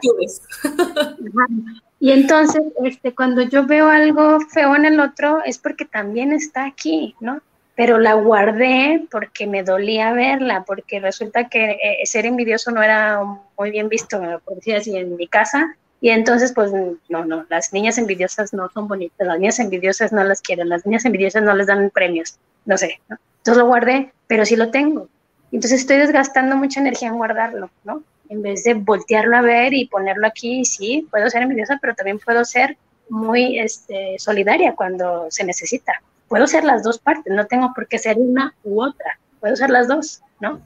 Y 2.04 2.12
entonces, 2.12 2.62
este, 2.84 3.14
cuando 3.14 3.40
yo 3.40 3.64
veo 3.64 3.88
algo 3.88 4.38
feo 4.50 4.76
en 4.76 4.84
el 4.84 5.00
otro, 5.00 5.42
es 5.42 5.56
porque 5.56 5.86
también 5.86 6.34
está 6.34 6.66
aquí, 6.66 7.16
¿no? 7.18 7.40
Pero 7.76 7.98
la 7.98 8.12
guardé 8.12 9.08
porque 9.10 9.46
me 9.46 9.62
dolía 9.62 10.12
verla, 10.12 10.64
porque 10.66 11.00
resulta 11.00 11.48
que 11.48 11.78
eh, 11.82 12.04
ser 12.04 12.26
envidioso 12.26 12.72
no 12.72 12.82
era 12.82 13.22
muy 13.56 13.70
bien 13.70 13.88
visto, 13.88 14.20
por 14.44 14.56
decir 14.56 14.76
así, 14.76 14.94
en 14.94 15.16
mi 15.16 15.26
casa, 15.28 15.78
y 15.98 16.10
entonces, 16.10 16.52
pues, 16.52 16.72
no, 17.08 17.24
no, 17.24 17.46
las 17.48 17.72
niñas 17.72 17.96
envidiosas 17.96 18.52
no 18.52 18.68
son 18.68 18.86
bonitas, 18.86 19.26
las 19.26 19.38
niñas 19.38 19.58
envidiosas 19.58 20.12
no 20.12 20.22
las 20.24 20.42
quieren, 20.42 20.68
las 20.68 20.84
niñas 20.84 21.06
envidiosas 21.06 21.42
no 21.42 21.54
les 21.54 21.68
dan 21.68 21.88
premios, 21.88 22.36
no 22.66 22.76
sé, 22.76 23.00
¿no? 23.08 23.16
Entonces 23.38 23.62
lo 23.62 23.66
guardé, 23.66 24.12
pero 24.26 24.44
sí 24.44 24.56
lo 24.56 24.70
tengo. 24.70 25.08
Entonces 25.52 25.80
estoy 25.80 25.96
desgastando 25.96 26.54
mucha 26.54 26.80
energía 26.80 27.08
en 27.08 27.16
guardarlo, 27.16 27.70
¿no? 27.82 28.02
En 28.28 28.42
vez 28.42 28.64
de 28.64 28.74
voltearlo 28.74 29.36
a 29.36 29.42
ver 29.42 29.74
y 29.74 29.86
ponerlo 29.86 30.26
aquí, 30.26 30.64
sí, 30.64 31.06
puedo 31.10 31.28
ser 31.28 31.42
envidiosa, 31.42 31.78
pero 31.80 31.94
también 31.94 32.18
puedo 32.18 32.44
ser 32.44 32.76
muy 33.08 33.58
este, 33.58 34.18
solidaria 34.18 34.74
cuando 34.74 35.26
se 35.30 35.44
necesita. 35.44 35.92
puedo 36.28 36.46
ser 36.46 36.64
las 36.64 36.82
dos 36.82 36.98
partes, 36.98 37.32
no 37.32 37.46
tengo 37.46 37.72
por 37.74 37.86
qué 37.86 37.98
ser 37.98 38.16
una 38.18 38.54
u 38.64 38.82
otra, 38.82 39.18
puedo 39.40 39.54
ser 39.54 39.70
las 39.70 39.86
dos, 39.86 40.22
¿no? 40.40 40.60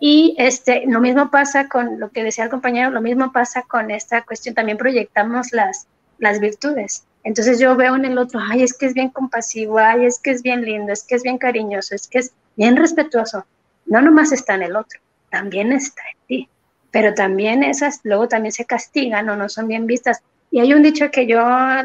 Y 0.00 0.34
este, 0.38 0.84
lo 0.86 1.00
mismo 1.00 1.30
pasa 1.30 1.68
con 1.68 1.98
lo 1.98 2.10
que 2.10 2.22
decía 2.22 2.44
el 2.44 2.50
compañero, 2.50 2.90
lo 2.90 3.00
mismo 3.00 3.32
pasa 3.32 3.62
con 3.62 3.90
esta 3.90 4.22
cuestión, 4.22 4.54
también 4.54 4.76
proyectamos 4.76 5.52
las, 5.52 5.86
las 6.18 6.40
virtudes. 6.40 7.04
Entonces 7.24 7.58
yo 7.58 7.74
veo 7.76 7.96
en 7.96 8.04
el 8.04 8.18
otro, 8.18 8.40
ay, 8.40 8.62
es 8.62 8.76
que 8.76 8.86
es 8.86 8.94
bien 8.94 9.10
compasivo, 9.10 9.78
ay, 9.78 10.04
es 10.04 10.20
que 10.20 10.30
es 10.30 10.42
bien 10.42 10.62
lindo, 10.62 10.92
es 10.92 11.04
que 11.04 11.16
es 11.16 11.22
bien 11.22 11.38
cariñoso, 11.38 11.94
es 11.94 12.06
que 12.06 12.18
es 12.18 12.32
bien 12.56 12.76
respetuoso. 12.76 13.44
No 13.86 14.00
nomás 14.00 14.32
está 14.32 14.54
en 14.54 14.62
el 14.62 14.76
otro, 14.76 15.00
también 15.30 15.72
está 15.72 16.02
en 16.10 16.26
ti. 16.26 16.48
Pero 16.90 17.14
también 17.14 17.62
esas 17.62 18.00
luego 18.04 18.28
también 18.28 18.52
se 18.52 18.64
castigan 18.64 19.28
o 19.28 19.36
no 19.36 19.48
son 19.48 19.68
bien 19.68 19.86
vistas. 19.86 20.22
Y 20.50 20.60
hay 20.60 20.72
un 20.72 20.82
dicho 20.82 21.10
que 21.10 21.26
yo 21.26 21.40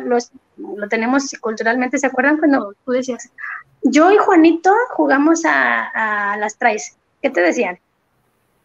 los, 0.05 0.31
lo 0.57 0.87
tenemos 0.87 1.31
culturalmente, 1.41 1.97
¿se 1.97 2.07
acuerdan 2.07 2.37
cuando 2.37 2.73
tú 2.85 2.91
decías, 2.91 3.29
yo 3.83 4.11
y 4.11 4.17
Juanito 4.17 4.71
jugamos 4.91 5.43
a, 5.45 6.37
las 6.39 6.57
traes? 6.57 6.95
¿Qué 7.21 7.29
te 7.29 7.41
decían? 7.41 7.79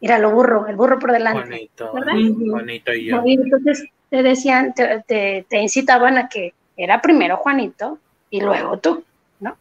Mira, 0.01 0.19
lo 0.19 0.31
burro, 0.31 0.69
el 0.69 0.77
burro 0.77 0.99
por 0.99 1.11
delante. 1.11 1.71
Juanito, 1.77 2.95
y 2.95 3.07
yo. 3.07 3.23
entonces 3.27 3.85
te 4.11 4.23
decían, 4.23 4.73
te, 4.75 5.45
te, 5.49 5.59
incitaban 5.59 6.17
a 6.19 6.29
que 6.29 6.55
era 6.77 7.03
primero 7.03 7.37
Juanito 7.37 7.99
y 8.31 8.41
luego 8.41 8.79
tú, 8.79 9.05
¿no? 9.41 9.57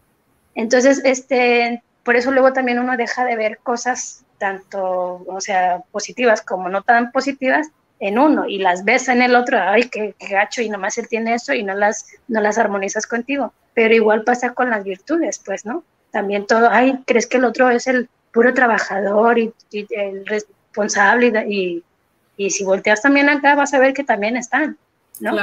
Entonces, 0.54 1.02
este, 1.04 1.82
por 2.04 2.16
eso 2.16 2.32
luego 2.32 2.54
también 2.54 2.80
uno 2.80 2.96
deja 2.96 3.26
de 3.26 3.36
ver 3.36 3.58
cosas 3.64 4.24
tanto, 4.38 5.24
o 5.28 5.42
sea, 5.42 5.82
positivas 5.92 6.42
como 6.42 6.70
no 6.70 6.82
tan 6.82 7.12
positivas 7.12 7.70
en 8.00 8.20
uno 8.20 8.48
y 8.48 8.60
las 8.60 8.86
ves 8.86 9.08
en 9.08 9.22
el 9.22 9.36
otro, 9.36 9.60
ay, 9.60 9.90
qué, 9.90 10.16
gacho, 10.30 10.62
y 10.62 10.70
nomás 10.70 10.98
él 10.98 11.08
tiene 11.08 11.34
eso 11.34 11.54
y 11.54 11.64
no 11.64 11.74
las, 11.74 12.06
no 12.28 12.42
las 12.42 12.58
armonizas 12.58 13.08
contigo. 13.08 13.54
Pero 13.74 13.94
igual 13.94 14.24
pasa 14.24 14.54
con 14.54 14.70
las 14.70 14.84
virtudes, 14.84 15.42
pues, 15.44 15.66
¿no? 15.66 15.84
También 16.12 16.46
todo, 16.46 16.70
ay, 16.72 17.00
crees 17.06 17.28
que 17.28 17.38
el 17.38 17.46
otro 17.46 17.70
es 17.70 17.88
el 17.88 18.10
puro 18.32 18.54
trabajador 18.54 19.40
y, 19.40 19.54
el 19.72 20.26
responsable 20.26 21.34
y, 21.48 21.84
y, 22.38 22.50
si 22.50 22.64
volteas 22.64 23.02
también 23.02 23.30
acá 23.30 23.56
vas 23.56 23.74
a 23.74 23.80
ver 23.80 23.94
que 23.94 24.04
también 24.04 24.38
están, 24.38 24.78
¿no? 25.20 25.36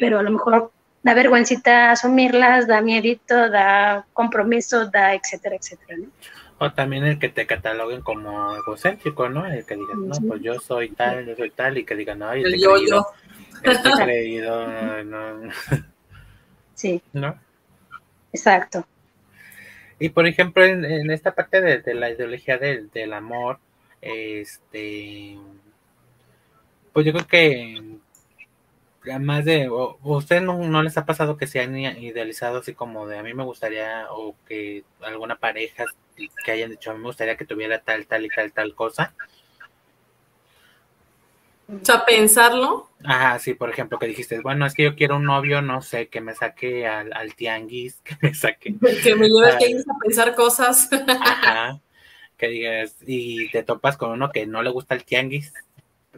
Pero, 0.00 0.18
a 0.18 0.22
lo 0.22 0.30
mejor 0.30 0.70
da 1.02 1.14
vergüencita 1.14 1.90
asumirlas, 1.90 2.66
da 2.66 2.80
miedito, 2.80 3.50
da 3.50 4.06
compromiso, 4.12 4.86
da 4.86 5.14
etcétera, 5.14 5.56
etcétera, 5.56 5.98
¿no? 5.98 6.06
O 6.58 6.72
también 6.72 7.04
el 7.04 7.18
que 7.18 7.28
te 7.28 7.46
cataloguen 7.46 8.02
como 8.02 8.54
egocéntrico, 8.56 9.28
¿no? 9.28 9.46
El 9.46 9.64
que 9.64 9.76
digan, 9.76 10.08
no, 10.08 10.14
pues 10.28 10.42
yo 10.42 10.58
soy 10.60 10.90
tal, 10.90 11.26
yo 11.26 11.34
soy 11.34 11.50
tal, 11.50 11.78
y 11.78 11.84
que 11.84 11.96
digan, 11.96 12.20
no, 12.20 12.32
este 12.32 12.58
yo, 12.58 12.74
creído, 12.74 12.88
yo. 12.88 13.70
este 13.72 13.90
creído, 13.90 15.04
no. 15.04 15.50
Sí. 16.74 17.00
¿No? 17.12 17.38
Exacto. 18.32 18.84
Y 19.98 20.08
por 20.08 20.26
ejemplo, 20.26 20.64
en, 20.64 21.10
esta 21.10 21.34
parte 21.34 21.60
de, 21.60 21.94
la 21.94 22.10
ideología 22.10 22.58
del, 22.58 22.90
del 22.90 23.12
amor, 23.12 23.60
este, 24.00 25.38
pues 26.92 27.06
yo 27.06 27.12
creo 27.12 27.26
que 27.26 28.00
más 29.20 29.44
de, 29.44 29.68
o, 29.68 29.98
¿usted 30.02 30.40
no, 30.40 30.58
no, 30.58 30.82
les 30.82 30.96
ha 30.96 31.06
pasado 31.06 31.36
que 31.36 31.46
se 31.46 31.60
han 31.60 31.76
idealizado 31.76 32.58
así 32.58 32.74
como 32.74 33.06
de 33.06 33.18
a 33.18 33.22
mí 33.22 33.34
me 33.34 33.44
gustaría, 33.44 34.06
o 34.10 34.34
que 34.46 34.84
alguna 35.02 35.36
pareja 35.36 35.84
que 36.44 36.52
hayan 36.52 36.70
dicho 36.70 36.90
a 36.90 36.94
mí 36.94 37.00
me 37.00 37.06
gustaría 37.06 37.36
que 37.36 37.44
tuviera 37.44 37.80
tal, 37.80 38.06
tal 38.06 38.24
y 38.24 38.28
tal, 38.28 38.52
tal 38.52 38.74
cosa? 38.74 39.14
O 41.68 41.84
sea, 41.84 42.04
pensarlo. 42.04 42.90
Ajá, 43.04 43.38
sí, 43.38 43.54
por 43.54 43.70
ejemplo, 43.70 43.98
que 43.98 44.06
dijiste, 44.06 44.40
bueno, 44.40 44.66
es 44.66 44.74
que 44.74 44.84
yo 44.84 44.94
quiero 44.94 45.16
un 45.16 45.24
novio, 45.24 45.62
no 45.62 45.80
sé, 45.80 46.08
que 46.08 46.20
me 46.20 46.34
saque 46.34 46.86
al, 46.86 47.12
al 47.14 47.34
tianguis, 47.34 48.00
que 48.04 48.16
me 48.20 48.34
saque. 48.34 48.74
Que 49.02 49.14
me 49.14 49.28
lleve 49.28 49.50
al 49.50 49.58
tianguis 49.58 49.88
a 49.88 49.98
pensar 49.98 50.34
cosas. 50.34 50.88
Ajá, 50.92 51.80
que 52.36 52.48
digas, 52.48 52.96
y 53.06 53.50
te 53.50 53.62
topas 53.62 53.96
con 53.96 54.10
uno 54.10 54.30
que 54.30 54.46
no 54.46 54.62
le 54.62 54.70
gusta 54.70 54.94
el 54.94 55.04
tianguis, 55.04 55.52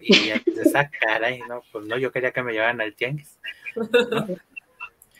y 0.00 0.30
esa 0.30 0.90
cara, 0.90 1.30
y 1.30 1.40
no, 1.40 1.62
pues 1.70 1.86
no, 1.86 1.96
yo 1.98 2.10
quería 2.10 2.32
que 2.32 2.42
me 2.42 2.52
llevaran 2.52 2.80
al 2.80 2.94
tianguis. 2.94 3.38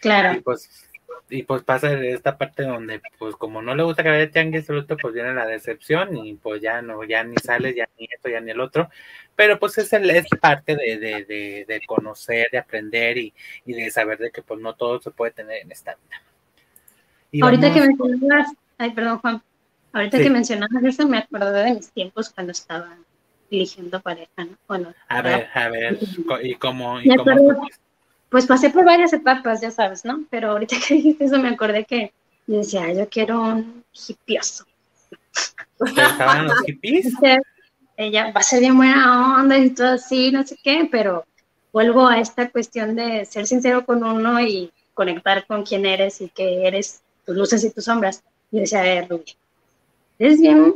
Claro. 0.00 0.36
Y 0.36 0.40
pues, 0.40 0.88
y 1.30 1.42
pues 1.42 1.62
pasa 1.62 1.92
esta 1.92 2.36
parte 2.36 2.64
donde, 2.64 3.00
pues 3.18 3.34
como 3.36 3.62
no 3.62 3.74
le 3.74 3.82
gusta 3.82 4.02
que 4.02 4.10
vaya 4.10 4.30
tianguis, 4.30 4.66
pues 4.66 5.14
viene 5.14 5.32
la 5.32 5.46
decepción 5.46 6.16
y 6.16 6.34
pues 6.34 6.60
ya 6.60 6.82
no, 6.82 7.02
ya 7.04 7.24
ni 7.24 7.36
sales, 7.36 7.74
ya 7.74 7.88
ni 7.98 8.06
esto, 8.12 8.28
ya 8.28 8.40
ni 8.40 8.50
el 8.50 8.60
otro. 8.60 8.90
Pero 9.34 9.58
pues 9.58 9.78
es, 9.78 9.92
el, 9.94 10.10
es 10.10 10.26
parte 10.40 10.76
de, 10.76 10.98
de, 10.98 11.24
de, 11.24 11.64
de 11.66 11.80
conocer, 11.86 12.48
de 12.52 12.58
aprender 12.58 13.16
y, 13.18 13.32
y, 13.64 13.72
de 13.72 13.90
saber 13.90 14.18
de 14.18 14.30
que 14.30 14.42
pues 14.42 14.60
no 14.60 14.74
todo 14.74 15.00
se 15.00 15.10
puede 15.10 15.32
tener 15.32 15.62
en 15.62 15.72
esta 15.72 15.94
vida. 15.94 16.22
Y 17.32 17.42
Ahorita 17.42 17.72
que 17.72 17.80
mencionabas, 17.80 18.52
ay, 18.78 18.90
perdón 18.90 19.18
Juan, 19.18 19.42
ahorita 19.92 20.18
que 20.18 20.30
mencionabas 20.30 20.84
eso 20.84 21.08
me 21.08 21.18
acordé 21.18 21.64
de 21.64 21.74
mis 21.74 21.90
tiempos 21.90 22.30
cuando 22.30 22.52
estaba 22.52 22.96
eligiendo 23.50 24.00
pareja, 24.00 24.30
¿no? 24.36 24.56
Bueno, 24.68 24.94
a 25.08 25.22
ver, 25.22 25.48
a 25.54 25.68
ver, 25.68 25.98
¿y 26.42 26.54
cómo? 26.54 27.00
Y 27.00 27.08
pues 28.34 28.46
pasé 28.46 28.68
por 28.68 28.84
varias 28.84 29.12
etapas, 29.12 29.60
ya 29.60 29.70
sabes, 29.70 30.04
¿no? 30.04 30.24
Pero 30.28 30.50
ahorita 30.50 30.74
que 30.84 30.94
dijiste 30.94 31.26
eso 31.26 31.38
me 31.38 31.50
acordé 31.50 31.84
que 31.84 32.12
yo 32.48 32.56
decía, 32.56 32.92
yo 32.92 33.08
quiero 33.08 33.40
un 33.40 33.84
hipioso. 34.08 34.64
¿Estaban 35.78 36.48
los 36.48 36.60
hippies? 36.62 37.12
Ella 37.96 38.32
va 38.32 38.40
a 38.40 38.42
ser 38.42 38.58
bien 38.58 38.76
buena 38.76 39.40
onda 39.40 39.56
y 39.56 39.70
todo 39.70 39.92
así, 39.92 40.32
no 40.32 40.44
sé 40.44 40.58
qué, 40.64 40.88
pero 40.90 41.24
vuelvo 41.72 42.08
a 42.08 42.18
esta 42.18 42.50
cuestión 42.50 42.96
de 42.96 43.24
ser 43.24 43.46
sincero 43.46 43.86
con 43.86 44.02
uno 44.02 44.40
y 44.40 44.72
conectar 44.94 45.46
con 45.46 45.62
quién 45.62 45.86
eres 45.86 46.20
y 46.20 46.28
que 46.28 46.66
eres 46.66 47.02
tus 47.24 47.36
luces 47.36 47.62
y 47.62 47.70
tus 47.70 47.84
sombras. 47.84 48.24
Y 48.50 48.58
decía, 48.58 48.80
a 48.80 48.82
ver, 48.82 49.08
eres 50.18 50.40
bien 50.40 50.74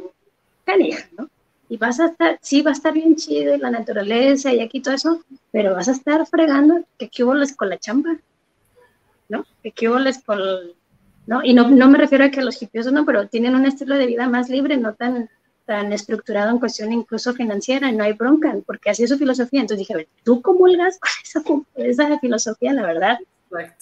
canija, 0.64 1.08
¿no? 1.18 1.28
Y 1.68 1.76
vas 1.76 2.00
a 2.00 2.06
estar, 2.06 2.38
sí, 2.40 2.62
va 2.62 2.70
a 2.70 2.74
estar 2.74 2.92
bien 2.92 3.16
chido 3.16 3.54
y 3.54 3.58
la 3.58 3.70
naturaleza 3.70 4.52
y 4.52 4.60
aquí 4.60 4.80
todo 4.80 4.94
eso, 4.94 5.22
pero 5.52 5.74
vas 5.74 5.88
a 5.88 5.92
estar 5.92 6.26
fregando 6.26 6.84
que 6.98 7.08
qué 7.08 7.24
hubo 7.24 7.34
con 7.56 7.68
la 7.68 7.78
chamba, 7.78 8.16
¿no? 9.28 9.44
Que 9.62 9.72
qué 9.72 9.88
hubo 9.88 9.98
con, 10.24 10.38
¿no? 11.26 11.44
Y 11.44 11.52
no, 11.52 11.68
no 11.68 11.88
me 11.88 11.98
refiero 11.98 12.24
a 12.24 12.30
que 12.30 12.42
los 12.42 12.60
hipiosos 12.62 12.92
no, 12.92 13.04
pero 13.04 13.28
tienen 13.28 13.54
un 13.54 13.66
estilo 13.66 13.96
de 13.96 14.06
vida 14.06 14.28
más 14.28 14.48
libre, 14.48 14.76
no 14.78 14.94
tan, 14.94 15.28
tan 15.66 15.92
estructurado 15.92 16.50
en 16.50 16.58
cuestión 16.58 16.92
incluso 16.92 17.34
financiera, 17.34 17.92
no 17.92 18.02
hay 18.02 18.14
bronca, 18.14 18.56
porque 18.64 18.90
así 18.90 19.02
es 19.02 19.10
su 19.10 19.18
filosofía. 19.18 19.60
Entonces 19.60 19.80
dije, 19.80 19.92
a 19.92 19.98
ver, 19.98 20.08
¿tú 20.24 20.40
comulgas 20.40 20.98
con 20.98 21.66
esa, 21.76 22.04
esa 22.06 22.18
filosofía, 22.18 22.72
la 22.72 22.86
verdad? 22.86 23.18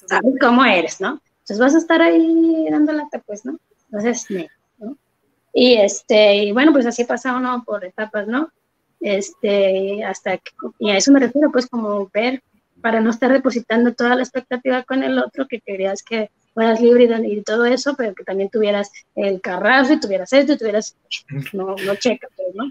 Sabes 0.07 0.35
cómo 0.41 0.65
eres, 0.65 1.01
¿no? 1.01 1.21
Entonces 1.41 1.59
vas 1.61 1.75
a 1.77 1.79
estar 1.79 2.03
ahí 2.03 2.67
dando 2.69 2.93
lata, 2.93 3.23
pues, 3.25 3.45
¿no? 3.45 3.59
Entonces, 3.85 4.27
y 5.59 5.73
este, 5.73 6.35
y 6.35 6.53
bueno, 6.53 6.71
pues 6.71 6.85
así 6.85 7.05
pasa 7.05 7.35
por 7.65 7.83
etapas, 7.83 8.29
¿no? 8.29 8.53
Este, 9.01 10.05
hasta 10.05 10.37
que, 10.37 10.51
y 10.79 10.91
a 10.91 10.99
eso 10.99 11.11
me 11.13 11.19
refiero, 11.19 11.51
pues 11.51 11.67
como 11.67 12.11
ver, 12.13 12.43
para 12.83 13.01
no 13.01 13.09
estar 13.09 13.33
depositando 13.33 13.95
toda 13.95 14.17
la 14.17 14.23
expectativa 14.23 14.83
con 14.83 15.03
el 15.03 15.19
otro, 15.19 15.49
que 15.49 15.63
querías 15.63 16.03
que 16.03 16.31
fueras 16.53 16.79
libre 16.83 17.09
y, 17.25 17.43
todo 17.43 17.65
eso, 17.65 17.95
pero 17.97 18.15
que 18.15 18.23
también 18.23 18.51
tuvieras 18.51 18.93
el 19.15 19.41
carrazo 19.41 19.95
y 19.95 20.01
tuvieras 20.01 20.31
esto 20.35 20.53
y 20.53 20.59
tuvieras, 20.59 20.95
no, 21.55 21.75
no 21.87 21.95
checa, 21.95 22.29
pues, 22.37 22.55
¿no? 22.55 22.71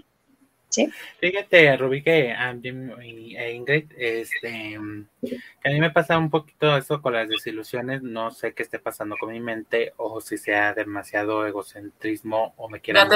Fíjate, 1.20 1.76
Rubí, 1.76 2.02
que 2.02 2.32
a 2.32 2.50
e 2.52 3.52
Ingrid, 3.52 3.92
este, 3.96 4.78
que 5.22 5.68
a 5.68 5.72
mí 5.72 5.80
me 5.80 5.90
pasa 5.90 6.18
un 6.18 6.30
poquito 6.30 6.76
eso 6.76 7.00
con 7.00 7.14
las 7.14 7.28
desilusiones, 7.28 8.02
no 8.02 8.30
sé 8.30 8.54
qué 8.54 8.62
esté 8.62 8.78
pasando 8.78 9.16
con 9.18 9.32
mi 9.32 9.40
mente 9.40 9.92
o 9.96 10.20
si 10.20 10.38
sea 10.38 10.74
demasiado 10.74 11.46
egocentrismo 11.46 12.54
o 12.56 12.68
me 12.68 12.80
quiera... 12.80 13.08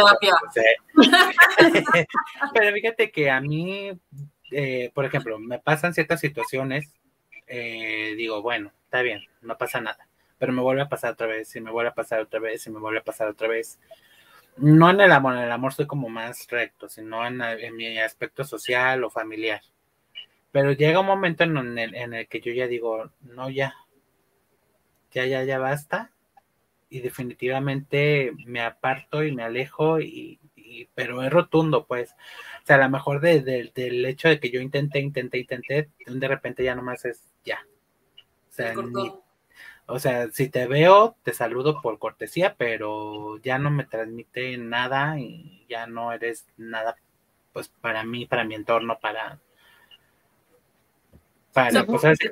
Pero 2.54 2.72
fíjate 2.72 3.10
que 3.10 3.30
a 3.30 3.40
mí, 3.40 3.90
eh, 4.50 4.90
por 4.94 5.04
ejemplo, 5.04 5.38
me 5.38 5.58
pasan 5.58 5.94
ciertas 5.94 6.20
situaciones, 6.20 6.92
eh, 7.46 8.14
digo, 8.16 8.42
bueno, 8.42 8.72
está 8.84 9.02
bien, 9.02 9.20
no 9.42 9.56
pasa 9.58 9.80
nada, 9.80 10.08
pero 10.38 10.52
me 10.52 10.62
vuelve 10.62 10.82
a 10.82 10.88
pasar 10.88 11.12
otra 11.12 11.26
vez, 11.26 11.54
y 11.56 11.60
me 11.60 11.70
vuelve 11.70 11.90
a 11.90 11.94
pasar 11.94 12.20
otra 12.20 12.40
vez, 12.40 12.66
y 12.66 12.70
me 12.70 12.80
vuelve 12.80 13.00
a 13.00 13.04
pasar 13.04 13.28
otra 13.28 13.48
vez 13.48 13.78
no 14.60 14.90
en 14.90 15.00
el 15.00 15.12
amor, 15.12 15.36
en 15.36 15.42
el 15.42 15.52
amor 15.52 15.72
soy 15.72 15.86
como 15.86 16.08
más 16.08 16.46
recto, 16.48 16.88
sino 16.88 17.26
en, 17.26 17.40
mi 17.76 17.98
aspecto 17.98 18.44
social 18.44 19.02
o 19.04 19.10
familiar. 19.10 19.62
Pero 20.52 20.72
llega 20.72 21.00
un 21.00 21.06
momento 21.06 21.44
en 21.44 21.78
el, 21.78 21.94
en 21.94 22.14
el 22.14 22.28
que 22.28 22.40
yo 22.40 22.52
ya 22.52 22.66
digo, 22.66 23.10
no, 23.22 23.48
ya, 23.50 23.74
ya, 25.12 25.26
ya, 25.26 25.44
ya 25.44 25.58
basta. 25.58 26.12
Y 26.88 27.00
definitivamente 27.00 28.32
me 28.46 28.60
aparto 28.60 29.22
y 29.22 29.32
me 29.32 29.44
alejo, 29.44 30.00
y, 30.00 30.40
pero 30.94 31.22
es 31.22 31.30
rotundo, 31.30 31.86
pues. 31.86 32.12
O 32.62 32.66
sea, 32.66 32.76
a 32.76 32.80
lo 32.80 32.90
mejor 32.90 33.20
del 33.20 33.72
hecho 34.06 34.28
de 34.28 34.40
que 34.40 34.50
yo 34.50 34.60
intenté, 34.60 34.98
intenté, 34.98 35.38
intenté, 35.38 35.88
de 36.06 36.28
repente 36.28 36.64
ya 36.64 36.74
nomás 36.74 37.04
es 37.04 37.22
ya. 37.44 37.60
O 38.48 38.52
sea, 38.52 38.74
o 39.90 39.98
sea, 39.98 40.30
si 40.30 40.48
te 40.48 40.66
veo, 40.66 41.16
te 41.22 41.32
saludo 41.32 41.80
por 41.82 41.98
cortesía, 41.98 42.54
pero 42.56 43.38
ya 43.38 43.58
no 43.58 43.70
me 43.70 43.84
transmite 43.84 44.56
nada 44.56 45.18
y 45.18 45.66
ya 45.68 45.86
no 45.86 46.12
eres 46.12 46.46
nada, 46.56 46.96
pues 47.52 47.68
para 47.80 48.04
mí, 48.04 48.26
para 48.26 48.44
mi 48.44 48.54
entorno, 48.54 48.98
para, 49.00 49.38
Para, 51.52 51.84
pues, 51.84 52.02
se 52.02 52.30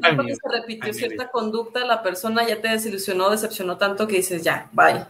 repitió 0.51 0.93
cierta 0.93 1.31
conducta, 1.31 1.85
la 1.85 2.03
persona 2.03 2.47
ya 2.47 2.61
te 2.61 2.69
desilusionó, 2.69 3.31
decepcionó 3.31 3.77
tanto 3.77 4.07
que 4.07 4.17
dices, 4.17 4.43
ya, 4.43 4.69
bye. 4.73 5.07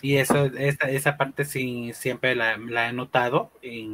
Y 0.00 0.16
eso, 0.16 0.46
esa, 0.46 0.90
esa 0.90 1.16
parte 1.16 1.44
sí 1.44 1.92
siempre 1.94 2.34
la, 2.34 2.54
he 2.54 2.92
notado 2.92 3.52
y, 3.62 3.86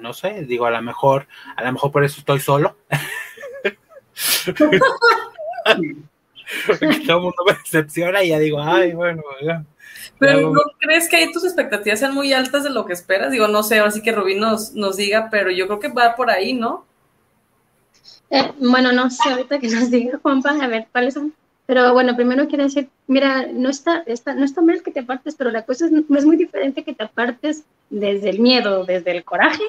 no 0.00 0.14
sé, 0.14 0.44
digo, 0.44 0.66
a 0.66 0.70
lo 0.70 0.80
mejor, 0.80 1.26
a 1.56 1.62
lo 1.62 1.72
mejor 1.72 1.92
por 1.92 2.04
eso 2.04 2.20
estoy 2.20 2.40
solo. 2.40 2.76
Porque 6.66 7.00
todo 7.06 7.16
el 7.16 7.22
mundo 7.22 7.44
me 7.46 7.54
decepciona 7.54 8.22
y 8.22 8.28
ya 8.28 8.38
digo, 8.38 8.60
ay, 8.60 8.92
bueno, 8.92 9.22
Pero 10.18 10.50
¿no 10.50 10.60
crees 10.78 11.08
que 11.08 11.16
ahí 11.16 11.32
tus 11.32 11.44
expectativas 11.44 11.98
sean 11.98 12.14
muy 12.14 12.32
altas 12.32 12.64
de 12.64 12.70
lo 12.70 12.84
que 12.84 12.92
esperas? 12.92 13.30
Digo, 13.30 13.48
no 13.48 13.62
sé, 13.62 13.80
así 13.80 14.02
que 14.02 14.12
Rubí 14.12 14.34
nos, 14.34 14.74
nos 14.74 14.96
diga, 14.96 15.28
pero 15.30 15.50
yo 15.50 15.66
creo 15.66 15.80
que 15.80 15.88
va 15.88 16.14
por 16.14 16.30
ahí, 16.30 16.52
¿no? 16.52 16.84
Eh, 18.30 18.52
bueno, 18.58 18.92
no 18.92 19.10
sé, 19.10 19.28
ahorita 19.30 19.58
que 19.58 19.68
nos 19.68 19.90
diga 19.90 20.18
Juanpa, 20.22 20.50
a 20.50 20.66
ver, 20.66 20.86
¿cuáles 20.92 21.14
son? 21.14 21.32
Pero 21.66 21.94
bueno, 21.94 22.14
primero 22.14 22.46
quiero 22.46 22.64
decir, 22.64 22.90
mira, 23.06 23.46
no 23.46 23.70
está, 23.70 24.02
está, 24.06 24.34
no 24.34 24.44
está 24.44 24.60
mal 24.60 24.82
que 24.82 24.90
te 24.90 25.00
apartes, 25.00 25.34
pero 25.34 25.50
la 25.50 25.62
cosa 25.62 25.86
es, 25.86 25.92
es 25.92 26.24
muy 26.26 26.36
diferente 26.36 26.84
que 26.84 26.94
te 26.94 27.04
apartes 27.04 27.64
desde 27.88 28.30
el 28.30 28.40
miedo, 28.40 28.84
desde 28.84 29.12
el 29.12 29.24
coraje, 29.24 29.64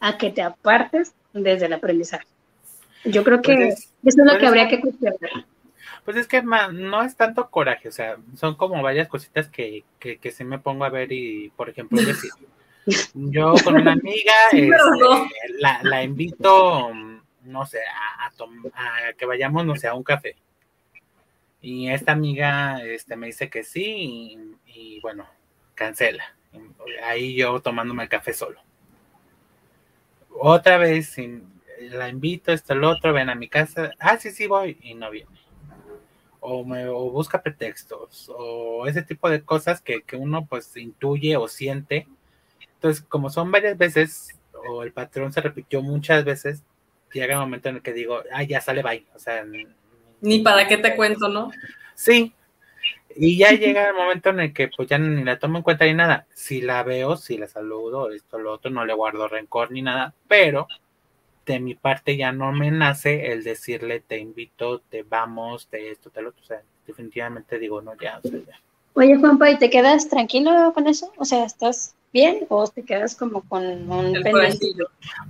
a 0.00 0.18
que 0.18 0.30
te 0.30 0.42
apartes 0.42 1.14
desde 1.32 1.66
el 1.66 1.72
aprendizaje. 1.72 2.26
Yo 3.04 3.24
creo 3.24 3.42
que 3.42 3.54
pues 3.54 3.78
eso 3.78 3.90
es 4.04 4.16
lo 4.16 4.32
que 4.32 4.38
pues 4.38 4.48
habría 4.48 4.68
que 4.68 4.80
cuestionar. 4.80 5.46
Pues 6.04 6.16
es 6.16 6.26
que 6.26 6.42
no 6.42 7.02
es 7.02 7.16
tanto 7.16 7.48
coraje, 7.48 7.88
o 7.88 7.92
sea, 7.92 8.16
son 8.36 8.56
como 8.56 8.82
varias 8.82 9.08
cositas 9.08 9.48
que, 9.48 9.84
que, 10.00 10.18
que 10.18 10.30
sí 10.32 10.42
me 10.42 10.58
pongo 10.58 10.84
a 10.84 10.88
ver 10.88 11.12
y, 11.12 11.50
por 11.56 11.68
ejemplo, 11.68 12.00
decir, 12.00 12.32
yo 13.14 13.54
con 13.62 13.76
una 13.76 13.92
amiga 13.92 14.32
este, 14.50 14.68
la, 15.58 15.80
la, 15.84 16.02
invito, 16.02 16.90
no 17.44 17.66
sé, 17.66 17.78
a, 17.80 18.26
a, 18.26 19.12
que 19.12 19.26
vayamos, 19.26 19.64
no 19.64 19.76
sé, 19.76 19.86
a 19.86 19.94
un 19.94 20.02
café. 20.02 20.36
Y 21.60 21.88
esta 21.90 22.10
amiga 22.10 22.82
este, 22.84 23.14
me 23.14 23.28
dice 23.28 23.48
que 23.48 23.62
sí 23.62 24.36
y, 24.66 25.00
bueno, 25.00 25.28
cancela. 25.74 26.24
Ahí 27.04 27.36
yo 27.36 27.60
tomándome 27.60 28.02
el 28.02 28.08
café 28.08 28.32
solo. 28.32 28.60
Otra 30.30 30.76
vez 30.78 31.16
la 31.90 32.08
invito, 32.08 32.52
esto, 32.52 32.72
el 32.72 32.84
otro, 32.84 33.12
ven 33.12 33.30
a 33.30 33.34
mi 33.34 33.48
casa. 33.48 33.92
Ah, 33.98 34.16
sí, 34.16 34.30
sí, 34.30 34.46
voy. 34.46 34.78
Y 34.82 34.94
no 34.94 35.10
viene 35.10 35.28
o, 36.44 36.64
me, 36.64 36.88
o 36.88 37.08
busca 37.10 37.40
pretextos 37.40 38.28
o 38.36 38.88
ese 38.88 39.02
tipo 39.02 39.30
de 39.30 39.42
cosas 39.44 39.80
que, 39.80 40.02
uno 40.14 40.44
pues 40.44 40.76
intuye 40.76 41.36
o 41.36 41.46
siente. 41.46 42.08
Entonces, 42.74 43.04
como 43.08 43.30
son 43.30 43.52
varias 43.52 43.78
veces 43.78 44.40
o 44.68 44.82
el 44.82 44.92
patrón 44.92 45.32
se 45.32 45.40
repitió 45.40 45.82
muchas 45.82 46.24
veces, 46.24 46.64
llega 47.12 47.34
el 47.34 47.40
momento 47.40 47.68
en 47.68 47.76
el 47.76 47.82
que 47.82 47.92
digo, 47.92 48.22
ah, 48.32 48.42
ya 48.42 48.60
sale 48.60 48.82
bye. 48.82 49.06
O 49.14 49.20
sea, 49.20 49.44
ni 50.20 50.40
para 50.40 50.66
qué 50.66 50.78
te 50.78 50.96
cuento, 50.96 51.28
¿no? 51.28 51.52
Sí. 51.94 52.34
Y 53.14 53.38
ya 53.38 53.52
llega 53.52 53.90
el 53.90 53.94
momento 53.94 54.30
en 54.30 54.40
el 54.40 54.52
que 54.52 54.68
pues 54.68 54.88
ya 54.88 54.98
ni 54.98 55.22
la 55.22 55.38
tomo 55.38 55.58
en 55.58 55.62
cuenta 55.62 55.84
ni 55.84 55.94
nada. 55.94 56.26
Si 56.34 56.60
la 56.60 56.82
veo, 56.82 57.16
si 57.16 57.38
la 57.38 57.46
saludo, 57.46 58.10
esto, 58.10 58.40
lo 58.40 58.52
otro, 58.54 58.68
no 58.72 58.84
le 58.84 58.94
guardo 58.94 59.28
rencor 59.28 59.70
ni 59.70 59.82
nada, 59.82 60.12
pero 60.26 60.66
de 61.46 61.60
mi 61.60 61.74
parte 61.74 62.16
ya 62.16 62.32
no 62.32 62.52
me 62.52 62.70
nace 62.70 63.32
el 63.32 63.44
decirle 63.44 64.00
te 64.00 64.18
invito, 64.18 64.80
te 64.80 65.02
vamos, 65.02 65.68
te 65.68 65.90
esto, 65.90 66.10
te 66.10 66.22
lo 66.22 66.30
otro. 66.30 66.42
O 66.42 66.46
sea, 66.46 66.62
definitivamente 66.86 67.58
digo, 67.58 67.82
no, 67.82 67.92
ya, 68.00 68.20
o 68.22 68.28
sea, 68.28 68.38
ya. 68.38 68.60
Oye, 68.94 69.16
Juanpa, 69.16 69.50
¿y 69.50 69.58
te 69.58 69.70
quedas 69.70 70.08
tranquilo 70.08 70.72
con 70.74 70.86
eso? 70.86 71.12
O 71.16 71.24
sea, 71.24 71.44
¿estás 71.44 71.96
bien 72.12 72.46
o 72.48 72.68
te 72.68 72.84
quedas 72.84 73.16
como 73.16 73.40
con 73.48 73.64
un 73.90 74.12
pendiente? 74.12 74.66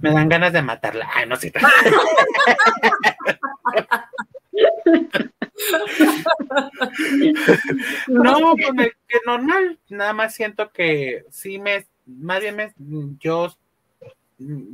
Me 0.00 0.10
dan 0.10 0.28
ganas 0.28 0.52
de 0.52 0.62
matarla. 0.62 1.08
Ay, 1.14 1.28
no 1.28 1.36
sé. 1.36 1.52
no, 8.08 8.56
pues 8.56 8.90
que 9.06 9.18
normal. 9.24 9.78
Nada 9.88 10.12
más 10.12 10.34
siento 10.34 10.72
que 10.72 11.24
sí 11.30 11.60
me, 11.60 11.86
más 12.04 12.40
bien 12.40 12.56
me, 12.56 12.74
yo 13.20 13.56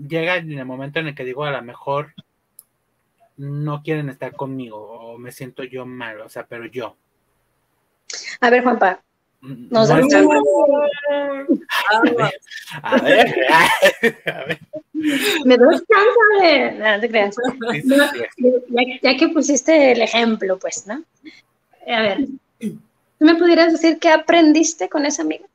llega 0.08 0.36
en 0.36 0.52
el 0.52 0.64
momento 0.64 1.00
en 1.00 1.08
el 1.08 1.14
que 1.14 1.24
digo 1.24 1.44
a 1.44 1.50
lo 1.50 1.62
mejor 1.62 2.14
no 3.36 3.82
quieren 3.82 4.08
estar 4.08 4.34
conmigo 4.34 4.78
o 4.78 5.18
me 5.18 5.32
siento 5.32 5.62
yo 5.64 5.86
mal, 5.86 6.20
o 6.20 6.28
sea, 6.28 6.46
pero 6.46 6.66
yo. 6.66 6.96
A 8.40 8.50
ver, 8.50 8.62
Juanpa. 8.62 9.00
Mm, 9.40 9.68
nos 9.70 9.88
a, 9.92 9.94
ver, 9.94 10.04
a 12.82 12.96
ver, 12.98 14.22
a 14.26 14.44
ver. 14.44 14.58
Me 15.44 15.56
doy 15.56 15.76
chance 15.76 16.18
de. 16.40 16.72
No, 16.72 17.00
te 17.00 17.08
creas. 17.08 17.36
ya, 18.68 18.82
ya, 19.00 19.16
que 19.16 19.28
pusiste 19.28 19.92
el 19.92 20.02
ejemplo, 20.02 20.58
pues, 20.58 20.88
¿no? 20.88 21.04
A 21.86 22.02
ver, 22.02 22.26
¿tú 22.58 22.80
me 23.20 23.36
pudieras 23.36 23.72
decir 23.72 24.00
qué 24.00 24.08
aprendiste 24.08 24.88
con 24.88 25.06
esa 25.06 25.22
amiga? 25.22 25.46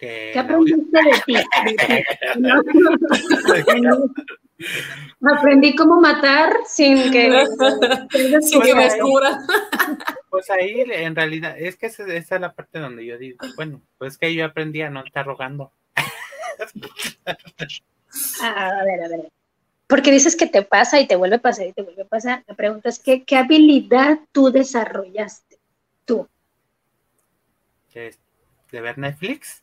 ¿Qué 0.00 0.38
aprendiste 0.38 0.98
de 0.98 1.22
ti? 1.26 1.34
Aprendí 5.38 5.74
cómo 5.74 5.98
matar 6.00 6.52
sin 6.66 7.10
que, 7.10 7.46
sin 8.40 8.62
que 8.62 8.74
me 8.74 8.88
Pues 10.28 10.50
ahí 10.50 10.84
en 10.86 11.16
realidad 11.16 11.58
es 11.58 11.76
que 11.76 11.86
esa, 11.86 12.06
es 12.06 12.30
la 12.30 12.52
parte 12.52 12.78
donde 12.78 13.06
yo 13.06 13.18
digo, 13.18 13.38
bueno, 13.56 13.80
pues 13.98 14.18
que 14.18 14.34
yo 14.34 14.44
aprendí 14.44 14.82
a 14.82 14.90
no 14.90 15.04
estar 15.04 15.26
rogando. 15.26 15.72
Ah, 18.42 18.70
a 18.80 18.84
ver, 18.84 19.04
a 19.04 19.08
ver. 19.08 19.30
Porque 19.86 20.10
dices 20.10 20.36
que 20.36 20.46
te 20.46 20.62
pasa 20.62 21.00
y 21.00 21.06
te 21.06 21.16
vuelve 21.16 21.36
a 21.36 21.40
pasar 21.40 21.66
y 21.66 21.72
te 21.72 21.82
vuelve 21.82 22.02
a 22.02 22.06
pasar. 22.06 22.44
La 22.46 22.54
pregunta 22.54 22.88
es, 22.88 22.98
¿qué, 22.98 23.24
qué 23.24 23.36
habilidad 23.36 24.18
tú 24.32 24.50
desarrollaste? 24.50 25.58
Tú. 26.04 26.28
¿De 27.92 28.80
ver 28.80 28.98
Netflix? 28.98 29.62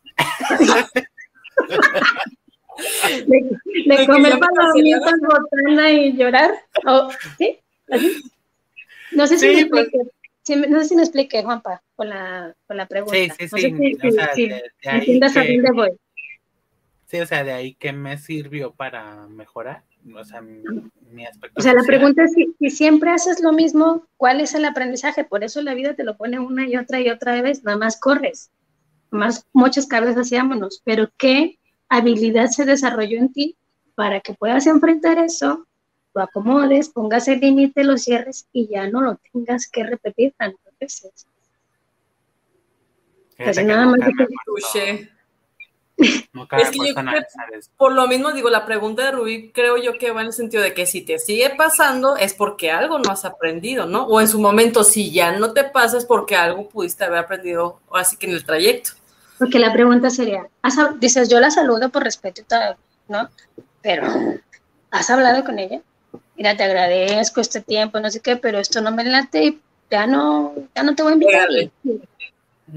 De, 3.85 4.05
comer 4.05 4.39
palomitas, 4.39 5.19
botana 5.21 5.91
y 5.91 6.15
llorar. 6.15 6.51
¿Sí? 7.37 7.59
No 9.11 9.27
sé 9.27 9.37
si 9.37 9.47
me 9.47 9.65
pues. 9.67 9.87
explique. 9.87 10.67
no 10.69 10.79
sé 10.81 10.89
si 10.89 10.95
me 10.95 11.01
expliqué, 11.03 11.43
Juanpa, 11.43 11.81
con 11.95 12.09
la, 12.09 12.55
con 12.67 12.77
la 12.77 12.85
pregunta. 12.87 13.15
Sí, 13.15 13.29
sí, 13.37 13.47
sí. 13.47 13.97
o 14.03 14.11
sea, 15.29 15.43
de, 15.43 15.71
voy. 15.73 15.91
Sí, 17.05 17.19
o 17.19 17.25
sea, 17.25 17.43
de 17.43 17.53
ahí 17.53 17.73
que 17.75 17.93
me 17.93 18.17
sirvió 18.17 18.73
para 18.73 19.27
mejorar. 19.27 19.83
O 20.15 20.23
sea, 20.23 20.41
mi, 20.41 21.25
aspecto. 21.25 21.59
O 21.59 21.61
sea, 21.61 21.73
la 21.73 21.83
pregunta 21.83 22.23
es 22.23 22.33
si, 22.33 22.55
si, 22.59 22.69
siempre 22.69 23.11
haces 23.11 23.41
lo 23.41 23.51
mismo, 23.51 24.05
¿cuál 24.15 24.39
es 24.39 24.53
el 24.53 24.63
aprendizaje? 24.65 25.25
Por 25.25 25.43
eso 25.43 25.61
la 25.61 25.73
vida 25.73 25.95
te 25.95 26.03
lo 26.03 26.15
pone 26.15 26.39
una 26.39 26.67
y 26.67 26.77
otra 26.77 27.01
y 27.01 27.09
otra 27.09 27.41
vez, 27.41 27.63
nada 27.63 27.77
más 27.77 27.99
corres 27.99 28.51
más 29.09 29.45
muchas 29.53 29.87
cargas 29.87 30.17
hacíamos, 30.17 30.81
pero 30.83 31.09
qué 31.17 31.57
habilidad 31.89 32.47
se 32.47 32.65
desarrolló 32.65 33.17
en 33.17 33.31
ti 33.31 33.55
para 33.95 34.19
que 34.19 34.33
puedas 34.33 34.67
enfrentar 34.67 35.17
eso, 35.17 35.65
lo 36.13 36.21
acomodes, 36.21 36.89
pongas 36.89 37.27
el 37.27 37.39
límite, 37.39 37.83
lo 37.83 37.97
cierres 37.97 38.47
y 38.51 38.67
ya 38.67 38.87
no 38.87 39.01
lo 39.01 39.19
tengas 39.31 39.67
que 39.69 39.83
repetir 39.83 40.33
tantas 40.37 40.73
veces. 40.79 41.27
Pues 43.37 43.63
nada 43.63 43.85
más 43.85 43.99
que 43.99 45.09
es 45.97 46.69
que 46.69 46.77
yo 46.77 46.93
por 47.75 47.91
lo 47.93 48.07
mismo 48.07 48.31
digo, 48.31 48.49
la 48.49 48.65
pregunta 48.65 49.03
de 49.03 49.11
Rubí 49.11 49.51
creo 49.51 49.77
yo 49.77 49.97
que 49.97 50.11
va 50.11 50.21
en 50.21 50.27
el 50.27 50.33
sentido 50.33 50.61
de 50.61 50.73
que 50.73 50.85
si 50.85 51.01
te 51.01 51.17
sigue 51.17 51.49
pasando 51.57 52.15
es 52.15 52.35
porque 52.35 52.69
algo 52.69 52.99
no 52.99 53.11
has 53.11 53.25
aprendido, 53.25 53.87
¿no? 53.87 54.05
O 54.05 54.21
en 54.21 54.27
su 54.27 54.39
momento, 54.39 54.83
si 54.83 55.11
ya 55.11 55.31
no 55.31 55.53
te 55.53 55.63
pasa 55.63 55.97
es 55.97 56.05
porque 56.05 56.35
algo 56.35 56.69
pudiste 56.69 57.03
haber 57.03 57.19
aprendido, 57.19 57.79
así 57.91 58.15
que 58.15 58.27
en 58.27 58.33
el 58.33 58.45
trayecto. 58.45 58.91
Porque 59.37 59.59
la 59.59 59.73
pregunta 59.73 60.09
sería, 60.09 60.47
dices, 60.99 61.29
yo 61.29 61.39
la 61.39 61.51
saludo 61.51 61.89
por 61.89 62.03
respeto 62.03 62.41
y 62.41 62.43
todo, 62.45 62.75
¿no? 63.07 63.29
Pero, 63.81 64.07
¿has 64.91 65.09
hablado 65.09 65.43
con 65.43 65.59
ella? 65.59 65.81
Mira, 66.35 66.55
te 66.55 66.63
agradezco 66.63 67.41
este 67.41 67.61
tiempo, 67.61 67.99
no 67.99 68.09
sé 68.09 68.19
qué, 68.19 68.37
pero 68.37 68.59
esto 68.59 68.81
no 68.81 68.91
me 68.91 69.03
late 69.03 69.43
y 69.43 69.61
ya 69.89 70.07
no, 70.07 70.53
ya 70.75 70.83
no 70.83 70.95
te 70.95 71.03
voy 71.03 71.11
a 71.11 71.15
invitar 71.15 71.47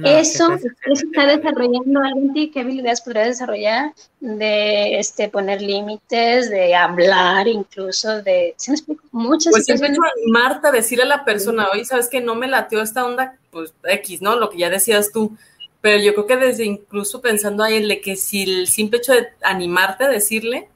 eso, 0.04 0.56
está 0.84 1.26
desarrollando 1.26 2.00
algo 2.00 2.20
en 2.20 2.32
ti, 2.32 2.50
¿qué 2.52 2.60
habilidades 2.60 3.00
podrías 3.00 3.26
desarrollar? 3.26 3.92
De 4.20 5.00
este, 5.00 5.28
poner 5.28 5.60
límites, 5.60 6.48
de 6.48 6.76
hablar 6.76 7.48
incluso, 7.48 8.22
de, 8.22 8.54
¿se 8.56 8.70
me 8.70 8.76
explico? 8.76 9.02
Muchas 9.10 9.50
Pues 9.52 9.64
situaciones. 9.64 9.98
Marta, 10.28 10.70
decirle 10.70 11.04
a 11.04 11.08
la 11.08 11.24
persona, 11.24 11.66
oye, 11.72 11.84
¿sabes 11.84 12.08
que 12.08 12.20
no 12.20 12.36
me 12.36 12.46
latió 12.46 12.80
esta 12.80 13.04
onda? 13.04 13.36
Pues 13.50 13.74
X, 13.82 14.22
¿no? 14.22 14.36
Lo 14.36 14.50
que 14.50 14.58
ya 14.58 14.70
decías 14.70 15.10
tú. 15.12 15.36
Pero 15.80 16.02
yo 16.02 16.12
creo 16.12 16.26
que 16.26 16.36
desde 16.36 16.64
incluso 16.64 17.20
pensando 17.20 17.62
ahí 17.64 17.76
en 17.76 17.88
de 17.88 18.00
que 18.00 18.16
si 18.16 18.42
el 18.42 18.66
simple 18.66 18.98
hecho 18.98 19.12
de 19.12 19.28
animarte 19.42 20.04
a 20.04 20.08
decirle, 20.08 20.68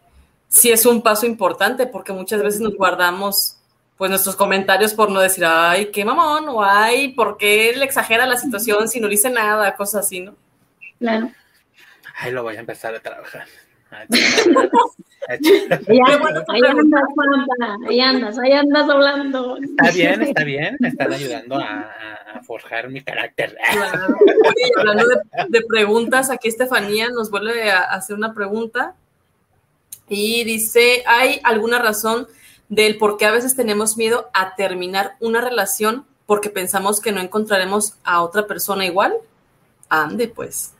sí 0.49 0.71
es 0.71 0.87
un 0.87 1.03
paso 1.03 1.27
importante, 1.27 1.87
porque 1.87 2.13
muchas 2.13 2.43
veces 2.43 2.61
nos 2.61 2.75
guardamos 2.75 3.59
pues 3.97 4.11
nuestros 4.11 4.35
comentarios 4.35 4.95
por 4.95 5.11
no 5.11 5.21
decir, 5.21 5.45
ay, 5.45 5.91
qué 5.93 6.05
mamón, 6.05 6.49
o 6.49 6.65
ay, 6.65 7.13
¿por 7.13 7.37
qué 7.37 7.73
le 7.77 7.85
exagera 7.85 8.27
la 8.27 8.37
situación 8.37 8.89
si 8.89 9.01
no 9.01 9.09
dice 9.09 9.31
nada? 9.31 9.77
Cosas 9.77 10.07
así, 10.07 10.21
¿no? 10.21 10.35
Claro. 10.99 11.31
Ahí 12.17 12.33
lo 12.33 12.43
voy 12.43 12.57
a 12.57 12.61
empezar 12.61 12.95
a 12.95 13.01
trabajar. 13.01 13.47
ahí, 15.29 16.01
andas, 16.07 16.45
ahí 16.49 18.01
andas, 18.01 18.39
ahí 18.39 18.53
andas, 18.53 18.89
hablando. 18.89 19.57
Está 19.57 19.91
bien, 19.91 20.23
está 20.23 20.45
bien, 20.45 20.77
me 20.81 20.89
están 20.89 21.13
ayudando 21.13 21.57
a, 21.57 21.91
forjar 22.43 22.91
mi 22.91 23.01
carácter. 23.01 23.57
hablando 24.79 25.05
de, 25.49 25.63
preguntas, 25.69 26.31
aquí 26.31 26.49
Estefanía 26.49 27.09
nos 27.11 27.31
vuelve 27.31 27.71
a 27.71 27.83
hacer 27.83 28.17
una 28.17 28.35
pregunta 28.35 28.95
y 30.09 30.45
dice, 30.45 31.03
¿hay 31.07 31.41
alguna 31.45 31.79
razón 31.79 32.27
del 32.69 32.99
por 32.99 33.17
qué 33.17 33.27
a 33.27 33.31
veces 33.31 33.57
tenemos 33.57 33.97
miedo 33.97 34.31
a 34.35 34.55
terminar 34.57 35.17
una 35.21 35.41
relación 35.41 36.05
porque 36.27 36.51
pensamos 36.51 37.01
que 37.01 37.13
no 37.13 37.21
encontraremos 37.21 37.97
a 38.05 38.23
otra 38.23 38.47
persona 38.47 38.85
igual? 38.85 39.15
Ande, 39.89 40.29
pues. 40.29 40.73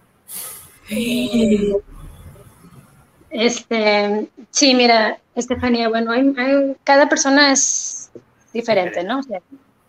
Este, 3.35 4.29
sí, 4.51 4.75
mira, 4.75 5.19
Estefanía, 5.35 5.89
bueno, 5.89 6.13
cada 6.85 7.09
persona 7.09 7.51
es 7.51 8.13
diferente, 8.53 9.03
¿no? 9.03 9.23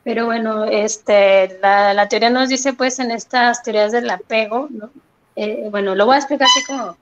pero 0.03 0.25
bueno, 0.25 0.65
este, 0.65 1.59
la, 1.61 2.07
teoría 2.09 2.31
nos 2.31 2.49
dice, 2.49 2.73
pues, 2.73 2.97
en 2.97 3.11
estas 3.11 3.61
teorías 3.61 3.91
del 3.91 4.09
apego, 4.09 4.67
¿no? 4.71 4.89
Eh, 5.35 5.67
bueno, 5.69 5.93
lo 5.93 6.07
voy 6.07 6.15
a 6.15 6.19
explicar 6.19 6.47
así 6.47 6.63
como, 6.65 6.97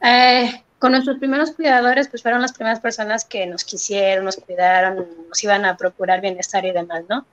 eh, 0.00 0.62
con 0.78 0.92
nuestros 0.92 1.18
primeros 1.18 1.52
cuidadores, 1.52 2.08
pues 2.08 2.22
fueron 2.22 2.40
las 2.40 2.52
primeras 2.52 2.78
personas 2.78 3.24
que 3.24 3.46
nos 3.46 3.64
quisieron, 3.64 4.24
nos 4.24 4.36
cuidaron, 4.36 5.06
nos 5.28 5.44
iban 5.44 5.64
a 5.64 5.76
procurar 5.76 6.20
bienestar 6.20 6.64
y 6.64 6.70
demás, 6.70 7.02
¿no? 7.08 7.26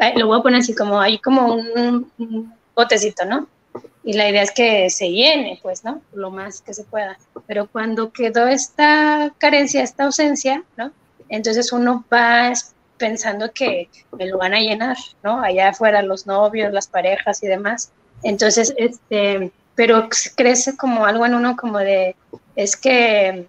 Eh, 0.00 0.14
lo 0.16 0.26
voy 0.26 0.40
a 0.40 0.42
poner 0.42 0.60
así 0.60 0.74
como, 0.74 1.00
hay 1.00 1.18
como 1.18 1.54
un 1.54 2.52
botecito, 2.74 3.24
¿no? 3.24 3.46
Y 4.04 4.14
la 4.14 4.28
idea 4.28 4.42
es 4.42 4.50
que 4.50 4.90
se 4.90 5.10
llene, 5.10 5.60
pues, 5.62 5.84
¿no? 5.84 6.02
Lo 6.12 6.30
más 6.30 6.60
que 6.60 6.74
se 6.74 6.84
pueda. 6.84 7.18
Pero 7.46 7.68
cuando 7.68 8.12
quedó 8.12 8.48
esta 8.48 9.32
carencia, 9.38 9.82
esta 9.82 10.04
ausencia, 10.04 10.64
¿no? 10.76 10.90
Entonces 11.28 11.72
uno 11.72 12.04
va 12.12 12.52
pensando 12.98 13.52
que 13.52 13.88
me 14.16 14.26
lo 14.26 14.38
van 14.38 14.54
a 14.54 14.60
llenar, 14.60 14.96
¿no? 15.22 15.40
Allá 15.40 15.70
afuera 15.70 16.02
los 16.02 16.26
novios, 16.26 16.72
las 16.72 16.88
parejas 16.88 17.42
y 17.42 17.46
demás. 17.46 17.92
Entonces, 18.22 18.74
este, 18.76 19.52
pero 19.74 20.08
crece 20.36 20.76
como 20.76 21.06
algo 21.06 21.24
en 21.26 21.34
uno 21.34 21.56
como 21.56 21.78
de, 21.78 22.16
es 22.56 22.76
que, 22.76 23.46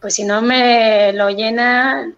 pues 0.00 0.14
si 0.14 0.24
no 0.24 0.42
me 0.42 1.12
lo 1.12 1.30
llena, 1.30 2.12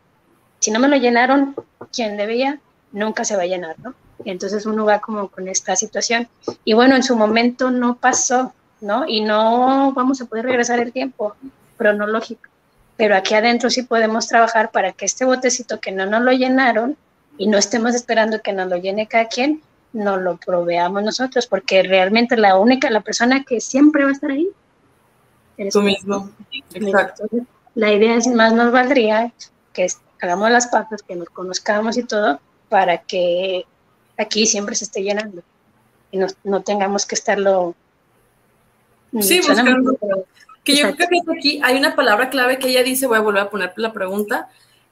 si 0.58 0.70
no 0.70 0.80
me 0.80 0.88
lo 0.88 0.96
llenaron 0.96 1.54
quien 1.92 2.16
debía, 2.16 2.60
nunca 2.92 3.24
se 3.24 3.36
va 3.36 3.42
a 3.42 3.46
llenar, 3.46 3.76
¿no? 3.78 3.94
Entonces 4.24 4.66
uno 4.66 4.84
va 4.84 5.00
como 5.00 5.28
con 5.28 5.48
esta 5.48 5.76
situación. 5.76 6.28
Y 6.64 6.74
bueno, 6.74 6.96
en 6.96 7.02
su 7.02 7.16
momento 7.16 7.70
no 7.70 7.96
pasó, 7.96 8.52
¿no? 8.80 9.06
Y 9.06 9.20
no 9.20 9.92
vamos 9.92 10.20
a 10.20 10.26
poder 10.26 10.46
regresar 10.46 10.80
el 10.80 10.92
tiempo 10.92 11.34
cronológico. 11.76 12.48
Pero 12.96 13.16
aquí 13.16 13.34
adentro 13.34 13.70
sí 13.70 13.82
podemos 13.82 14.26
trabajar 14.26 14.70
para 14.70 14.92
que 14.92 15.04
este 15.04 15.24
botecito 15.24 15.80
que 15.80 15.92
no 15.92 16.06
nos 16.06 16.22
lo 16.22 16.32
llenaron 16.32 16.96
y 17.36 17.46
no 17.46 17.56
estemos 17.56 17.94
esperando 17.94 18.40
que 18.42 18.52
nos 18.52 18.68
lo 18.68 18.76
llene 18.76 19.06
cada 19.06 19.28
quien, 19.28 19.62
nos 19.92 20.20
lo 20.20 20.36
proveamos 20.36 21.02
nosotros, 21.02 21.46
porque 21.46 21.82
realmente 21.84 22.36
la 22.36 22.56
única, 22.56 22.90
la 22.90 23.00
persona 23.00 23.44
que 23.44 23.60
siempre 23.60 24.02
va 24.02 24.10
a 24.10 24.12
estar 24.12 24.30
ahí. 24.32 24.48
Eres 25.56 25.72
tú 25.72 25.82
mismo. 25.82 26.30
Exacto. 26.72 27.24
La 27.74 27.92
idea 27.92 28.16
es 28.16 28.26
más 28.26 28.52
nos 28.52 28.72
valdría 28.72 29.32
que 29.72 29.86
hagamos 30.20 30.50
las 30.50 30.66
patas, 30.66 31.02
que 31.02 31.14
nos 31.14 31.28
conozcamos 31.28 31.96
y 31.96 32.02
todo, 32.02 32.40
para 32.68 32.98
que 32.98 33.64
aquí 34.18 34.46
siempre 34.46 34.74
se 34.74 34.84
esté 34.84 35.02
llenando 35.02 35.42
y 36.10 36.18
no, 36.44 36.62
tengamos 36.62 37.06
que 37.06 37.14
estarlo. 37.14 37.74
Mm, 39.12 39.22
sí, 39.22 39.40
buscando. 39.40 39.96
Que 40.64 40.76
yo 40.76 40.94
creo 40.94 41.08
que 41.08 41.38
aquí 41.38 41.60
hay 41.62 41.78
una 41.78 41.96
palabra 41.96 42.28
clave 42.28 42.58
que 42.58 42.68
ella 42.68 42.82
dice, 42.82 43.06
voy 43.06 43.18
a 43.18 43.22
volver 43.22 43.42
a 43.42 43.50
poner 43.50 43.72
la 43.76 43.92
pregunta, 43.92 44.48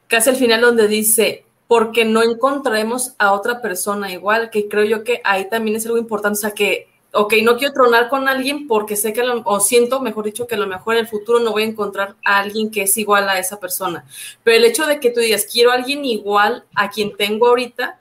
casi 0.06 0.30
al 0.30 0.36
final 0.36 0.62
donde 0.62 0.88
dice, 0.88 1.44
porque 1.68 2.04
no 2.04 2.22
encontraremos 2.22 3.14
a 3.18 3.32
otra 3.32 3.60
persona 3.60 4.10
igual, 4.10 4.50
que 4.50 4.68
creo 4.68 4.84
yo 4.84 5.04
que 5.04 5.20
ahí 5.24 5.48
también 5.50 5.76
es 5.76 5.84
algo 5.84 5.98
importante, 5.98 6.38
o 6.38 6.40
sea 6.40 6.52
que, 6.52 6.88
ok, 7.12 7.34
no 7.42 7.58
quiero 7.58 7.74
tronar 7.74 8.08
con 8.08 8.26
alguien 8.26 8.66
porque 8.66 8.96
sé 8.96 9.12
que, 9.12 9.22
o 9.22 9.60
siento, 9.60 10.00
mejor 10.00 10.24
dicho, 10.24 10.46
que 10.46 10.54
a 10.54 10.58
lo 10.58 10.66
mejor 10.66 10.94
en 10.94 11.00
el 11.00 11.08
futuro 11.08 11.40
no 11.40 11.52
voy 11.52 11.64
a 11.64 11.66
encontrar 11.66 12.14
a 12.24 12.38
alguien 12.38 12.70
que 12.70 12.82
es 12.82 12.96
igual 12.96 13.28
a 13.28 13.38
esa 13.38 13.60
persona, 13.60 14.06
pero 14.44 14.56
el 14.56 14.64
hecho 14.64 14.86
de 14.86 14.98
que 14.98 15.10
tú 15.10 15.20
digas, 15.20 15.46
quiero 15.50 15.72
a 15.72 15.74
alguien 15.74 16.04
igual 16.06 16.64
a 16.74 16.88
quien 16.88 17.14
tengo 17.16 17.48
ahorita, 17.48 18.00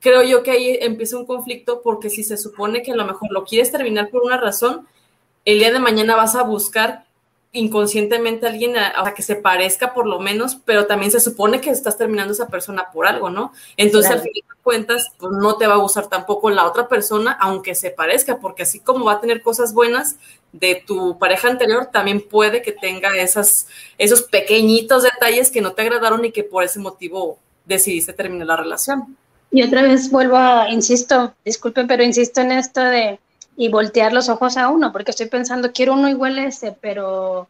creo 0.00 0.22
yo 0.22 0.42
que 0.42 0.50
ahí 0.50 0.78
empieza 0.80 1.16
un 1.16 1.26
conflicto 1.26 1.82
porque 1.82 2.10
si 2.10 2.24
se 2.24 2.36
supone 2.36 2.82
que 2.82 2.92
a 2.92 2.96
lo 2.96 3.04
mejor 3.04 3.30
lo 3.32 3.44
quieres 3.44 3.72
terminar 3.72 4.10
por 4.10 4.22
una 4.22 4.36
razón, 4.36 4.86
el 5.44 5.58
día 5.58 5.72
de 5.72 5.80
mañana 5.80 6.16
vas 6.16 6.34
a 6.34 6.42
buscar 6.42 7.04
inconscientemente 7.52 8.46
a 8.46 8.50
alguien 8.50 8.76
a, 8.76 9.14
que 9.14 9.22
se 9.22 9.34
parezca 9.34 9.94
por 9.94 10.06
lo 10.06 10.20
menos, 10.20 10.58
pero 10.64 10.86
también 10.86 11.10
se 11.10 11.20
supone 11.20 11.60
que 11.60 11.70
estás 11.70 11.96
terminando 11.96 12.32
esa 12.32 12.48
persona 12.48 12.90
por 12.92 13.06
algo, 13.06 13.30
¿no? 13.30 13.52
Entonces 13.76 14.12
al 14.12 14.20
final 14.20 14.34
de 14.34 14.62
cuentas, 14.62 15.12
pues 15.18 15.32
no 15.32 15.56
te 15.56 15.66
va 15.66 15.74
a 15.74 15.78
gustar 15.78 16.08
tampoco 16.08 16.50
la 16.50 16.66
otra 16.66 16.88
persona, 16.88 17.32
aunque 17.40 17.74
se 17.74 17.90
parezca, 17.90 18.38
porque 18.38 18.64
así 18.64 18.80
como 18.80 19.06
va 19.06 19.14
a 19.14 19.20
tener 19.20 19.40
cosas 19.40 19.72
buenas 19.72 20.16
de 20.52 20.82
tu 20.86 21.18
pareja 21.18 21.48
anterior, 21.48 21.86
también 21.86 22.20
puede 22.20 22.60
que 22.60 22.72
tenga 22.72 23.16
esas, 23.16 23.66
esos 23.96 24.22
pequeñitos 24.22 25.02
detalles 25.02 25.50
que 25.50 25.62
no 25.62 25.72
te 25.72 25.82
agradaron 25.82 26.24
y 26.24 26.32
que 26.32 26.44
por 26.44 26.64
ese 26.64 26.78
motivo 26.78 27.38
decidiste 27.64 28.12
terminar 28.12 28.46
la 28.46 28.56
relación. 28.56 29.16
Y 29.50 29.62
otra 29.62 29.82
vez 29.82 30.10
vuelvo 30.10 30.36
a, 30.36 30.68
insisto, 30.70 31.34
disculpe, 31.44 31.84
pero 31.84 32.02
insisto 32.02 32.40
en 32.40 32.52
esto 32.52 32.80
de 32.82 33.18
y 33.58 33.68
voltear 33.68 34.12
los 34.12 34.28
ojos 34.28 34.56
a 34.56 34.68
uno, 34.68 34.92
porque 34.92 35.10
estoy 35.10 35.26
pensando, 35.26 35.72
quiero 35.72 35.94
uno 35.94 36.08
igual 36.08 36.38
a 36.38 36.46
ese, 36.46 36.76
pero 36.80 37.48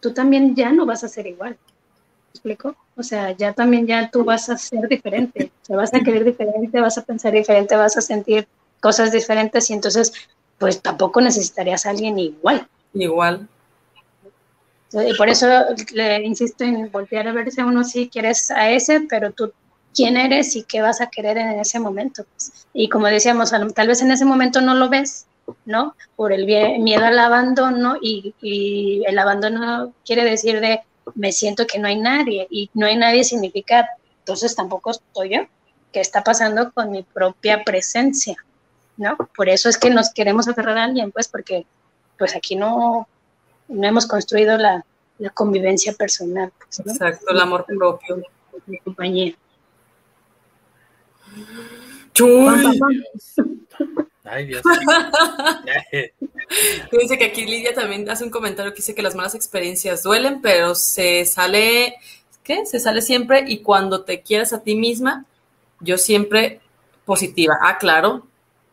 tú 0.00 0.14
también 0.14 0.54
ya 0.54 0.70
no 0.70 0.86
vas 0.86 1.02
a 1.02 1.08
ser 1.08 1.26
igual. 1.26 1.50
¿Me 1.50 2.30
explico? 2.30 2.76
O 2.96 3.02
sea, 3.02 3.32
ya 3.32 3.52
también 3.52 3.84
ya 3.84 4.08
tú 4.08 4.24
vas 4.24 4.48
a 4.50 4.56
ser 4.56 4.86
diferente, 4.86 5.50
o 5.62 5.66
sea, 5.66 5.76
vas 5.76 5.92
a 5.92 6.00
querer 6.00 6.22
diferente, 6.24 6.80
vas 6.80 6.96
a 6.96 7.04
pensar 7.04 7.32
diferente, 7.32 7.74
vas 7.74 7.96
a 7.96 8.00
sentir 8.00 8.46
cosas 8.78 9.10
diferentes 9.10 9.68
y 9.70 9.72
entonces, 9.72 10.12
pues 10.58 10.80
tampoco 10.80 11.20
necesitarías 11.20 11.86
a 11.86 11.90
alguien 11.90 12.20
igual. 12.20 12.68
Igual. 12.94 13.48
Y 14.92 15.14
por 15.16 15.28
eso 15.28 15.46
le 15.92 16.22
insisto 16.22 16.62
en 16.62 16.88
voltear 16.92 17.26
a 17.26 17.32
verse 17.32 17.60
a 17.62 17.66
uno 17.66 17.82
si 17.82 18.08
quieres 18.08 18.52
a 18.52 18.70
ese, 18.70 19.00
pero 19.00 19.32
tú 19.32 19.52
quién 19.98 20.16
eres 20.16 20.54
y 20.54 20.62
qué 20.62 20.80
vas 20.80 21.00
a 21.00 21.10
querer 21.10 21.38
en 21.38 21.58
ese 21.58 21.80
momento. 21.80 22.22
Pues. 22.22 22.52
Y 22.72 22.88
como 22.88 23.08
decíamos, 23.08 23.50
tal 23.74 23.88
vez 23.88 24.00
en 24.00 24.12
ese 24.12 24.24
momento 24.24 24.60
no 24.60 24.74
lo 24.74 24.88
ves, 24.88 25.26
¿no? 25.64 25.96
Por 26.14 26.32
el 26.32 26.46
miedo 26.46 27.04
al 27.04 27.18
abandono 27.18 27.96
y, 28.00 28.32
y, 28.40 29.02
el 29.08 29.18
abandono 29.18 29.92
quiere 30.06 30.22
decir 30.24 30.60
de 30.60 30.82
me 31.16 31.32
siento 31.32 31.66
que 31.66 31.80
no 31.80 31.88
hay 31.88 31.98
nadie 31.98 32.46
y 32.48 32.70
no 32.74 32.86
hay 32.86 32.96
nadie 32.96 33.24
significa, 33.24 33.88
entonces 34.20 34.54
tampoco 34.54 34.92
estoy 34.92 35.30
yo. 35.30 35.40
¿Qué 35.92 36.00
está 36.00 36.22
pasando 36.22 36.70
con 36.72 36.92
mi 36.92 37.02
propia 37.02 37.64
presencia? 37.64 38.36
¿No? 38.98 39.16
Por 39.34 39.48
eso 39.48 39.68
es 39.68 39.78
que 39.78 39.90
nos 39.90 40.12
queremos 40.14 40.46
aferrar 40.46 40.78
a 40.78 40.84
alguien, 40.84 41.10
pues 41.10 41.26
porque 41.26 41.66
pues 42.16 42.36
aquí 42.36 42.54
no, 42.54 43.08
no 43.66 43.88
hemos 43.88 44.06
construido 44.06 44.58
la, 44.58 44.84
la 45.18 45.30
convivencia 45.30 45.92
personal. 45.92 46.52
Pues, 46.56 46.86
Exacto, 46.86 47.32
el 47.32 47.40
amor 47.40 47.64
propio. 47.66 48.22
Mi 48.66 48.78
compañía. 48.78 49.34
Ay, 54.24 54.46
Dios. 54.46 54.62
dice 56.92 57.18
que 57.18 57.24
aquí 57.24 57.46
Lidia 57.46 57.74
también 57.74 58.08
hace 58.10 58.24
un 58.24 58.30
comentario 58.30 58.72
que 58.72 58.78
dice 58.78 58.94
que 58.94 59.02
las 59.02 59.14
malas 59.14 59.34
experiencias 59.34 60.02
duelen, 60.02 60.40
pero 60.42 60.74
se 60.74 61.24
sale, 61.24 61.94
¿qué? 62.42 62.66
Se 62.66 62.80
sale 62.80 63.02
siempre 63.02 63.44
y 63.46 63.58
cuando 63.58 64.04
te 64.04 64.20
quieras 64.20 64.52
a 64.52 64.62
ti 64.62 64.74
misma, 64.74 65.24
yo 65.80 65.96
siempre 65.96 66.60
positiva. 67.04 67.58
Ah, 67.62 67.78
claro, 67.78 68.26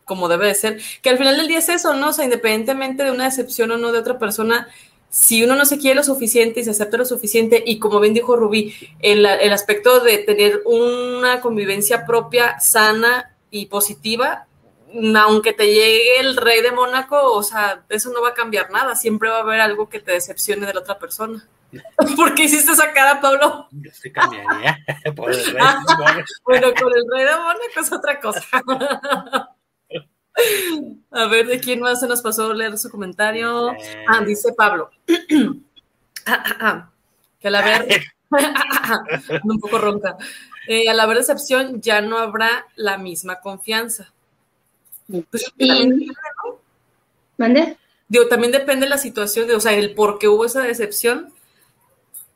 como 0.04 0.28
debe 0.28 0.48
de 0.48 0.54
ser. 0.54 0.80
Que 1.02 1.10
al 1.10 1.18
final 1.18 1.36
del 1.36 1.48
día 1.48 1.58
es 1.58 1.68
eso, 1.68 1.94
¿no? 1.94 2.10
O 2.10 2.12
sea, 2.12 2.24
independientemente 2.24 3.04
de 3.04 3.10
una 3.10 3.24
decepción 3.24 3.70
o 3.70 3.78
no 3.78 3.92
de 3.92 3.98
otra 3.98 4.18
persona, 4.18 4.68
si 5.16 5.42
uno 5.42 5.56
no 5.56 5.64
se 5.64 5.78
quiere 5.78 5.94
lo 5.96 6.02
suficiente 6.02 6.60
y 6.60 6.64
se 6.64 6.72
acepta 6.72 6.98
lo 6.98 7.06
suficiente, 7.06 7.62
y 7.64 7.78
como 7.78 8.00
bien 8.00 8.12
dijo 8.12 8.36
Rubí, 8.36 8.74
el, 9.00 9.24
el 9.24 9.50
aspecto 9.50 10.00
de 10.00 10.18
tener 10.18 10.60
una 10.66 11.40
convivencia 11.40 12.04
propia, 12.04 12.60
sana 12.60 13.34
y 13.50 13.64
positiva, 13.64 14.46
aunque 15.16 15.54
te 15.54 15.68
llegue 15.68 16.20
el 16.20 16.36
rey 16.36 16.60
de 16.60 16.70
Mónaco, 16.70 17.32
o 17.32 17.42
sea, 17.42 17.82
eso 17.88 18.10
no 18.12 18.20
va 18.20 18.28
a 18.28 18.34
cambiar 18.34 18.70
nada, 18.70 18.94
siempre 18.94 19.30
va 19.30 19.38
a 19.38 19.40
haber 19.40 19.62
algo 19.62 19.88
que 19.88 20.00
te 20.00 20.12
decepcione 20.12 20.66
de 20.66 20.74
la 20.74 20.80
otra 20.80 20.98
persona. 20.98 21.48
¿Por 22.16 22.34
qué 22.34 22.42
hiciste 22.44 22.72
esa 22.72 22.92
cara, 22.92 23.18
Pablo? 23.18 23.68
Yo 23.70 23.90
sí 23.94 24.12
cambiaría 24.12 24.78
por 25.16 25.32
el 25.32 25.42
rey 25.46 25.54
de 25.54 25.60
Mónaco. 25.98 26.24
bueno, 26.44 26.68
con 26.78 26.92
el 26.94 27.04
rey 27.10 27.24
de 27.24 27.36
Mónaco 27.36 27.80
es 27.80 27.90
otra 27.90 28.20
cosa. 28.20 28.42
A 31.10 31.26
ver, 31.26 31.46
¿de 31.46 31.60
quién 31.60 31.80
más 31.80 32.00
se 32.00 32.08
nos 32.08 32.22
pasó 32.22 32.50
a 32.50 32.54
leer 32.54 32.78
su 32.78 32.90
comentario? 32.90 33.72
Ah, 34.08 34.22
dice 34.24 34.52
Pablo. 34.52 34.90
que 35.06 35.18
a 37.48 37.50
la 37.50 37.62
ver, 37.62 38.02
un 39.44 39.60
poco 39.60 39.78
ronca. 39.78 40.16
Eh, 40.68 40.88
a 40.88 40.94
la 40.94 41.06
ver 41.06 41.18
decepción 41.18 41.80
ya 41.80 42.00
no 42.00 42.18
habrá 42.18 42.66
la 42.74 42.98
misma 42.98 43.40
confianza. 43.40 44.12
Pues, 45.30 45.52
¿Mande? 47.38 47.76
Digo, 48.08 48.26
también 48.26 48.52
depende 48.52 48.86
de 48.86 48.90
la 48.90 48.98
situación, 48.98 49.46
de, 49.46 49.54
o 49.54 49.60
sea, 49.60 49.72
el 49.72 49.94
por 49.94 50.18
qué 50.18 50.28
hubo 50.28 50.44
esa 50.44 50.62
decepción. 50.62 51.32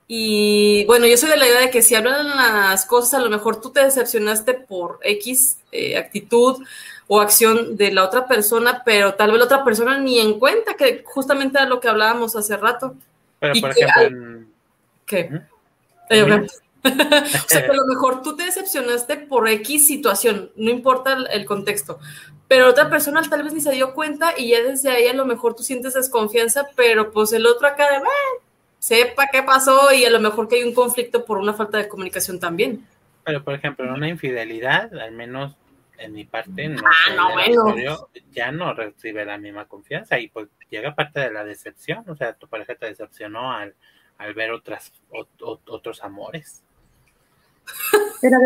Y 0.07 0.84
bueno, 0.86 1.07
yo 1.07 1.16
soy 1.16 1.30
de 1.30 1.36
la 1.36 1.46
idea 1.46 1.61
de 1.61 1.70
que 1.70 1.82
si 1.82 1.94
hablan 1.94 2.36
las 2.36 2.84
cosas, 2.84 3.14
a 3.14 3.20
lo 3.20 3.30
mejor 3.30 3.61
tú 3.61 3.70
te 3.70 3.84
decepcionaste 3.84 4.55
por 4.55 4.98
X 5.03 5.59
eh, 5.70 5.96
actitud 5.96 6.64
o 7.12 7.20
acción 7.20 7.76
de 7.76 7.90
la 7.90 8.04
otra 8.04 8.28
persona, 8.28 8.82
pero 8.84 9.14
tal 9.14 9.32
vez 9.32 9.40
la 9.40 9.46
otra 9.46 9.64
persona 9.64 9.98
ni 9.98 10.20
en 10.20 10.38
cuenta, 10.38 10.74
que 10.74 11.02
justamente 11.04 11.58
era 11.58 11.66
lo 11.66 11.80
que 11.80 11.88
hablábamos 11.88 12.36
hace 12.36 12.56
rato. 12.56 12.94
Pero, 13.40 13.54
por 13.61 13.70
ejemplo, 13.72 14.46
¿qué? 15.06 15.28
o 16.08 17.48
sea, 17.48 17.64
que 17.64 17.70
a 17.70 17.74
lo 17.74 17.84
mejor 17.88 18.22
tú 18.22 18.36
te 18.36 18.44
decepcionaste 18.44 19.16
por 19.16 19.48
X 19.48 19.88
situación, 19.88 20.52
no 20.54 20.70
importa 20.70 21.18
el, 21.32 21.44
contexto, 21.46 21.98
pero 22.46 22.68
otra 22.68 22.88
persona 22.88 23.22
tal 23.28 23.42
vez 23.42 23.54
ni 23.54 23.61
se 23.61 23.72
dio 23.72 23.92
cuenta 23.92 24.34
y 24.38 24.50
ya 24.50 24.62
desde 24.62 24.90
ahí 24.90 25.08
a 25.08 25.12
lo 25.12 25.26
mejor 25.26 25.56
tú 25.56 25.64
sientes 25.64 25.94
desconfianza, 25.94 26.68
pero 26.76 27.11
pues 27.11 27.32
el 27.32 27.44
otro 27.44 27.66
acá 27.66 27.90
de, 27.90 27.96
ah, 27.96 28.42
sepa 28.78 29.26
qué 29.32 29.42
pasó 29.42 29.92
y 29.92 30.04
a 30.04 30.11
lo 30.11 30.20
mejor 30.20 30.46
que 30.46 30.58
hay 30.58 30.62
un 30.62 30.74
conflicto 30.74 31.24
por 31.24 31.38
una 31.38 31.54
falta 31.54 31.78
de 31.78 31.88
comunicación 31.88 32.38
también. 32.38 32.86
Pero 33.24 33.42
por 33.42 33.54
ejemplo, 33.54 33.84
en 33.84 33.94
una 33.94 34.08
infidelidad, 34.08 34.96
al 34.96 35.11
menos 35.11 35.56
en 36.01 36.12
mi 36.12 36.24
parte, 36.24 36.68
no, 36.68 36.82
ah, 36.86 38.07
ya 38.32 38.51
no 38.51 38.72
recibe 38.72 39.24
la 39.24 39.36
misma 39.36 39.66
confianza 39.66 40.18
y 40.18 40.28
pues 40.28 40.48
llega 40.70 40.94
parte 40.94 41.20
de 41.20 41.30
la 41.30 41.44
decepción, 41.44 42.05
o 42.09 42.16
sea, 42.16 42.32
tu 42.32 42.48
pareja 42.48 42.74
te 42.74 42.86
decepcionó 42.86 43.53
al, 43.53 43.74
al 44.18 44.34
ver 44.34 44.51
otras, 44.51 44.92
otros 45.11 46.03
amores. 46.03 46.62
Pero, 48.20 48.38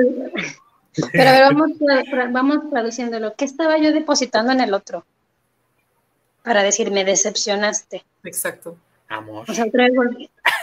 pero 1.12 1.28
a 1.28 1.32
ver, 1.32 1.42
vamos, 1.42 1.70
vamos 2.32 2.70
traduciéndolo. 2.70 3.34
¿Qué 3.36 3.44
estaba 3.44 3.78
yo 3.78 3.92
depositando 3.92 4.52
en 4.52 4.60
el 4.60 4.74
otro? 4.74 5.06
Para 6.42 6.62
decir, 6.62 6.90
me 6.90 7.04
decepcionaste. 7.04 8.04
Exacto. 8.24 8.76
Amor. 9.08 9.48
O 9.48 9.54
sea, 9.54 9.66
otra 9.66 9.84
vez 9.84 9.92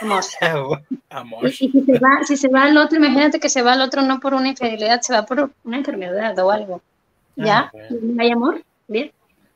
amor. 0.40 0.82
amor. 1.10 1.46
Y, 1.46 1.52
si, 1.52 1.70
se 1.70 1.98
va, 1.98 2.24
si 2.24 2.36
se 2.36 2.48
va 2.48 2.64
al 2.64 2.76
otro, 2.76 2.98
imagínate 2.98 3.40
que 3.40 3.48
se 3.48 3.62
va 3.62 3.72
al 3.72 3.82
otro 3.82 4.02
no 4.02 4.20
por 4.20 4.34
una 4.34 4.48
infidelidad, 4.48 5.00
se 5.00 5.12
va 5.12 5.24
por 5.24 5.50
una 5.64 5.76
enfermedad 5.76 6.38
o 6.38 6.50
algo. 6.50 6.82
¿Ya? 7.36 7.70
Ah, 7.74 7.94
¿Hay 8.18 8.30
amor? 8.30 8.62
Bien. 8.88 9.10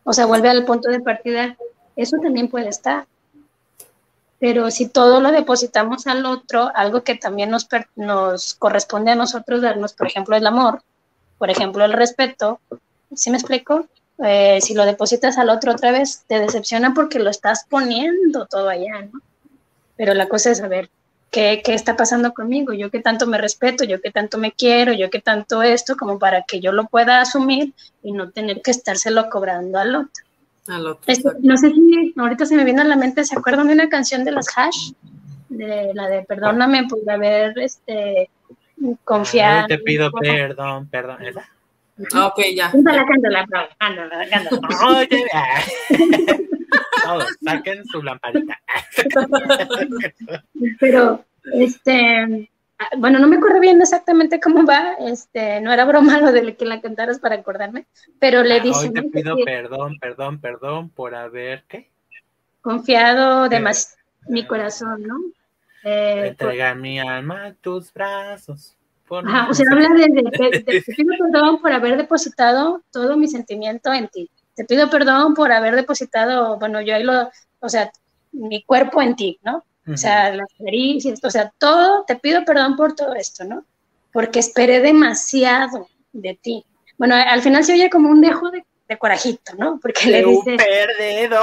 O 0.05 0.13
sea, 0.13 0.27
vuelve 0.27 0.49
al 0.49 0.65
punto 0.65 0.89
de 0.89 1.01
partida. 1.01 1.57
Eso 1.95 2.17
también 2.23 2.49
puede 2.49 2.69
estar. 2.69 3.07
Pero 4.39 4.71
si 4.71 4.89
todo 4.89 5.21
lo 5.21 5.33
depositamos 5.33 6.07
al 6.07 6.27
otro, 6.27 6.71
algo 6.75 7.03
que 7.03 7.15
también 7.15 7.51
nos, 7.51 7.67
nos 7.97 8.55
corresponde 8.55 9.11
a 9.11 9.15
nosotros 9.15 9.63
darnos, 9.63 9.95
por 9.95 10.07
ejemplo, 10.07 10.37
el 10.37 10.47
amor, 10.47 10.83
por 11.39 11.51
ejemplo, 11.51 11.85
el 11.85 11.93
respeto, 11.93 12.61
¿sí 13.15 13.31
me 13.31 13.39
explico? 13.39 13.87
Eh, 14.25 14.61
si 14.63 14.75
lo 14.75 14.85
depositas 14.85 15.39
al 15.39 15.51
otro 15.51 15.73
otra 15.73 15.91
vez, 15.91 16.25
te 16.27 16.39
decepciona 16.39 16.95
porque 16.95 17.19
lo 17.19 17.31
estás 17.31 17.67
poniendo 17.69 18.47
todo 18.47 18.69
allá, 18.69 19.09
¿no? 19.13 19.21
Pero 19.97 20.15
la 20.15 20.29
cosa 20.29 20.51
es 20.51 20.59
saber 20.59 20.91
qué, 21.31 21.63
qué 21.65 21.75
está 21.75 21.97
pasando 21.97 22.33
conmigo, 22.33 22.73
yo 22.73 22.91
qué 22.91 23.01
tanto 23.01 23.27
me 23.27 23.39
respeto, 23.39 23.85
yo 23.85 24.01
qué 24.01 24.11
tanto 24.11 24.39
me 24.39 24.53
quiero, 24.53 24.93
yo 24.93 25.11
qué 25.11 25.21
tanto 25.21 25.63
esto, 25.63 25.97
como 25.97 26.19
para 26.19 26.43
que 26.43 26.61
yo 26.61 26.73
lo 26.73 26.85
pueda 26.87 27.21
asumir 27.21 27.73
y 28.03 28.13
no 28.13 28.31
tener 28.31 28.63
que 28.63 28.71
estárselo 28.71 29.29
cobrando 29.31 29.79
al 29.79 29.97
otro. 29.97 30.25
Este, 31.07 31.31
no 31.43 31.57
sé 31.57 31.71
si 31.71 32.15
ahorita 32.17 32.45
se 32.45 32.57
me 32.57 32.65
viene 32.65 32.83
a 32.83 32.85
la 32.85 32.97
mente, 32.97 33.25
¿se 33.25 33.39
acuerdan 33.39 33.69
de 33.69 33.75
una 33.75 33.89
canción 33.89 34.25
de 34.25 34.33
los 34.33 34.47
Hash? 34.57 34.93
De 35.49 35.93
la 35.95 36.09
de 36.09 36.23
Perdóname 36.23 36.89
por 36.89 36.99
haber 37.09 37.57
este 37.59 38.29
confiado. 39.05 39.69
te 39.69 39.79
pido 39.79 40.11
perdón, 40.11 40.89
perdón. 40.89 41.19
Ah, 42.13 42.27
ok, 42.27 42.41
ya. 42.55 42.71
Cántala, 42.73 43.07
cántala, 43.07 43.47
cántala, 43.79 44.27
todos 47.05 47.27
saquen 47.45 47.85
su 47.87 48.03
lamparita. 48.03 48.59
Pero, 50.81 51.25
este, 51.53 52.49
Ah, 52.79 52.91
bueno, 52.99 53.19
no 53.19 53.27
me 53.27 53.37
acuerdo 53.37 53.59
bien 53.59 53.81
exactamente 53.81 54.39
cómo 54.39 54.67
va, 54.67 54.93
este, 55.01 55.63
no 55.63 55.73
era 55.73 55.87
broma 55.87 56.21
lo 56.21 56.31
de 56.31 56.57
que 56.57 56.67
la 56.67 56.83
cantaras 56.83 57.19
para 57.19 57.37
acordarme, 57.37 57.87
pero 58.19 58.43
le 58.43 58.61
dice... 58.61 58.89
Hoy 58.89 58.93
te 58.93 59.03
pido 59.03 59.37
perdón, 59.45 59.99
perdón, 59.99 60.41
perdón 60.41 60.91
por 60.91 61.15
haber, 61.15 61.65
¿qué? 61.69 61.91
Confiado 62.61 63.49
de 63.49 63.61
más 63.61 63.97
mi 64.29 64.47
corazón, 64.47 65.05
¿no? 65.05 65.17
Eh, 65.85 66.29
Entrega 66.29 66.75
mi 66.75 66.99
alma 66.99 67.47
a 67.47 67.55
tus 67.55 67.91
brazos. 67.95 68.77
Ajá, 69.09 69.49
o 69.49 69.55
sea, 69.55 69.67
habla 69.71 69.89
de, 69.89 70.63
te 70.67 70.83
pido 70.83 71.15
perdón 71.19 71.63
por 71.63 71.73
haber 71.73 71.97
depositado 71.97 72.83
todo 72.91 73.17
mi 73.17 73.27
sentimiento 73.27 73.91
en 73.91 74.09
ti. 74.09 74.31
Te 74.57 74.65
pido 74.65 74.91
perdón 74.91 75.35
por 75.35 75.53
haber 75.53 75.77
depositado, 75.77 76.59
bueno, 76.59 76.81
yo 76.81 76.95
ahí 76.95 77.05
lo, 77.05 77.31
o 77.61 77.69
sea, 77.69 77.93
mi 78.33 78.65
cuerpo 78.65 79.03
en 79.03 79.15
ti, 79.15 79.39
¿no? 79.43 79.65
O 79.93 79.97
sea, 79.97 80.35
las 80.35 80.49
caricias, 80.59 81.21
o 81.23 81.31
sea, 81.31 81.53
todo, 81.59 82.05
te 82.05 82.17
pido 82.17 82.45
perdón 82.45 82.75
por 82.75 82.97
todo 82.97 83.15
esto, 83.15 83.45
¿no? 83.45 83.65
Porque 84.13 84.41
esperé 84.41 84.81
demasiado 84.81 85.89
de 86.13 86.37
ti. 86.43 86.65
Bueno, 86.99 87.15
al 87.15 87.41
final 87.41 87.63
se 87.63 87.75
oye 87.75 87.89
como 87.89 88.11
un 88.11 88.21
dejo 88.21 88.51
de, 88.51 88.65
corajito, 88.99 89.53
¿no? 89.57 89.79
Porque 89.81 90.09
le 90.09 90.25
dice... 90.25 90.57
perdido! 90.57 91.41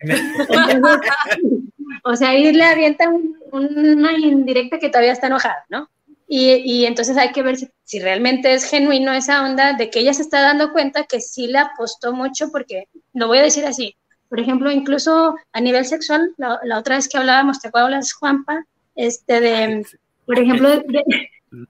o 2.04 2.16
sea, 2.16 2.28
ahí 2.28 2.52
le 2.52 2.64
avienta 2.64 3.10
una 3.50 4.12
indirecta 4.12 4.78
que 4.78 4.88
todavía 4.88 5.12
está 5.12 5.26
enojada, 5.26 5.64
¿no? 5.68 5.88
Y, 6.34 6.62
y 6.64 6.86
entonces 6.86 7.18
hay 7.18 7.30
que 7.30 7.42
ver 7.42 7.56
si, 7.56 7.68
si, 7.84 8.00
realmente 8.00 8.54
es 8.54 8.64
genuino 8.64 9.12
esa 9.12 9.44
onda 9.44 9.74
de 9.74 9.90
que 9.90 10.00
ella 10.00 10.14
se 10.14 10.22
está 10.22 10.40
dando 10.40 10.72
cuenta 10.72 11.04
que 11.04 11.20
sí 11.20 11.46
le 11.46 11.58
apostó 11.58 12.14
mucho, 12.14 12.50
porque 12.50 12.88
lo 13.12 13.26
voy 13.26 13.36
a 13.36 13.42
decir 13.42 13.66
así, 13.66 13.96
por 14.30 14.40
ejemplo, 14.40 14.70
incluso 14.70 15.34
a 15.52 15.60
nivel 15.60 15.84
sexual, 15.84 16.32
la, 16.38 16.78
otra 16.78 16.96
vez 16.96 17.06
que 17.06 17.18
hablábamos, 17.18 17.60
¿te 17.60 17.68
acuerdas, 17.68 18.14
Juanpa? 18.14 18.64
Este 18.94 19.42
de, 19.42 19.86
por 20.24 20.38
ejemplo, 20.38 20.70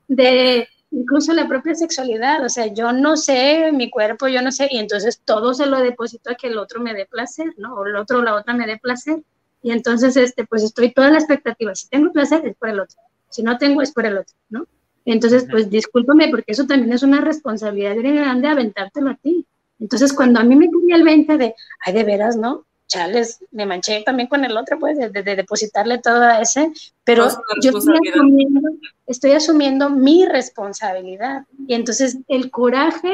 de, 0.06 0.68
incluso 0.92 1.32
la 1.32 1.48
propia 1.48 1.74
sexualidad, 1.74 2.44
o 2.44 2.48
sea, 2.48 2.66
yo 2.66 2.92
no 2.92 3.16
sé 3.16 3.72
mi 3.72 3.90
cuerpo, 3.90 4.28
yo 4.28 4.42
no 4.42 4.52
sé, 4.52 4.68
y 4.70 4.78
entonces 4.78 5.22
todo 5.24 5.54
se 5.54 5.66
lo 5.66 5.80
deposito 5.80 6.30
a 6.30 6.36
que 6.36 6.46
el 6.46 6.58
otro 6.58 6.80
me 6.80 6.94
dé 6.94 7.06
placer, 7.06 7.52
¿no? 7.56 7.74
O 7.74 7.84
el 7.84 7.96
otro 7.96 8.20
o 8.20 8.22
la 8.22 8.36
otra 8.36 8.54
me 8.54 8.68
dé 8.68 8.78
placer. 8.78 9.24
Y 9.60 9.72
entonces, 9.72 10.16
este, 10.16 10.46
pues 10.46 10.62
estoy 10.62 10.92
toda 10.92 11.10
la 11.10 11.18
expectativa. 11.18 11.74
Si 11.74 11.88
tengo 11.88 12.12
placer, 12.12 12.46
es 12.46 12.54
por 12.54 12.68
el 12.68 12.78
otro. 12.78 12.96
Si 13.32 13.42
no 13.42 13.58
tengo, 13.58 13.82
es 13.82 13.92
por 13.92 14.06
el 14.06 14.18
otro, 14.18 14.34
¿no? 14.50 14.66
Entonces, 15.04 15.46
pues 15.50 15.68
discúlpame, 15.68 16.28
porque 16.28 16.52
eso 16.52 16.66
también 16.66 16.92
es 16.92 17.02
una 17.02 17.20
responsabilidad 17.20 17.96
grande 17.96 18.48
aventártelo 18.48 19.10
a 19.10 19.14
ti. 19.16 19.44
Entonces, 19.80 20.12
cuando 20.12 20.38
a 20.38 20.44
mí 20.44 20.54
me 20.54 20.68
ponía 20.68 20.94
el 20.94 21.02
20 21.02 21.38
de, 21.38 21.54
ay, 21.84 21.92
de 21.92 22.04
veras, 22.04 22.36
¿no? 22.36 22.64
Chales, 22.86 23.42
me 23.50 23.66
manché 23.66 24.02
también 24.04 24.28
con 24.28 24.44
el 24.44 24.56
otro, 24.56 24.78
pues, 24.78 24.98
de, 24.98 25.22
depositarle 25.22 25.98
todo 25.98 26.22
a 26.22 26.40
ese, 26.40 26.72
pero 27.04 27.26
yo 27.62 27.70
estoy 27.70 28.08
asumiendo, 28.12 28.60
estoy 29.06 29.32
asumiendo 29.32 29.90
mi 29.90 30.26
responsabilidad. 30.26 31.46
Y 31.66 31.74
entonces 31.74 32.18
el 32.28 32.50
coraje 32.50 33.12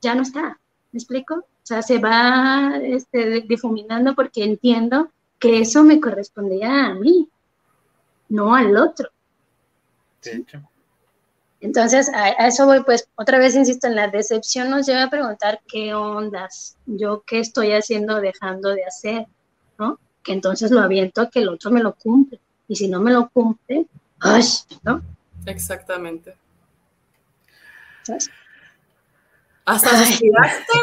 ya 0.00 0.14
no 0.14 0.22
está, 0.22 0.58
¿me 0.90 0.98
explico? 0.98 1.34
O 1.34 1.66
sea, 1.68 1.82
se 1.82 1.98
va 1.98 2.78
este, 2.82 3.42
difuminando 3.42 4.14
porque 4.14 4.42
entiendo 4.42 5.10
que 5.38 5.60
eso 5.60 5.84
me 5.84 6.00
correspondía 6.00 6.86
a 6.86 6.94
mí, 6.94 7.28
no 8.30 8.54
al 8.54 8.76
otro. 8.76 9.10
De 10.30 10.38
hecho. 10.38 10.62
Entonces, 11.60 12.08
a, 12.14 12.30
eso 12.46 12.66
voy, 12.66 12.82
pues, 12.84 13.08
otra 13.16 13.38
vez 13.38 13.54
insisto, 13.56 13.88
en 13.88 13.96
la 13.96 14.08
decepción 14.08 14.70
nos 14.70 14.86
lleva 14.86 15.04
a 15.04 15.10
preguntar 15.10 15.60
qué 15.66 15.92
ondas, 15.92 16.76
yo 16.86 17.24
qué 17.26 17.40
estoy 17.40 17.72
haciendo, 17.72 18.20
dejando 18.20 18.70
de 18.70 18.84
hacer, 18.84 19.26
¿no? 19.78 19.98
Que 20.22 20.32
entonces 20.32 20.70
lo 20.70 20.80
aviento 20.80 21.22
a 21.22 21.30
que 21.30 21.40
el 21.40 21.48
otro 21.48 21.70
me 21.70 21.82
lo 21.82 21.94
cumple. 21.94 22.40
Y 22.68 22.76
si 22.76 22.88
no 22.88 23.00
me 23.00 23.12
lo 23.12 23.28
cumple, 23.30 23.86
¡ay! 24.20 24.42
¿no? 24.82 25.02
Exactamente. 25.46 26.36
¿Sabes? 28.02 28.30
Hasta 29.64 29.90
respiraste, 29.98 30.78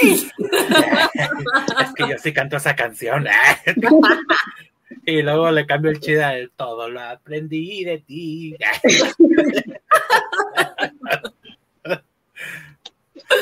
güey. 0.00 0.30
es 1.80 1.92
que 1.94 2.08
yo 2.08 2.18
sí 2.18 2.34
canto 2.34 2.56
esa 2.56 2.76
canción. 2.76 3.26
y 5.04 5.22
luego 5.22 5.50
le 5.50 5.66
cambio 5.66 5.90
el 5.90 6.00
chida 6.00 6.30
del 6.30 6.50
todo 6.50 6.88
lo 6.88 7.00
aprendí 7.00 7.84
de 7.84 7.98
ti. 7.98 8.56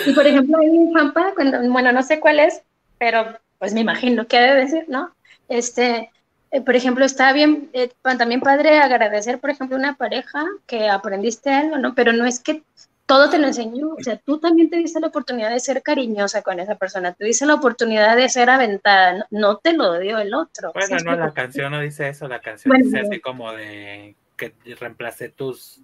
Y 0.07 0.12
por 0.12 0.26
ejemplo, 0.26 0.59
hay 0.59 0.68
un 0.68 0.92
Juanpa, 0.92 1.32
cuando, 1.34 1.61
bueno, 1.70 1.92
no 1.92 2.03
sé 2.03 2.20
cuál 2.20 2.40
es, 2.40 2.62
pero 2.99 3.38
pues 3.59 3.74
me 3.74 3.80
imagino 3.80 4.26
que 4.26 4.40
debe 4.40 4.61
decir, 4.61 4.84
¿no? 4.88 5.14
Este, 5.49 6.11
eh, 6.51 6.61
por 6.61 6.76
ejemplo, 6.76 7.05
está 7.05 7.32
bien, 7.32 7.70
eh, 7.72 7.90
también 8.03 8.40
padre 8.40 8.78
agradecer, 8.78 9.40
por 9.40 9.51
ejemplo, 9.51 9.76
una 9.76 9.97
pareja 9.97 10.45
que 10.66 10.88
aprendiste 10.88 11.51
algo, 11.51 11.78
¿no? 11.78 11.95
Pero 11.95 12.12
no 12.12 12.26
es 12.26 12.40
que 12.40 12.62
todo 13.07 13.28
te 13.28 13.38
lo 13.38 13.46
enseñó, 13.46 13.88
o 13.90 14.02
sea, 14.02 14.16
tú 14.16 14.38
también 14.38 14.70
te 14.70 14.76
diste 14.76 14.98
la 15.00 15.09
oportunidad 15.09 15.50
de 15.50 15.61
ser 15.61 15.82
cariñosa 15.82 16.42
con 16.42 16.59
esa 16.59 16.76
persona, 16.76 17.12
te 17.12 17.24
diste 17.24 17.44
la 17.44 17.55
oportunidad 17.55 18.16
de 18.16 18.28
ser 18.28 18.48
aventada, 18.48 19.26
no, 19.30 19.59
te 19.59 19.74
lo 19.74 19.98
dio 19.98 20.18
el 20.18 20.32
otro. 20.32 20.72
Bueno, 20.72 20.96
no, 21.05 21.16
la 21.16 21.32
canción 21.32 21.72
no 21.72 21.80
dice 21.80 22.09
eso, 22.09 22.28
la 22.28 22.40
canción 22.40 22.76
dice 22.78 23.00
así 23.00 23.20
como 23.20 23.52
de 23.52 24.16
que 24.36 24.55
reemplacé 24.80 25.28
tus 25.28 25.82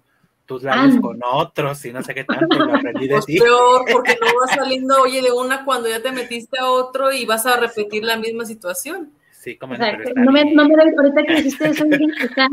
tus 0.51 0.63
labios 0.63 0.99
con 0.99 1.17
otros 1.23 1.85
y 1.85 1.93
no 1.93 2.03
sé 2.03 2.13
qué 2.13 2.25
tanto, 2.25 2.59
lo 2.59 2.75
aprendí 2.75 3.07
de 3.07 3.13
pues 3.13 3.25
ti. 3.25 3.39
peor, 3.39 3.85
porque 3.89 4.17
no 4.21 4.27
vas 4.37 4.51
saliendo, 4.53 5.01
oye, 5.01 5.21
de 5.21 5.31
una 5.31 5.63
cuando 5.63 5.87
ya 5.87 6.01
te 6.01 6.11
metiste 6.11 6.59
a 6.59 6.69
otro 6.69 7.09
y 7.11 7.25
vas 7.25 7.45
a 7.45 7.55
repetir 7.55 8.03
la 8.03 8.17
misma 8.17 8.43
situación. 8.43 9.13
Sí, 9.31 9.57
como 9.57 9.75
no, 9.75 9.85
me, 10.31 10.53
no 10.53 10.65
me, 10.67 10.75
ahorita 10.75 11.23
que 11.25 11.35
dijiste 11.35 11.69
eso, 11.69 11.85
está, 12.21 12.47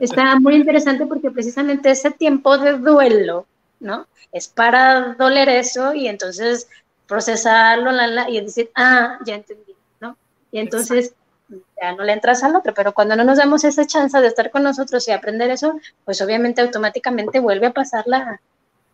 está 0.00 0.38
muy 0.38 0.56
interesante 0.56 1.06
porque 1.06 1.30
precisamente 1.30 1.90
ese 1.90 2.10
tiempo 2.10 2.58
de 2.58 2.76
duelo, 2.76 3.46
¿no? 3.80 4.06
Es 4.32 4.48
para 4.48 5.14
doler 5.14 5.48
eso 5.48 5.94
y 5.94 6.08
entonces 6.08 6.68
procesarlo 7.06 7.90
la, 7.90 8.06
la, 8.06 8.30
y 8.30 8.40
decir, 8.40 8.70
ah, 8.74 9.18
ya 9.24 9.36
entendí, 9.36 9.74
¿no? 10.00 10.16
Y 10.52 10.58
entonces 10.58 11.14
ya 11.80 11.92
no 11.92 12.04
le 12.04 12.12
entras 12.12 12.42
al 12.44 12.54
otro, 12.56 12.74
pero 12.74 12.92
cuando 12.92 13.16
no 13.16 13.24
nos 13.24 13.38
damos 13.38 13.64
esa 13.64 13.86
chance 13.86 14.20
de 14.20 14.26
estar 14.26 14.50
con 14.50 14.62
nosotros 14.62 15.08
y 15.08 15.12
aprender 15.12 15.50
eso, 15.50 15.80
pues 16.04 16.20
obviamente 16.20 16.60
automáticamente 16.60 17.40
vuelve 17.40 17.68
a 17.68 17.72
pasar 17.72 18.04
la, 18.06 18.40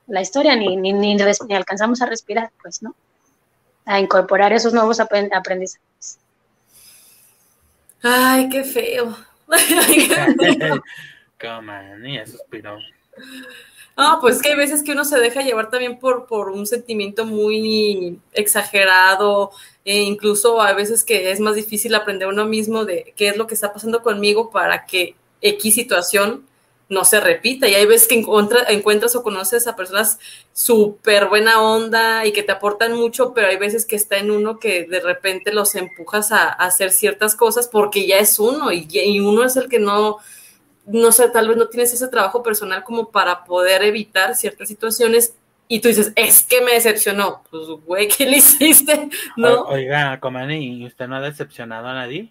la 0.06 0.20
historia, 0.20 0.54
ni, 0.54 0.76
ni, 0.76 0.92
ni, 0.92 1.16
ni, 1.16 1.54
alcanzamos 1.54 2.00
a 2.02 2.06
respirar, 2.06 2.50
pues, 2.62 2.82
¿no? 2.82 2.94
A 3.86 3.98
incorporar 3.98 4.52
esos 4.52 4.72
nuevos 4.72 5.00
aprendizajes. 5.00 6.18
Ay, 8.02 8.48
qué 8.48 8.64
feo. 8.64 9.16
Ay, 9.50 10.08
suspiró. 12.26 12.78
Ah, 13.96 14.18
pues 14.20 14.42
que 14.42 14.48
hay 14.50 14.56
veces 14.56 14.82
que 14.82 14.92
uno 14.92 15.04
se 15.04 15.20
deja 15.20 15.42
llevar 15.42 15.70
también 15.70 15.98
por, 16.00 16.26
por 16.26 16.50
un 16.50 16.66
sentimiento 16.66 17.24
muy 17.24 18.18
exagerado, 18.32 19.52
e 19.84 20.00
incluso 20.00 20.60
a 20.60 20.72
veces 20.72 21.04
que 21.04 21.30
es 21.30 21.38
más 21.38 21.54
difícil 21.54 21.94
aprender 21.94 22.26
uno 22.26 22.44
mismo 22.44 22.84
de 22.84 23.12
qué 23.16 23.28
es 23.28 23.36
lo 23.36 23.46
que 23.46 23.54
está 23.54 23.72
pasando 23.72 24.02
conmigo 24.02 24.50
para 24.50 24.84
que 24.86 25.14
X 25.40 25.74
situación 25.74 26.44
no 26.88 27.04
se 27.04 27.20
repita. 27.20 27.68
Y 27.68 27.74
hay 27.74 27.86
veces 27.86 28.08
que 28.08 28.16
encuentras 28.16 29.16
o 29.16 29.22
conoces 29.22 29.66
a 29.68 29.76
personas 29.76 30.18
súper 30.52 31.26
buena 31.26 31.62
onda 31.62 32.26
y 32.26 32.32
que 32.32 32.42
te 32.42 32.52
aportan 32.52 32.94
mucho, 32.94 33.32
pero 33.32 33.46
hay 33.48 33.56
veces 33.56 33.86
que 33.86 33.96
está 33.96 34.18
en 34.18 34.30
uno 34.30 34.58
que 34.58 34.84
de 34.84 35.00
repente 35.00 35.52
los 35.52 35.74
empujas 35.76 36.32
a, 36.32 36.48
hacer 36.48 36.90
ciertas 36.90 37.36
cosas 37.36 37.68
porque 37.68 38.06
ya 38.06 38.18
es 38.18 38.38
uno 38.38 38.72
y 38.72 39.20
uno 39.20 39.44
es 39.44 39.56
el 39.56 39.68
que 39.68 39.78
no, 39.78 40.18
no 40.86 41.12
sé, 41.12 41.28
tal 41.30 41.48
vez 41.48 41.56
no 41.56 41.68
tienes 41.68 41.92
ese 41.92 42.08
trabajo 42.08 42.42
personal 42.42 42.84
como 42.84 43.10
para 43.10 43.44
poder 43.44 43.82
evitar 43.82 44.34
ciertas 44.34 44.68
situaciones 44.68 45.34
y 45.66 45.80
tú 45.80 45.88
dices, 45.88 46.12
es 46.14 46.42
que 46.42 46.60
me 46.60 46.72
decepcionó. 46.72 47.42
Pues, 47.50 47.66
güey, 47.86 48.08
¿qué 48.08 48.26
le 48.26 48.36
hiciste? 48.36 49.08
¿No? 49.36 49.62
Oiga, 49.62 50.20
Comani, 50.20 50.82
¿y 50.82 50.86
usted 50.86 51.08
no 51.08 51.16
ha 51.16 51.20
decepcionado 51.20 51.88
a 51.88 51.94
nadie? 51.94 52.30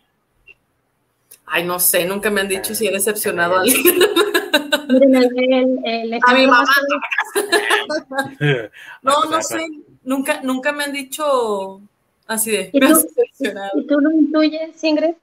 Ay, 1.46 1.66
no 1.66 1.80
sé, 1.80 2.06
nunca 2.06 2.30
me 2.30 2.42
han 2.42 2.48
dicho 2.48 2.74
si 2.76 2.88
he 2.88 2.92
decepcionado 2.92 3.58
a 3.58 3.62
alguien. 3.62 4.02
a 6.26 6.34
mi 6.34 6.48
mamá. 6.48 6.66
no, 9.02 9.24
no 9.30 9.42
sé, 9.42 9.68
nunca, 10.04 10.42
nunca 10.42 10.72
me 10.72 10.84
han 10.84 10.94
dicho 10.94 11.82
así 12.28 12.52
de, 12.52 12.70
¿Y 12.72 12.80
tú, 12.80 13.08
¿Y 13.76 13.88
tú 13.88 14.00
lo 14.00 14.12
intuyes, 14.12 14.84
Ingrid? 14.84 15.16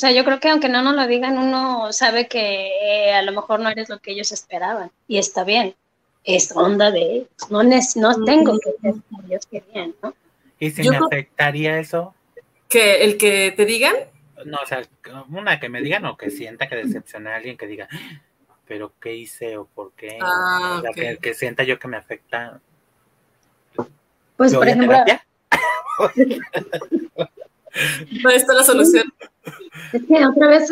O 0.00 0.06
sea, 0.08 0.12
yo 0.12 0.24
creo 0.24 0.40
que 0.40 0.48
aunque 0.48 0.70
no 0.70 0.82
nos 0.82 0.96
lo 0.96 1.06
digan, 1.06 1.36
uno 1.36 1.92
sabe 1.92 2.26
que 2.26 2.70
eh, 2.82 3.12
a 3.12 3.20
lo 3.20 3.32
mejor 3.32 3.60
no 3.60 3.68
eres 3.68 3.90
lo 3.90 3.98
que 3.98 4.12
ellos 4.12 4.32
esperaban 4.32 4.90
y 5.06 5.18
está 5.18 5.44
bien. 5.44 5.74
Es 6.24 6.56
onda 6.56 6.90
de 6.90 7.02
ellos. 7.02 7.28
No, 7.50 7.62
no 7.62 8.24
tengo 8.24 8.58
que 8.58 8.70
ser 8.80 8.94
como 9.10 9.22
ellos 9.26 9.44
querían, 9.44 9.94
¿no? 10.02 10.14
¿Y 10.58 10.70
si 10.70 10.88
me 10.88 10.96
afectaría 10.96 11.78
eso? 11.78 12.14
¿Que 12.66 13.04
el 13.04 13.18
que 13.18 13.52
te 13.54 13.66
digan? 13.66 13.94
No, 14.46 14.56
o 14.62 14.66
sea, 14.66 14.80
una 15.28 15.60
que 15.60 15.68
me 15.68 15.82
digan 15.82 16.06
o 16.06 16.16
que 16.16 16.30
sienta 16.30 16.66
que 16.66 16.76
decepciona 16.76 17.34
a 17.34 17.36
alguien 17.36 17.58
que 17.58 17.66
diga, 17.66 17.86
pero 18.66 18.94
¿qué 18.98 19.14
hice 19.14 19.58
o 19.58 19.66
por 19.66 19.92
qué? 19.92 20.16
Ah, 20.22 20.76
o 20.78 20.80
sea, 20.80 20.92
que, 20.92 21.18
que, 21.18 21.34
sienta 21.34 21.62
yo 21.62 21.78
que 21.78 21.88
me 21.88 21.98
afecta. 21.98 22.58
Pues, 24.38 24.54
por 24.54 24.66
ejemplo. 24.66 24.96
no, 28.24 28.30
está 28.30 28.54
la 28.54 28.64
solución. 28.64 29.12
Que 29.92 30.26
otra 30.26 30.48
vez, 30.48 30.70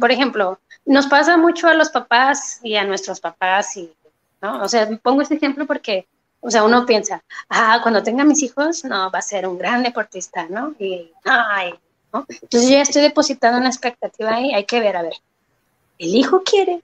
por 0.00 0.10
ejemplo, 0.10 0.58
nos 0.84 1.06
pasa 1.06 1.36
mucho 1.36 1.68
a 1.68 1.74
los 1.74 1.90
papás 1.90 2.60
y 2.62 2.76
a 2.76 2.84
nuestros 2.84 3.20
papás, 3.20 3.76
y, 3.76 3.92
¿no? 4.40 4.62
O 4.62 4.68
sea, 4.68 4.88
pongo 5.02 5.22
este 5.22 5.34
ejemplo 5.34 5.66
porque, 5.66 6.06
o 6.40 6.50
sea, 6.50 6.64
uno 6.64 6.86
piensa, 6.86 7.22
ah, 7.48 7.80
cuando 7.82 8.02
tenga 8.02 8.24
mis 8.24 8.42
hijos, 8.42 8.84
no, 8.84 9.10
va 9.10 9.18
a 9.18 9.22
ser 9.22 9.46
un 9.46 9.58
gran 9.58 9.82
deportista, 9.82 10.46
¿no? 10.48 10.74
Y, 10.78 11.10
ay, 11.24 11.74
¿no? 12.12 12.24
Entonces 12.28 12.70
yo 12.70 12.76
ya 12.76 12.82
estoy 12.82 13.02
depositando 13.02 13.58
una 13.58 13.68
expectativa 13.68 14.34
ahí, 14.34 14.54
hay 14.54 14.64
que 14.64 14.80
ver, 14.80 14.96
a 14.96 15.02
ver, 15.02 15.14
¿el 15.98 16.14
hijo 16.14 16.42
quiere? 16.42 16.82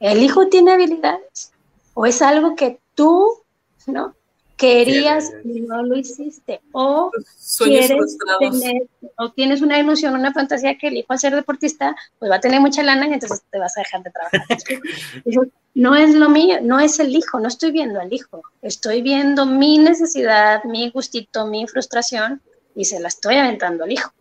¿El 0.00 0.22
hijo 0.22 0.48
tiene 0.48 0.72
habilidades? 0.72 1.52
¿O 1.94 2.06
es 2.06 2.22
algo 2.22 2.56
que 2.56 2.78
tú, 2.94 3.38
¿no? 3.86 4.14
Querías 4.62 5.32
y 5.44 5.60
no 5.60 5.82
lo 5.82 5.96
hiciste. 5.96 6.60
O 6.70 7.10
quieres 7.58 8.16
tener, 8.38 8.88
o 9.16 9.32
tienes 9.32 9.60
una 9.60 9.78
ilusión, 9.78 10.14
una 10.14 10.32
fantasía 10.32 10.78
que 10.78 10.86
el 10.86 10.98
hijo 10.98 11.12
al 11.12 11.18
ser 11.18 11.34
deportista, 11.34 11.96
pues 12.18 12.30
va 12.30 12.36
a 12.36 12.40
tener 12.40 12.60
mucha 12.60 12.82
lana 12.84 13.08
y 13.08 13.14
entonces 13.14 13.42
te 13.50 13.58
vas 13.58 13.76
a 13.76 13.80
dejar 13.80 14.02
de 14.04 14.10
trabajar. 14.10 14.40
no 15.74 15.96
es 15.96 16.14
lo 16.14 16.28
mío, 16.28 16.58
no 16.62 16.78
es 16.78 17.00
el 17.00 17.14
hijo, 17.14 17.40
no 17.40 17.48
estoy 17.48 17.72
viendo 17.72 18.00
al 18.00 18.12
hijo, 18.12 18.42
estoy 18.62 19.02
viendo 19.02 19.46
mi 19.46 19.78
necesidad, 19.78 20.62
mi 20.64 20.90
gustito, 20.90 21.46
mi 21.46 21.66
frustración 21.66 22.40
y 22.76 22.84
se 22.84 23.00
la 23.00 23.08
estoy 23.08 23.36
aventando 23.36 23.82
al 23.82 23.92
hijo. 23.92 24.12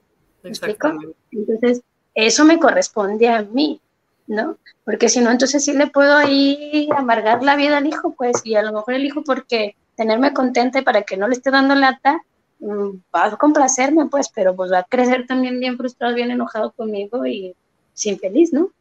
¿Me 0.41 0.49
explico? 0.49 0.91
Entonces, 1.31 1.81
eso 2.15 2.45
me 2.45 2.57
corresponde 2.57 3.29
a 3.29 3.43
mí, 3.43 3.79
¿no? 4.25 4.57
Porque 4.83 5.07
si 5.07 5.21
no, 5.21 5.29
entonces 5.29 5.63
sí 5.63 5.73
le 5.73 5.85
puedo 5.85 6.15
ahí 6.15 6.89
amargar 6.97 7.43
la 7.43 7.55
vida 7.55 7.77
al 7.77 7.85
hijo, 7.85 8.15
pues, 8.17 8.41
y 8.43 8.55
a 8.55 8.63
lo 8.63 8.73
mejor 8.73 8.95
el 8.95 9.05
hijo 9.05 9.23
porque 9.23 9.75
tenerme 10.01 10.33
contenta 10.33 10.81
para 10.81 11.03
que 11.03 11.15
no 11.15 11.27
le 11.27 11.35
esté 11.35 11.51
dando 11.51 11.75
lata, 11.75 12.23
mm, 12.57 12.89
va 13.15 13.25
a 13.25 13.37
complacerme, 13.37 14.07
pues, 14.07 14.29
pero 14.33 14.55
pues 14.55 14.71
va 14.71 14.79
a 14.79 14.83
crecer 14.83 15.27
también 15.27 15.59
bien 15.59 15.77
frustrado, 15.77 16.15
bien 16.15 16.31
enojado 16.31 16.71
conmigo 16.71 17.27
y 17.27 17.53
sin 17.93 18.17
feliz, 18.17 18.51
¿no? 18.51 18.71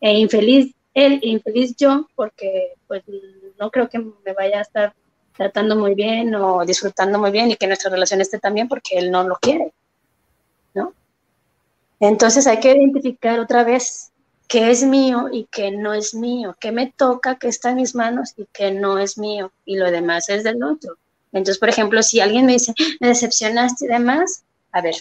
E 0.00 0.18
infeliz 0.18 0.74
él, 0.92 1.20
infeliz 1.22 1.76
yo, 1.76 2.08
porque 2.16 2.74
pues 2.88 3.04
no 3.60 3.70
creo 3.70 3.88
que 3.88 4.00
me 4.00 4.32
vaya 4.36 4.58
a 4.58 4.62
estar 4.62 4.92
tratando 5.36 5.76
muy 5.76 5.94
bien 5.94 6.34
o 6.34 6.64
disfrutando 6.66 7.20
muy 7.20 7.30
bien 7.30 7.52
y 7.52 7.56
que 7.56 7.68
nuestra 7.68 7.90
relación 7.90 8.20
esté 8.20 8.40
tan 8.40 8.54
bien 8.54 8.66
porque 8.68 8.98
él 8.98 9.12
no 9.12 9.22
lo 9.22 9.36
quiere, 9.36 9.72
¿no? 10.74 10.94
Entonces 12.00 12.44
hay 12.48 12.58
que 12.58 12.72
identificar 12.72 13.38
otra 13.38 13.62
vez 13.62 14.10
qué 14.48 14.70
es 14.70 14.84
mío 14.84 15.28
y 15.32 15.46
qué 15.50 15.70
no 15.70 15.94
es 15.94 16.14
mío, 16.14 16.56
qué 16.60 16.72
me 16.72 16.92
toca, 16.96 17.36
qué 17.36 17.48
está 17.48 17.70
en 17.70 17.76
mis 17.76 17.94
manos 17.94 18.34
y 18.36 18.46
qué 18.52 18.70
no 18.70 18.98
es 18.98 19.18
mío, 19.18 19.52
y 19.64 19.76
lo 19.76 19.90
demás 19.90 20.28
es 20.28 20.44
del 20.44 20.62
otro. 20.62 20.96
Entonces, 21.32 21.58
por 21.58 21.68
ejemplo, 21.68 22.02
si 22.02 22.20
alguien 22.20 22.46
me 22.46 22.52
dice, 22.52 22.74
me 23.00 23.08
decepcionaste 23.08 23.86
y 23.86 23.88
demás, 23.88 24.44
a 24.72 24.80
ver, 24.80 24.94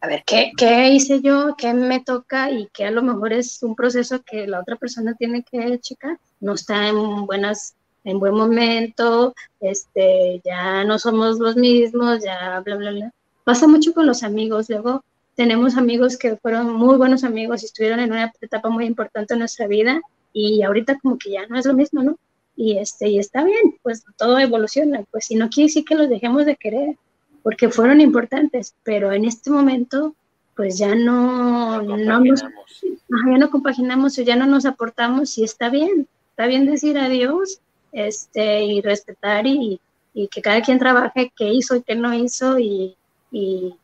a 0.00 0.06
ver, 0.06 0.22
¿qué, 0.24 0.52
¿qué, 0.56 0.90
hice 0.90 1.20
yo? 1.20 1.56
¿Qué 1.58 1.74
me 1.74 2.00
toca? 2.00 2.50
Y 2.50 2.68
qué 2.72 2.86
a 2.86 2.90
lo 2.90 3.02
mejor 3.02 3.32
es 3.32 3.62
un 3.62 3.74
proceso 3.74 4.22
que 4.22 4.46
la 4.46 4.60
otra 4.60 4.76
persona 4.76 5.14
tiene 5.14 5.42
que 5.42 5.78
checar. 5.80 6.18
No 6.40 6.54
está 6.54 6.86
en 6.86 7.26
buenas, 7.26 7.74
en 8.04 8.20
buen 8.20 8.34
momento, 8.34 9.34
este, 9.58 10.40
ya 10.44 10.84
no 10.84 11.00
somos 11.00 11.40
los 11.40 11.56
mismos, 11.56 12.22
ya 12.22 12.60
bla, 12.60 12.76
bla, 12.76 12.90
bla. 12.92 13.12
Pasa 13.42 13.66
mucho 13.66 13.92
con 13.92 14.06
los 14.06 14.22
amigos. 14.22 14.70
Luego 14.70 15.04
tenemos 15.38 15.76
amigos 15.76 16.16
que 16.16 16.36
fueron 16.36 16.74
muy 16.74 16.96
buenos 16.96 17.22
amigos 17.22 17.62
y 17.62 17.66
estuvieron 17.66 18.00
en 18.00 18.10
una 18.10 18.32
etapa 18.40 18.70
muy 18.70 18.86
importante 18.86 19.34
en 19.34 19.38
nuestra 19.38 19.68
vida 19.68 20.02
y 20.32 20.64
ahorita 20.64 20.98
como 20.98 21.16
que 21.16 21.30
ya 21.30 21.46
no 21.46 21.56
es 21.56 21.64
lo 21.64 21.74
mismo, 21.74 22.02
¿no? 22.02 22.18
Y, 22.56 22.76
este, 22.78 23.08
y 23.08 23.20
está 23.20 23.44
bien, 23.44 23.76
pues 23.84 24.04
todo 24.16 24.36
evoluciona, 24.40 25.04
pues 25.12 25.26
si 25.26 25.36
no 25.36 25.48
quiere 25.48 25.68
decir 25.68 25.84
que 25.84 25.94
los 25.94 26.08
dejemos 26.08 26.44
de 26.44 26.56
querer, 26.56 26.96
porque 27.44 27.68
fueron 27.68 28.00
importantes, 28.00 28.74
pero 28.82 29.12
en 29.12 29.26
este 29.26 29.52
momento 29.52 30.16
pues 30.56 30.76
ya 30.76 30.96
no, 30.96 31.82
no, 31.82 32.18
nos, 32.18 32.42
ya 32.42 33.38
no 33.38 33.48
compaginamos 33.48 34.18
o 34.18 34.22
ya 34.22 34.34
no 34.34 34.46
nos 34.46 34.66
aportamos 34.66 35.38
y 35.38 35.44
está 35.44 35.70
bien, 35.70 36.08
está 36.30 36.46
bien 36.46 36.66
decir 36.66 36.98
adiós 36.98 37.60
este, 37.92 38.64
y 38.64 38.80
respetar 38.80 39.46
y, 39.46 39.80
y 40.14 40.26
que 40.26 40.42
cada 40.42 40.62
quien 40.62 40.80
trabaje 40.80 41.32
qué 41.36 41.52
hizo 41.52 41.76
y 41.76 41.82
qué 41.82 41.94
no 41.94 42.12
hizo 42.12 42.58
y, 42.58 42.96
y 43.30 43.76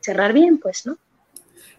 cerrar 0.00 0.32
bien, 0.32 0.58
pues, 0.58 0.86
¿no? 0.86 0.98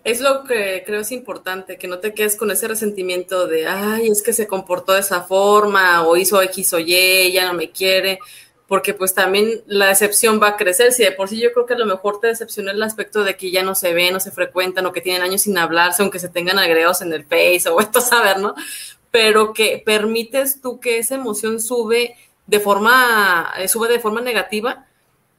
Es 0.03 0.21
lo 0.21 0.45
que 0.45 0.83
creo 0.85 1.01
es 1.01 1.11
importante, 1.11 1.77
que 1.77 1.87
no 1.87 1.99
te 1.99 2.13
quedes 2.13 2.35
con 2.37 2.51
ese 2.51 2.67
resentimiento 2.67 3.47
de, 3.47 3.67
ay, 3.67 4.07
es 4.07 4.21
que 4.21 4.31
se 4.31 4.47
comportó 4.47 4.93
de 4.93 5.01
esa 5.01 5.23
forma 5.23 6.07
o 6.07 6.15
hizo 6.15 6.41
X 6.41 6.73
o 6.73 6.79
Y, 6.79 7.31
ya 7.33 7.45
no 7.45 7.53
me 7.53 7.71
quiere, 7.71 8.19
porque 8.67 8.93
pues 8.93 9.13
también 9.13 9.61
la 9.67 9.87
decepción 9.87 10.41
va 10.41 10.49
a 10.49 10.57
crecer. 10.57 10.93
Si 10.93 11.03
de 11.03 11.11
por 11.11 11.27
sí 11.27 11.39
yo 11.39 11.51
creo 11.51 11.65
que 11.65 11.73
a 11.73 11.77
lo 11.77 11.85
mejor 11.85 12.21
te 12.21 12.27
decepciona 12.27 12.71
el 12.71 12.81
aspecto 12.81 13.23
de 13.23 13.35
que 13.35 13.51
ya 13.51 13.61
no 13.61 13.75
se 13.75 13.93
ven, 13.93 14.13
no 14.13 14.19
se 14.21 14.31
frecuentan 14.31 14.85
o 14.85 14.93
que 14.93 15.01
tienen 15.01 15.21
años 15.21 15.41
sin 15.41 15.57
hablarse, 15.57 16.01
aunque 16.01 16.19
se 16.19 16.29
tengan 16.29 16.59
agregados 16.59 17.01
en 17.01 17.11
el 17.11 17.25
Face 17.25 17.67
o 17.69 17.79
esto 17.81 17.99
saber, 17.99 18.39
¿no? 18.39 18.55
Pero 19.11 19.53
que 19.53 19.81
permites 19.85 20.61
tú 20.61 20.79
que 20.79 20.99
esa 20.99 21.15
emoción 21.15 21.59
sube 21.59 22.15
de 22.47 22.59
forma, 22.59 23.53
eh, 23.57 23.67
sube 23.67 23.89
de 23.89 23.99
forma 23.99 24.21
negativa 24.21 24.85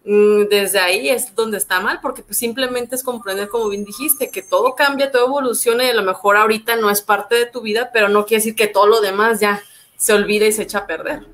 desde 0.03 0.78
ahí 0.78 1.09
es 1.09 1.34
donde 1.34 1.59
está 1.59 1.80
mal, 1.80 2.01
porque 2.01 2.22
pues 2.22 2.38
simplemente 2.38 2.94
es 2.94 3.03
comprender, 3.03 3.48
como 3.48 3.68
bien 3.68 3.84
dijiste, 3.84 4.30
que 4.30 4.42
todo 4.42 4.74
cambia, 4.74 5.11
todo 5.11 5.26
evoluciona 5.26 5.84
y 5.84 5.90
a 5.90 5.94
lo 5.94 6.03
mejor 6.03 6.36
ahorita 6.36 6.76
no 6.76 6.90
es 6.90 7.03
parte 7.03 7.34
de 7.34 7.46
tu 7.46 7.61
vida, 7.61 7.90
pero 7.92 8.09
no 8.09 8.24
quiere 8.24 8.40
decir 8.40 8.57
que 8.57 8.66
todo 8.66 8.86
lo 8.86 9.01
demás 9.01 9.40
ya 9.40 9.62
se 9.96 10.14
olvide 10.14 10.48
y 10.48 10.53
se 10.53 10.62
echa 10.62 10.78
a 10.78 10.86
perder. 10.86 11.26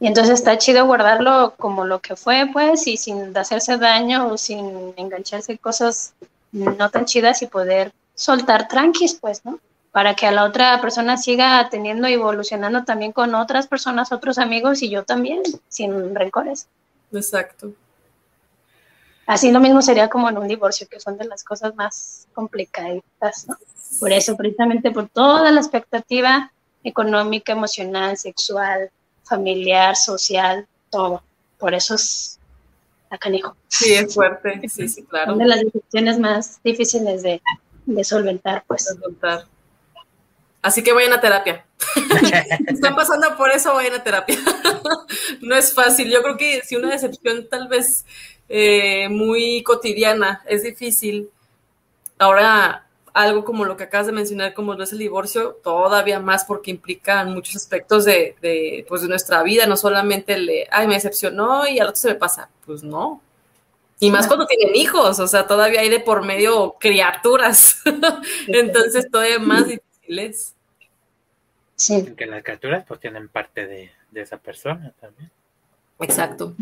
Y 0.00 0.08
entonces 0.08 0.34
está 0.34 0.58
chido 0.58 0.84
guardarlo 0.84 1.54
como 1.56 1.84
lo 1.84 2.00
que 2.00 2.16
fue, 2.16 2.48
pues, 2.52 2.88
y 2.88 2.96
sin 2.96 3.36
hacerse 3.36 3.78
daño 3.78 4.32
o 4.32 4.36
sin 4.36 4.92
engancharse 4.96 5.56
cosas 5.58 6.14
no 6.50 6.90
tan 6.90 7.04
chidas 7.04 7.40
y 7.42 7.46
poder 7.46 7.92
soltar 8.16 8.66
tranquis, 8.66 9.14
pues, 9.14 9.44
¿no? 9.44 9.60
Para 9.92 10.14
que 10.14 10.26
a 10.26 10.32
la 10.32 10.44
otra 10.44 10.80
persona 10.80 11.16
siga 11.16 11.68
teniendo 11.70 12.08
y 12.08 12.14
evolucionando 12.14 12.84
también 12.84 13.12
con 13.12 13.34
otras 13.34 13.68
personas, 13.68 14.10
otros 14.10 14.38
amigos 14.38 14.82
y 14.82 14.90
yo 14.90 15.04
también, 15.04 15.42
sin 15.68 16.14
rencores. 16.14 16.66
Exacto. 17.12 17.72
Así 19.26 19.52
lo 19.52 19.60
mismo 19.60 19.82
sería 19.82 20.08
como 20.08 20.28
en 20.28 20.38
un 20.38 20.48
divorcio, 20.48 20.88
que 20.90 20.98
son 20.98 21.16
de 21.16 21.26
las 21.26 21.44
cosas 21.44 21.74
más 21.76 22.26
complicadas, 22.32 23.02
¿no? 23.46 23.56
Por 24.00 24.12
eso, 24.12 24.36
precisamente 24.36 24.90
por 24.90 25.08
toda 25.08 25.50
la 25.50 25.60
expectativa 25.60 26.50
económica, 26.82 27.52
emocional, 27.52 28.16
sexual, 28.16 28.90
familiar, 29.22 29.96
social, 29.96 30.66
todo. 30.90 31.22
Por 31.58 31.74
eso 31.74 31.94
es 31.94 32.40
acanijo. 33.10 33.56
Sí, 33.68 33.92
es 33.94 34.12
fuerte, 34.12 34.60
sí, 34.68 34.88
sí, 34.88 35.04
claro. 35.04 35.34
Una 35.34 35.44
de 35.44 35.50
las 35.50 35.60
decisiones 35.60 36.18
más 36.18 36.60
difíciles 36.64 37.22
de, 37.22 37.40
solventar, 38.04 38.64
pues. 38.66 38.84
Solventar. 38.84 39.44
Así 40.62 40.84
que 40.84 40.92
vayan 40.92 41.12
a 41.12 41.20
terapia. 41.20 41.66
Están 42.68 42.94
pasando 42.94 43.36
por 43.36 43.50
eso, 43.50 43.74
vayan 43.74 43.94
a 43.94 44.04
terapia. 44.04 44.38
no 45.40 45.56
es 45.56 45.74
fácil. 45.74 46.08
Yo 46.08 46.22
creo 46.22 46.36
que 46.36 46.62
si 46.62 46.76
una 46.76 46.90
decepción 46.90 47.48
tal 47.48 47.66
vez 47.66 48.06
eh, 48.48 49.08
muy 49.08 49.64
cotidiana 49.64 50.42
es 50.46 50.62
difícil, 50.62 51.30
ahora 52.18 52.86
algo 53.12 53.44
como 53.44 53.64
lo 53.64 53.76
que 53.76 53.84
acabas 53.84 54.06
de 54.06 54.12
mencionar, 54.12 54.54
como 54.54 54.74
lo 54.74 54.84
es 54.84 54.92
el 54.92 54.98
divorcio, 54.98 55.58
todavía 55.62 56.20
más 56.20 56.44
porque 56.44 56.70
implica 56.70 57.24
muchos 57.24 57.56
aspectos 57.56 58.04
de, 58.04 58.36
de, 58.40 58.86
pues 58.88 59.02
de 59.02 59.08
nuestra 59.08 59.42
vida, 59.42 59.66
no 59.66 59.76
solamente 59.76 60.34
el 60.34 60.46
de, 60.46 60.68
ay, 60.70 60.86
me 60.86 60.94
decepcionó 60.94 61.66
y 61.66 61.78
al 61.80 61.88
otro 61.88 62.00
se 62.00 62.08
me 62.08 62.14
pasa. 62.14 62.48
Pues 62.64 62.84
no. 62.84 63.20
Y 63.98 64.10
más 64.10 64.26
cuando 64.26 64.46
tienen 64.46 64.74
hijos, 64.74 65.20
o 65.20 65.26
sea, 65.28 65.46
todavía 65.46 65.80
hay 65.80 65.88
de 65.88 66.00
por 66.00 66.24
medio 66.24 66.76
criaturas. 66.80 67.82
Entonces, 68.48 69.08
todavía 69.10 69.38
más 69.38 69.64
difíciles. 70.02 70.56
Sí. 71.76 72.14
Que 72.16 72.26
las 72.26 72.42
criaturas 72.42 72.84
pues 72.86 73.00
tienen 73.00 73.28
parte 73.28 73.66
de, 73.66 73.90
esa 74.14 74.38
persona 74.38 74.92
también. 75.00 75.30
Exacto. 76.00 76.54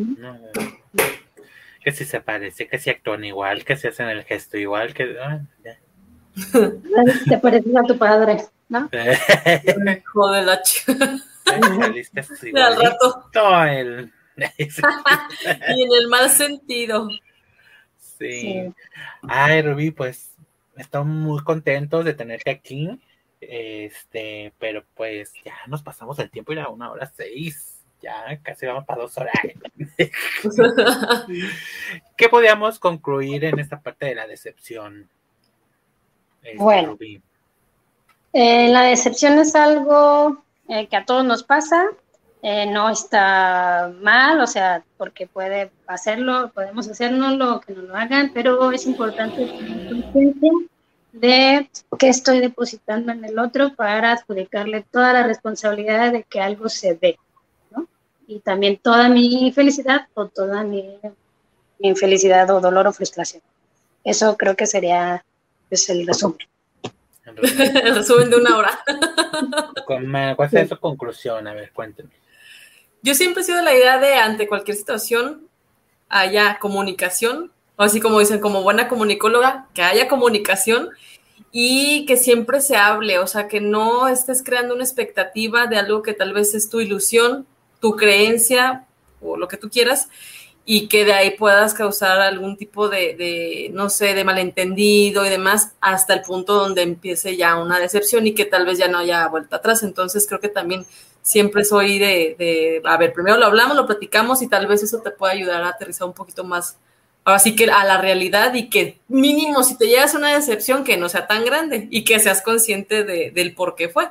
que 1.82 1.93
si 1.93 2.05
se 2.05 2.20
parece, 2.20 2.68
que 2.68 2.78
si 2.78 2.91
actúan 2.91 3.24
igual, 3.24 3.64
que 3.64 3.76
si 3.76 3.88
hacen 3.88 4.09
el 4.09 4.24
gesto 4.24 4.57
igual, 4.57 4.95
que... 4.95 5.16
Ah, 5.20 5.41
te 7.28 7.38
pareces 7.38 7.76
a 7.76 7.82
tu 7.82 7.99
padre, 7.99 8.45
¿no? 8.68 8.88
Joder, 10.12 10.45
la 10.45 10.62
Y 12.45 12.59
al 12.59 12.76
rato. 12.80 13.30
y 15.74 15.82
en 15.82 15.93
el 15.93 16.09
mal 16.09 16.30
sentido. 16.30 17.09
Sí. 17.99 18.72
Ay, 19.22 19.62
Rubí, 19.62 19.91
pues 19.91 20.30
estamos 20.76 21.09
muy 21.09 21.43
contentos 21.43 22.05
de 22.05 22.14
tenerte 22.14 22.51
aquí. 22.51 23.01
Este, 23.41 24.53
pero 24.59 24.84
pues 24.95 25.32
ya 25.45 25.55
nos 25.66 25.82
pasamos 25.82 26.18
el 26.18 26.30
tiempo 26.30 26.53
y 26.53 26.57
era 26.57 26.68
una 26.68 26.91
hora 26.91 27.07
seis. 27.07 27.76
Ya 28.03 28.38
casi 28.43 28.66
vamos 28.66 28.84
para 28.84 29.03
dos 29.03 29.16
horas. 29.18 29.34
¿Qué 32.16 32.28
podíamos 32.28 32.78
concluir 32.78 33.45
en 33.45 33.59
esta 33.59 33.80
parte 33.80 34.07
de 34.07 34.14
la 34.14 34.26
decepción? 34.26 35.09
Este, 36.43 36.57
bueno, 36.57 36.97
eh, 38.32 38.68
la 38.68 38.82
decepción 38.82 39.38
es 39.38 39.55
algo 39.55 40.43
eh, 40.68 40.86
que 40.86 40.97
a 40.97 41.05
todos 41.05 41.24
nos 41.24 41.43
pasa, 41.43 41.84
eh, 42.43 42.66
no 42.66 42.88
está 42.88 43.93
mal, 44.01 44.41
o 44.41 44.47
sea, 44.47 44.84
porque 44.97 45.26
puede 45.26 45.70
hacerlo, 45.86 46.51
podemos 46.55 46.88
hacerlo, 46.88 47.61
que 47.61 47.74
no 47.74 47.82
lo 47.82 47.97
hagan, 47.97 48.30
pero 48.32 48.70
es 48.70 48.86
importante 48.86 49.47
tener 49.47 50.05
de 51.12 51.70
qué 51.98 52.08
estoy 52.08 52.40
depositando 52.40 53.12
en 53.12 53.24
el 53.24 53.38
otro 53.38 53.74
para 53.74 54.12
adjudicarle 54.12 54.84
toda 54.90 55.12
la 55.12 55.22
responsabilidad 55.24 56.12
de 56.12 56.22
que 56.24 56.40
algo 56.40 56.68
se 56.68 56.94
dé, 56.94 57.18
¿no? 57.70 57.88
Y 58.26 58.40
también 58.40 58.78
toda 58.78 59.08
mi 59.08 59.52
felicidad 59.52 60.06
o 60.14 60.26
toda 60.26 60.62
mi 60.62 60.98
infelicidad 61.80 62.50
o 62.50 62.61
dolor 62.61 62.86
o 62.86 62.92
frustración. 62.92 63.42
Eso 64.04 64.36
creo 64.36 64.56
que 64.56 64.66
sería 64.66 65.24
es 65.70 65.88
el 65.88 66.06
resumen. 66.06 66.38
el 67.24 67.94
resumen 67.94 68.28
de 68.28 68.36
una 68.36 68.56
hora. 68.56 68.80
¿Cuál 69.86 70.48
es 70.52 70.68
tu 70.68 70.78
conclusión? 70.78 71.46
A 71.46 71.54
ver, 71.54 71.72
cuénteme. 71.72 72.11
Yo 73.02 73.14
siempre 73.14 73.42
he 73.42 73.46
sido 73.46 73.62
la 73.62 73.74
idea 73.74 73.98
de 73.98 74.14
ante 74.14 74.48
cualquier 74.48 74.76
situación 74.76 75.48
haya 76.08 76.58
comunicación, 76.58 77.52
así 77.82 78.00
como 78.00 78.18
dicen, 78.20 78.40
como 78.40 78.62
buena 78.62 78.88
comunicóloga, 78.88 79.66
que 79.74 79.82
haya 79.82 80.08
comunicación 80.08 80.90
y 81.52 82.06
que 82.06 82.16
siempre 82.16 82.60
se 82.60 82.76
hable, 82.76 83.18
o 83.18 83.26
sea, 83.26 83.48
que 83.48 83.60
no 83.60 84.08
estés 84.08 84.42
creando 84.42 84.74
una 84.74 84.84
expectativa 84.84 85.66
de 85.66 85.78
algo 85.78 86.02
que 86.02 86.14
tal 86.14 86.32
vez 86.32 86.54
es 86.54 86.68
tu 86.70 86.80
ilusión, 86.80 87.46
tu 87.80 87.96
creencia 87.96 88.86
o 89.20 89.36
lo 89.36 89.48
que 89.48 89.56
tú 89.56 89.68
quieras, 89.68 90.08
y 90.64 90.86
que 90.88 91.04
de 91.04 91.12
ahí 91.12 91.32
puedas 91.32 91.74
causar 91.74 92.20
algún 92.20 92.56
tipo 92.56 92.88
de, 92.88 93.70
no 93.72 93.90
sé, 93.90 94.14
de 94.14 94.24
malentendido 94.24 95.26
y 95.26 95.28
demás, 95.28 95.72
hasta 95.80 96.14
el 96.14 96.22
punto 96.22 96.54
donde 96.54 96.82
empiece 96.82 97.36
ya 97.36 97.56
una 97.56 97.78
decepción 97.80 98.26
y 98.26 98.34
que 98.34 98.44
tal 98.44 98.66
vez 98.66 98.78
ya 98.78 98.86
no 98.86 98.98
haya 98.98 99.26
vuelta 99.28 99.56
atrás. 99.56 99.82
Entonces 99.82 100.26
creo 100.28 100.38
que 100.38 100.48
también 100.48 100.86
siempre 101.22 101.64
soy 101.64 101.98
de, 101.98 102.36
de, 102.38 102.82
a 102.84 102.96
ver, 102.98 103.12
primero 103.12 103.36
lo 103.36 103.46
hablamos, 103.46 103.76
lo 103.76 103.86
platicamos 103.86 104.42
y 104.42 104.48
tal 104.48 104.66
vez 104.66 104.82
eso 104.82 105.00
te 105.00 105.10
pueda 105.10 105.32
ayudar 105.32 105.62
a 105.62 105.70
aterrizar 105.70 106.06
un 106.06 106.14
poquito 106.14 106.44
más, 106.44 106.76
así 107.24 107.54
que 107.54 107.70
a 107.70 107.84
la 107.84 107.98
realidad 107.98 108.54
y 108.54 108.68
que 108.68 108.98
mínimo 109.08 109.62
si 109.62 109.76
te 109.76 109.86
llegas 109.86 110.14
a 110.14 110.18
una 110.18 110.34
decepción 110.34 110.84
que 110.84 110.96
no 110.96 111.08
sea 111.08 111.26
tan 111.26 111.44
grande 111.44 111.88
y 111.90 112.04
que 112.04 112.18
seas 112.18 112.42
consciente 112.42 113.04
de, 113.04 113.30
del 113.30 113.54
por 113.54 113.74
qué 113.76 113.88
fue. 113.88 114.08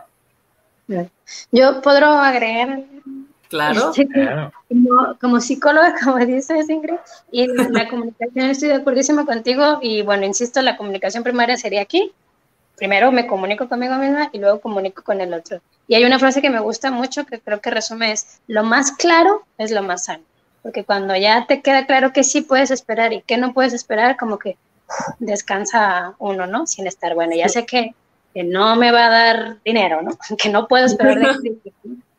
Yo 1.52 1.82
podré 1.82 2.06
agregar 2.06 2.84
Claro. 3.50 3.92
Como, 5.20 5.42
psicóloga, 5.42 5.96
como 6.04 6.24
dice 6.24 6.64
Ingrid, 6.70 7.00
y 7.32 7.48
la 7.48 7.88
comunicación 7.90 8.46
estoy 8.52 8.70
de 8.70 8.76
acuerdo 8.76 9.26
contigo 9.26 9.80
y 9.82 10.04
bueno, 10.04 10.26
insisto, 10.26 10.62
la 10.62 10.78
comunicación 10.78 11.24
primaria 11.24 11.58
sería 11.58 11.82
aquí. 11.82 12.12
Primero 12.76 13.12
me 13.12 13.28
comunico 13.28 13.68
conmigo 13.68 13.96
misma 13.96 14.30
y 14.32 14.38
luego 14.38 14.62
comunico 14.62 15.04
con 15.04 15.20
el 15.20 15.34
otro. 15.34 15.62
Y 15.88 15.96
hay 15.96 16.06
una 16.06 16.20
frase 16.20 16.42
que 16.42 16.52
me 16.52 16.60
gusta 16.60 16.92
mucho 16.92 17.26
que 17.26 17.40
creo 17.40 17.60
que 17.60 17.72
resume 17.72 18.12
es, 18.12 18.40
lo 18.48 18.64
más 18.64 18.92
claro 18.92 19.44
es 19.58 19.72
lo 19.72 19.82
más 19.82 20.06
sano. 20.06 20.24
Porque 20.62 20.84
cuando 20.84 21.16
ya 21.16 21.46
te 21.48 21.62
queda 21.62 21.86
claro 21.86 22.12
que 22.12 22.24
sí 22.24 22.42
puedes 22.42 22.72
esperar 22.72 23.14
y 23.14 23.22
que 23.22 23.38
no 23.38 23.54
puedes 23.54 23.74
esperar, 23.74 24.18
como 24.18 24.38
que 24.40 24.58
descansa 25.20 26.16
uno, 26.20 26.48
¿no? 26.48 26.68
Sin 26.68 26.88
estar, 26.88 27.16
bueno, 27.16 27.36
ya 27.36 27.48
sé 27.48 27.66
que, 27.66 27.94
que 28.34 28.44
no 28.44 28.76
me 28.76 28.92
va 28.92 29.06
a 29.06 29.10
dar 29.10 29.58
dinero, 29.64 30.02
¿no? 30.02 30.12
Que 30.38 30.50
no 30.50 30.68
puedo 30.68 30.86
esperar 30.86 31.38
de 31.40 31.58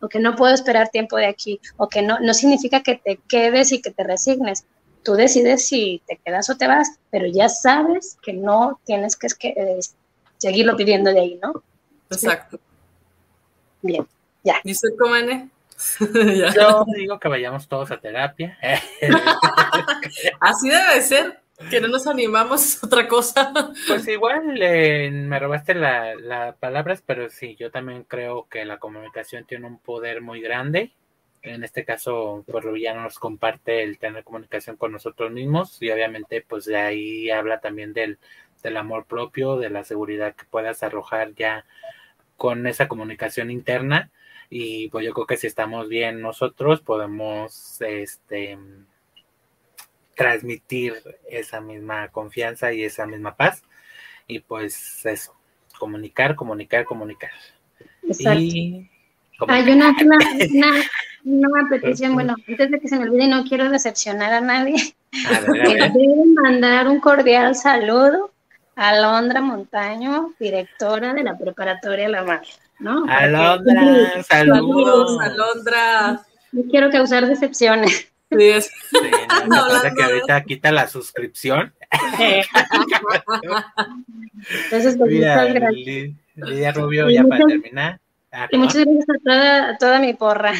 o 0.02 0.08
que 0.08 0.18
no 0.18 0.34
puedo 0.34 0.54
esperar 0.54 0.88
tiempo 0.88 1.16
de 1.16 1.26
aquí, 1.26 1.60
o 1.76 1.88
que 1.88 2.02
no, 2.02 2.18
no 2.20 2.32
significa 2.32 2.82
que 2.82 2.96
te 2.96 3.20
quedes 3.28 3.70
y 3.72 3.82
que 3.82 3.90
te 3.90 4.02
resignes. 4.02 4.64
Tú 5.02 5.12
decides 5.12 5.68
si 5.68 6.02
te 6.06 6.18
quedas 6.24 6.48
o 6.50 6.56
te 6.56 6.66
vas, 6.66 6.98
pero 7.10 7.26
ya 7.26 7.48
sabes 7.48 8.16
que 8.22 8.32
no 8.32 8.80
tienes 8.84 9.16
que, 9.16 9.28
que 9.38 9.78
seguirlo 10.38 10.76
pidiendo 10.76 11.12
de 11.12 11.20
ahí, 11.20 11.40
¿no? 11.42 11.62
Exacto. 12.10 12.58
Bien, 13.82 14.06
ya. 14.42 14.56
¿Y 14.64 14.72
usted 14.72 14.90
Yo 16.54 16.84
digo 16.94 17.18
que 17.18 17.28
vayamos 17.28 17.68
todos 17.68 17.90
a 17.90 18.00
terapia. 18.00 18.58
Así 20.40 20.68
debe 20.68 21.00
ser 21.00 21.40
que 21.70 21.80
no 21.80 21.88
nos 21.88 22.06
animamos 22.06 22.82
otra 22.84 23.08
cosa. 23.08 23.52
Pues 23.86 24.06
igual 24.08 24.60
eh, 24.60 25.10
me 25.10 25.38
robaste 25.38 25.74
las 25.74 26.20
la 26.20 26.56
palabras, 26.58 27.02
pero 27.04 27.28
sí, 27.28 27.56
yo 27.56 27.70
también 27.70 28.04
creo 28.04 28.46
que 28.48 28.64
la 28.64 28.78
comunicación 28.78 29.44
tiene 29.44 29.66
un 29.66 29.78
poder 29.78 30.20
muy 30.20 30.40
grande. 30.40 30.92
En 31.42 31.64
este 31.64 31.86
caso, 31.86 32.44
pues 32.46 32.64
ya 32.82 32.94
nos 32.94 33.18
comparte 33.18 33.82
el 33.82 33.98
tener 33.98 34.24
comunicación 34.24 34.76
con 34.76 34.92
nosotros 34.92 35.30
mismos 35.30 35.80
y 35.80 35.90
obviamente 35.90 36.44
pues 36.46 36.66
de 36.66 36.76
ahí 36.76 37.30
habla 37.30 37.60
también 37.60 37.94
del, 37.94 38.18
del 38.62 38.76
amor 38.76 39.06
propio, 39.06 39.56
de 39.56 39.70
la 39.70 39.84
seguridad 39.84 40.34
que 40.34 40.44
puedas 40.44 40.82
arrojar 40.82 41.34
ya 41.34 41.64
con 42.36 42.66
esa 42.66 42.88
comunicación 42.88 43.50
interna 43.50 44.10
y 44.50 44.88
pues 44.88 45.06
yo 45.06 45.14
creo 45.14 45.26
que 45.26 45.36
si 45.36 45.46
estamos 45.46 45.88
bien 45.88 46.20
nosotros 46.20 46.80
podemos 46.80 47.80
este 47.80 48.58
transmitir 50.20 50.94
esa 51.30 51.62
misma 51.62 52.08
confianza 52.08 52.74
y 52.74 52.84
esa 52.84 53.06
misma 53.06 53.36
paz. 53.36 53.62
Y 54.26 54.40
pues 54.40 55.06
eso, 55.06 55.34
comunicar, 55.78 56.36
comunicar, 56.36 56.84
comunicar. 56.84 57.30
Exacto. 58.02 58.36
Hay 59.48 59.70
una, 59.70 59.96
Una 61.24 61.68
petición, 61.70 62.12
bueno, 62.12 62.34
antes 62.46 62.70
de 62.70 62.80
que 62.80 62.86
se 62.86 62.98
me 62.98 63.04
olvide, 63.04 63.28
no 63.28 63.44
quiero 63.44 63.70
decepcionar 63.70 64.34
a 64.34 64.42
nadie. 64.42 64.94
Quiero 65.10 66.24
mandar 66.42 66.86
un 66.86 67.00
cordial 67.00 67.54
saludo 67.54 68.30
a 68.76 68.90
Alondra 68.90 69.40
Montaño, 69.40 70.34
directora 70.38 71.14
de 71.14 71.24
la 71.24 71.38
preparatoria 71.38 72.10
La 72.10 72.22
Mar. 72.22 72.42
¿No? 72.80 73.04
Alondra, 73.08 74.22
saludos. 74.22 75.20
Alondra. 75.20 76.20
No 76.52 76.62
quiero 76.70 76.90
causar 76.90 77.26
decepciones. 77.26 78.10
Sí, 78.30 78.48
es. 78.48 78.70
no, 79.48 79.66
que 79.96 80.02
ahorita 80.02 80.44
quita 80.44 80.72
la 80.72 80.86
suscripción. 80.86 81.74
Entonces, 84.64 84.96
pues, 84.96 85.12
muchas 85.12 85.54
gracias. 85.54 86.14
Lidia 86.36 86.72
Rubio, 86.72 87.10
ya 87.10 87.24
para 87.24 87.46
terminar. 87.46 88.00
Ah, 88.32 88.48
y 88.50 88.58
muchas 88.58 88.84
gracias 88.84 89.06
a 89.08 89.18
toda, 89.24 89.70
a 89.70 89.78
toda 89.78 89.98
mi 89.98 90.14
porra. 90.14 90.52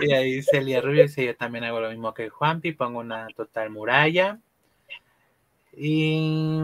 y 0.00 0.12
ahí 0.12 0.42
Celia 0.42 0.80
Rubio 0.80 1.04
dice, 1.04 1.24
yo 1.24 1.36
también 1.36 1.64
hago 1.64 1.80
lo 1.80 1.90
mismo 1.90 2.12
que 2.12 2.28
Juanpi, 2.28 2.72
pongo 2.72 2.98
una 2.98 3.28
total 3.28 3.70
muralla. 3.70 4.38
Y 5.76 6.58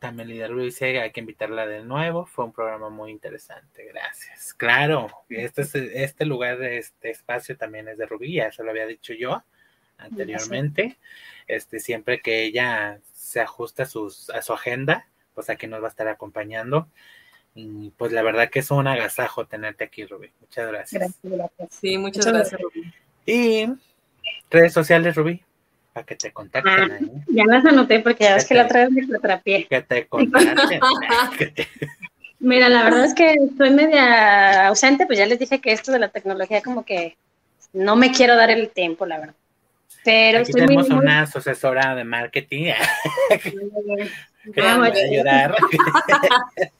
también 0.00 0.28
Lidia 0.28 0.48
Rubio 0.48 0.64
dice, 0.64 0.98
hay 0.98 1.12
que 1.12 1.20
invitarla 1.20 1.66
de 1.66 1.84
nuevo, 1.84 2.24
fue 2.26 2.46
un 2.46 2.52
programa 2.52 2.88
muy 2.88 3.10
interesante, 3.10 3.84
gracias. 3.84 4.54
Claro, 4.54 5.08
este, 5.28 6.02
este 6.02 6.24
lugar, 6.24 6.60
este 6.62 7.10
espacio 7.10 7.56
también 7.56 7.86
es 7.86 7.98
de 7.98 8.06
Rubí, 8.06 8.34
ya 8.34 8.50
se 8.50 8.64
lo 8.64 8.70
había 8.70 8.86
dicho 8.86 9.12
yo 9.12 9.44
anteriormente. 9.98 10.98
Este, 11.46 11.78
siempre 11.80 12.20
que 12.20 12.42
ella 12.42 12.98
se 13.12 13.40
ajusta 13.40 13.82
a, 13.82 13.86
sus, 13.86 14.30
a 14.30 14.40
su 14.40 14.54
agenda, 14.54 15.06
pues 15.34 15.50
aquí 15.50 15.66
nos 15.66 15.82
va 15.82 15.86
a 15.86 15.90
estar 15.90 16.08
acompañando. 16.08 16.88
Y 17.54 17.90
pues 17.90 18.10
la 18.12 18.22
verdad 18.22 18.48
que 18.48 18.60
es 18.60 18.70
un 18.70 18.86
agasajo 18.86 19.46
tenerte 19.46 19.84
aquí, 19.84 20.06
Rubí. 20.06 20.32
Muchas 20.40 20.66
gracias. 20.66 21.14
Gracias, 21.22 21.68
Sí, 21.78 21.98
muchas, 21.98 22.26
gracias, 22.26 22.58
Rubí. 22.58 22.92
Y 23.26 23.66
redes 24.50 24.72
sociales, 24.72 25.14
Rubí, 25.14 25.44
para 25.92 26.06
que 26.06 26.16
te 26.16 26.32
contacten. 26.32 26.72
Ah, 26.72 26.98
ya 27.28 27.44
las 27.46 27.64
anoté 27.64 28.00
porque 28.00 28.24
ya 28.24 28.34
ves 28.34 28.46
que 28.46 28.54
la 28.54 28.64
otra 28.64 28.88
vez 28.88 29.08
me 29.08 29.16
atrapié. 29.16 29.66
Que 29.66 29.82
te 29.82 30.06
contacten. 30.06 30.80
Mira, 32.40 32.70
la 32.70 32.84
verdad 32.84 33.04
es 33.04 33.14
que 33.14 33.34
estoy 33.34 33.70
media 33.70 34.68
ausente, 34.68 35.06
pues 35.06 35.18
ya 35.18 35.26
les 35.26 35.38
dije 35.38 35.60
que 35.60 35.72
esto 35.72 35.92
de 35.92 35.98
la 35.98 36.08
tecnología 36.08 36.62
como 36.62 36.84
que 36.84 37.16
no 37.74 37.96
me 37.96 38.12
quiero 38.12 38.34
dar 38.34 38.50
el 38.50 38.70
tiempo, 38.70 39.04
la 39.04 39.18
verdad. 39.18 39.34
Pero 40.04 40.38
Aquí 40.38 40.52
tenemos 40.52 40.88
una 40.88 41.22
asesora 41.22 41.94
de 41.94 42.04
marketing 42.04 42.72
que 44.54 44.62
a 44.62 44.82
ayudar. 44.82 45.54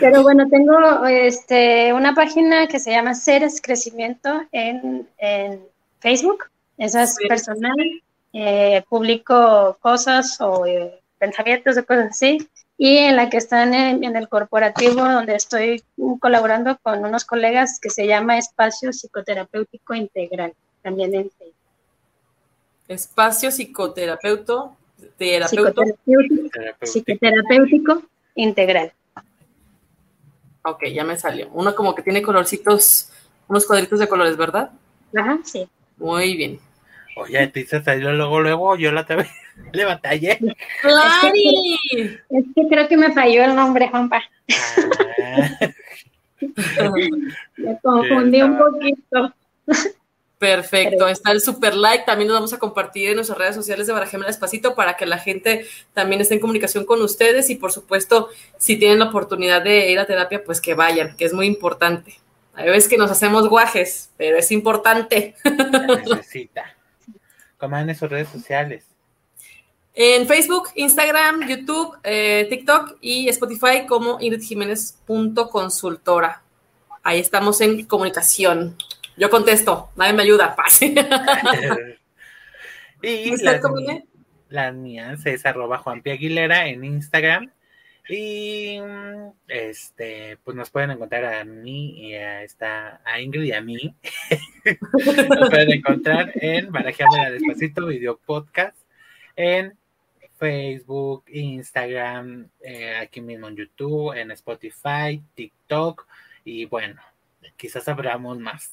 Pero 0.00 0.22
bueno, 0.22 0.48
tengo 0.48 1.06
este, 1.06 1.92
una 1.92 2.14
página 2.14 2.68
que 2.68 2.78
se 2.78 2.92
llama 2.92 3.14
Seres 3.14 3.60
Crecimiento 3.60 4.42
en, 4.52 5.08
Facebook. 6.00 6.44
Esa 6.78 7.02
es 7.02 7.16
personal. 7.28 7.76
Eh, 8.32 8.84
publico 8.88 9.76
cosas 9.80 10.40
o 10.40 10.64
eh, 10.66 11.00
pensamientos 11.18 11.76
o 11.76 11.84
cosas 11.84 12.10
así. 12.10 12.48
Y 12.78 12.96
en 12.96 13.16
la 13.16 13.28
que 13.28 13.36
están 13.36 13.74
en, 13.74 14.04
en, 14.04 14.16
el 14.16 14.28
corporativo, 14.28 15.02
donde 15.02 15.34
estoy 15.34 15.82
colaborando 16.18 16.78
con 16.82 17.04
unos 17.04 17.26
colegas 17.26 17.78
que 17.78 17.90
se 17.90 18.06
llama 18.06 18.38
Espacio 18.38 18.90
Psicoterapéutico 18.92 19.94
Integral, 19.94 20.54
también 20.82 21.14
en 21.14 21.30
Facebook. 21.30 21.54
Espacio 22.88 23.50
psicoterapeuta, 23.52 24.70
psicoterapéutico, 26.82 28.02
integral. 28.34 28.92
Ok, 30.64 30.86
ya 30.92 31.04
me 31.04 31.16
salió. 31.16 31.48
Uno 31.52 31.74
como 31.76 31.94
que 31.94 32.02
tiene 32.02 32.20
colorcitos, 32.20 33.10
unos 33.46 33.64
cuadritos 33.64 34.00
de 34.00 34.08
colores, 34.08 34.36
¿verdad? 34.36 34.72
Ajá, 35.14 35.38
sí. 35.44 35.68
Muy 35.98 36.36
bien. 36.36 36.58
Oye, 37.20 37.46
te 37.48 37.66
salió 37.66 38.12
luego, 38.12 38.40
luego, 38.40 38.76
yo 38.76 38.92
la 38.92 39.04
te 39.04 39.16
le 39.72 39.84
batallé. 39.84 40.38
¡Clari! 40.80 41.78
Es 42.30 42.44
que 42.54 42.68
creo 42.68 42.88
que 42.88 42.96
me 42.96 43.12
falló 43.12 43.44
el 43.44 43.54
nombre, 43.54 43.88
Juanpa. 43.88 44.22
Ah. 45.22 45.72
me 47.58 47.78
confundí 47.82 48.40
un 48.40 48.56
poquito. 48.56 49.34
Perfecto, 50.38 51.06
está 51.06 51.32
el 51.32 51.42
super 51.42 51.74
like, 51.74 52.04
también 52.06 52.28
nos 52.28 52.38
vamos 52.38 52.54
a 52.54 52.58
compartir 52.58 53.10
en 53.10 53.16
nuestras 53.16 53.36
redes 53.36 53.54
sociales 53.54 53.86
de 53.86 53.92
Barajemela 53.92 54.28
Despacito 54.28 54.74
para 54.74 54.96
que 54.96 55.04
la 55.04 55.18
gente 55.18 55.66
también 55.92 56.22
esté 56.22 56.32
en 56.32 56.40
comunicación 56.40 56.86
con 56.86 57.02
ustedes 57.02 57.50
y 57.50 57.56
por 57.56 57.72
supuesto, 57.72 58.30
si 58.56 58.78
tienen 58.78 59.00
la 59.00 59.10
oportunidad 59.10 59.60
de 59.60 59.90
ir 59.92 59.98
a 59.98 60.06
terapia, 60.06 60.42
pues 60.42 60.62
que 60.62 60.72
vayan, 60.72 61.14
que 61.18 61.26
es 61.26 61.34
muy 61.34 61.44
importante. 61.44 62.14
Hay 62.54 62.70
veces 62.70 62.88
que 62.88 62.96
nos 62.96 63.10
hacemos 63.10 63.50
guajes, 63.50 64.10
pero 64.16 64.38
es 64.38 64.50
importante. 64.50 65.34
necesita. 66.08 66.74
En 67.62 67.94
sus 67.94 68.10
redes 68.10 68.28
sociales. 68.28 68.84
En 69.94 70.26
Facebook, 70.26 70.70
Instagram, 70.76 71.46
YouTube, 71.48 71.96
eh, 72.04 72.46
TikTok 72.48 72.96
y 73.00 73.28
Spotify 73.28 73.86
como 73.88 74.18
ingridjiménez.consultora. 74.20 76.42
Ahí 77.02 77.18
estamos 77.18 77.60
en 77.60 77.84
comunicación. 77.86 78.76
Yo 79.16 79.28
contesto, 79.30 79.90
nadie 79.96 80.12
me 80.12 80.22
ayuda. 80.22 80.54
y 83.02 83.42
las, 83.42 83.60
las, 84.48 84.74
mías 84.74 85.26
es 85.26 85.44
arroba 85.44 85.78
Juan 85.78 86.00
Aguilera 86.04 86.68
en 86.68 86.84
Instagram. 86.84 87.50
Y 88.12 88.80
este, 89.46 90.36
pues 90.42 90.56
nos 90.56 90.68
pueden 90.68 90.90
encontrar 90.90 91.26
a 91.26 91.44
mí 91.44 92.08
y 92.08 92.14
a 92.14 92.42
esta, 92.42 93.00
a 93.04 93.20
Ingrid 93.20 93.44
y 93.44 93.52
a 93.52 93.60
mí. 93.60 93.94
nos 95.38 95.48
pueden 95.48 95.70
encontrar 95.70 96.32
en 96.34 96.72
Barajeame 96.72 97.30
Despacito 97.30 97.86
Video 97.86 98.18
Podcast, 98.18 98.76
en 99.36 99.74
Facebook, 100.38 101.22
Instagram, 101.28 102.48
eh, 102.64 102.96
aquí 102.96 103.20
mismo 103.20 103.46
en 103.46 103.54
YouTube, 103.54 104.12
en 104.18 104.32
Spotify, 104.32 105.22
TikTok 105.36 106.04
y 106.44 106.64
bueno, 106.64 107.00
quizás 107.60 107.86
abramos 107.88 108.38
más. 108.38 108.72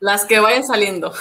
Las 0.00 0.24
que 0.24 0.40
vayan 0.40 0.64
saliendo. 0.64 1.12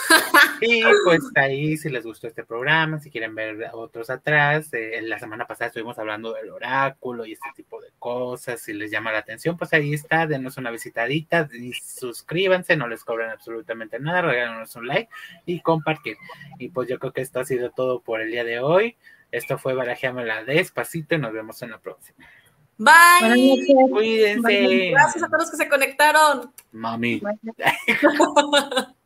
Y 0.62 0.84
pues 1.04 1.22
ahí, 1.36 1.76
si 1.76 1.90
les 1.90 2.06
gustó 2.06 2.28
este 2.28 2.46
programa, 2.46 3.00
si 3.00 3.12
quieren 3.12 3.36
ver 3.36 3.70
otros 3.74 4.10
atrás, 4.10 4.70
eh, 4.72 5.02
la 5.04 5.20
semana 5.20 5.46
pasada 5.46 5.68
estuvimos 5.68 6.00
hablando 6.00 6.34
del 6.34 6.50
oráculo 6.50 7.26
y 7.26 7.34
este 7.34 7.50
tipo 7.56 7.82
de 7.82 7.90
cosas, 8.00 8.62
si 8.62 8.74
les 8.74 8.90
llama 8.90 9.12
la 9.12 9.20
atención, 9.20 9.58
pues 9.58 9.74
ahí 9.74 9.94
está, 9.94 10.26
denos 10.28 10.56
una 10.58 10.72
visitadita, 10.72 11.50
y 11.54 11.74
suscríbanse, 11.74 12.78
no 12.78 12.88
les 12.88 13.04
cobran 13.04 13.32
absolutamente 13.32 14.00
nada, 14.00 14.22
regálanos 14.22 14.76
un 14.78 14.88
like 14.88 15.12
y 15.46 15.60
compartir. 15.60 16.16
Y 16.58 16.70
pues 16.70 16.88
yo 16.88 17.00
creo 17.00 17.12
que 17.12 17.22
esto 17.22 17.42
ha 17.42 17.46
sido 17.46 17.72
todo 17.72 18.00
por 18.02 18.22
el 18.22 18.32
día 18.32 18.46
de 18.46 18.60
hoy. 18.60 18.96
Esto 19.32 19.58
fue 19.58 19.74
Barajeamela 19.74 20.46
despacito 20.46 21.16
y 21.16 21.18
nos 21.18 21.34
vemos 21.34 21.62
en 21.62 21.72
la 21.72 21.80
próxima. 21.80 22.26
Bye. 22.78 23.66
Cuídense. 23.90 24.90
Gracias 24.92 25.24
a 25.24 25.28
todos 25.28 25.40
los 25.42 25.52
que 25.52 25.58
se 25.58 25.70
conectaron. 25.70 26.52
Mami. 26.72 27.22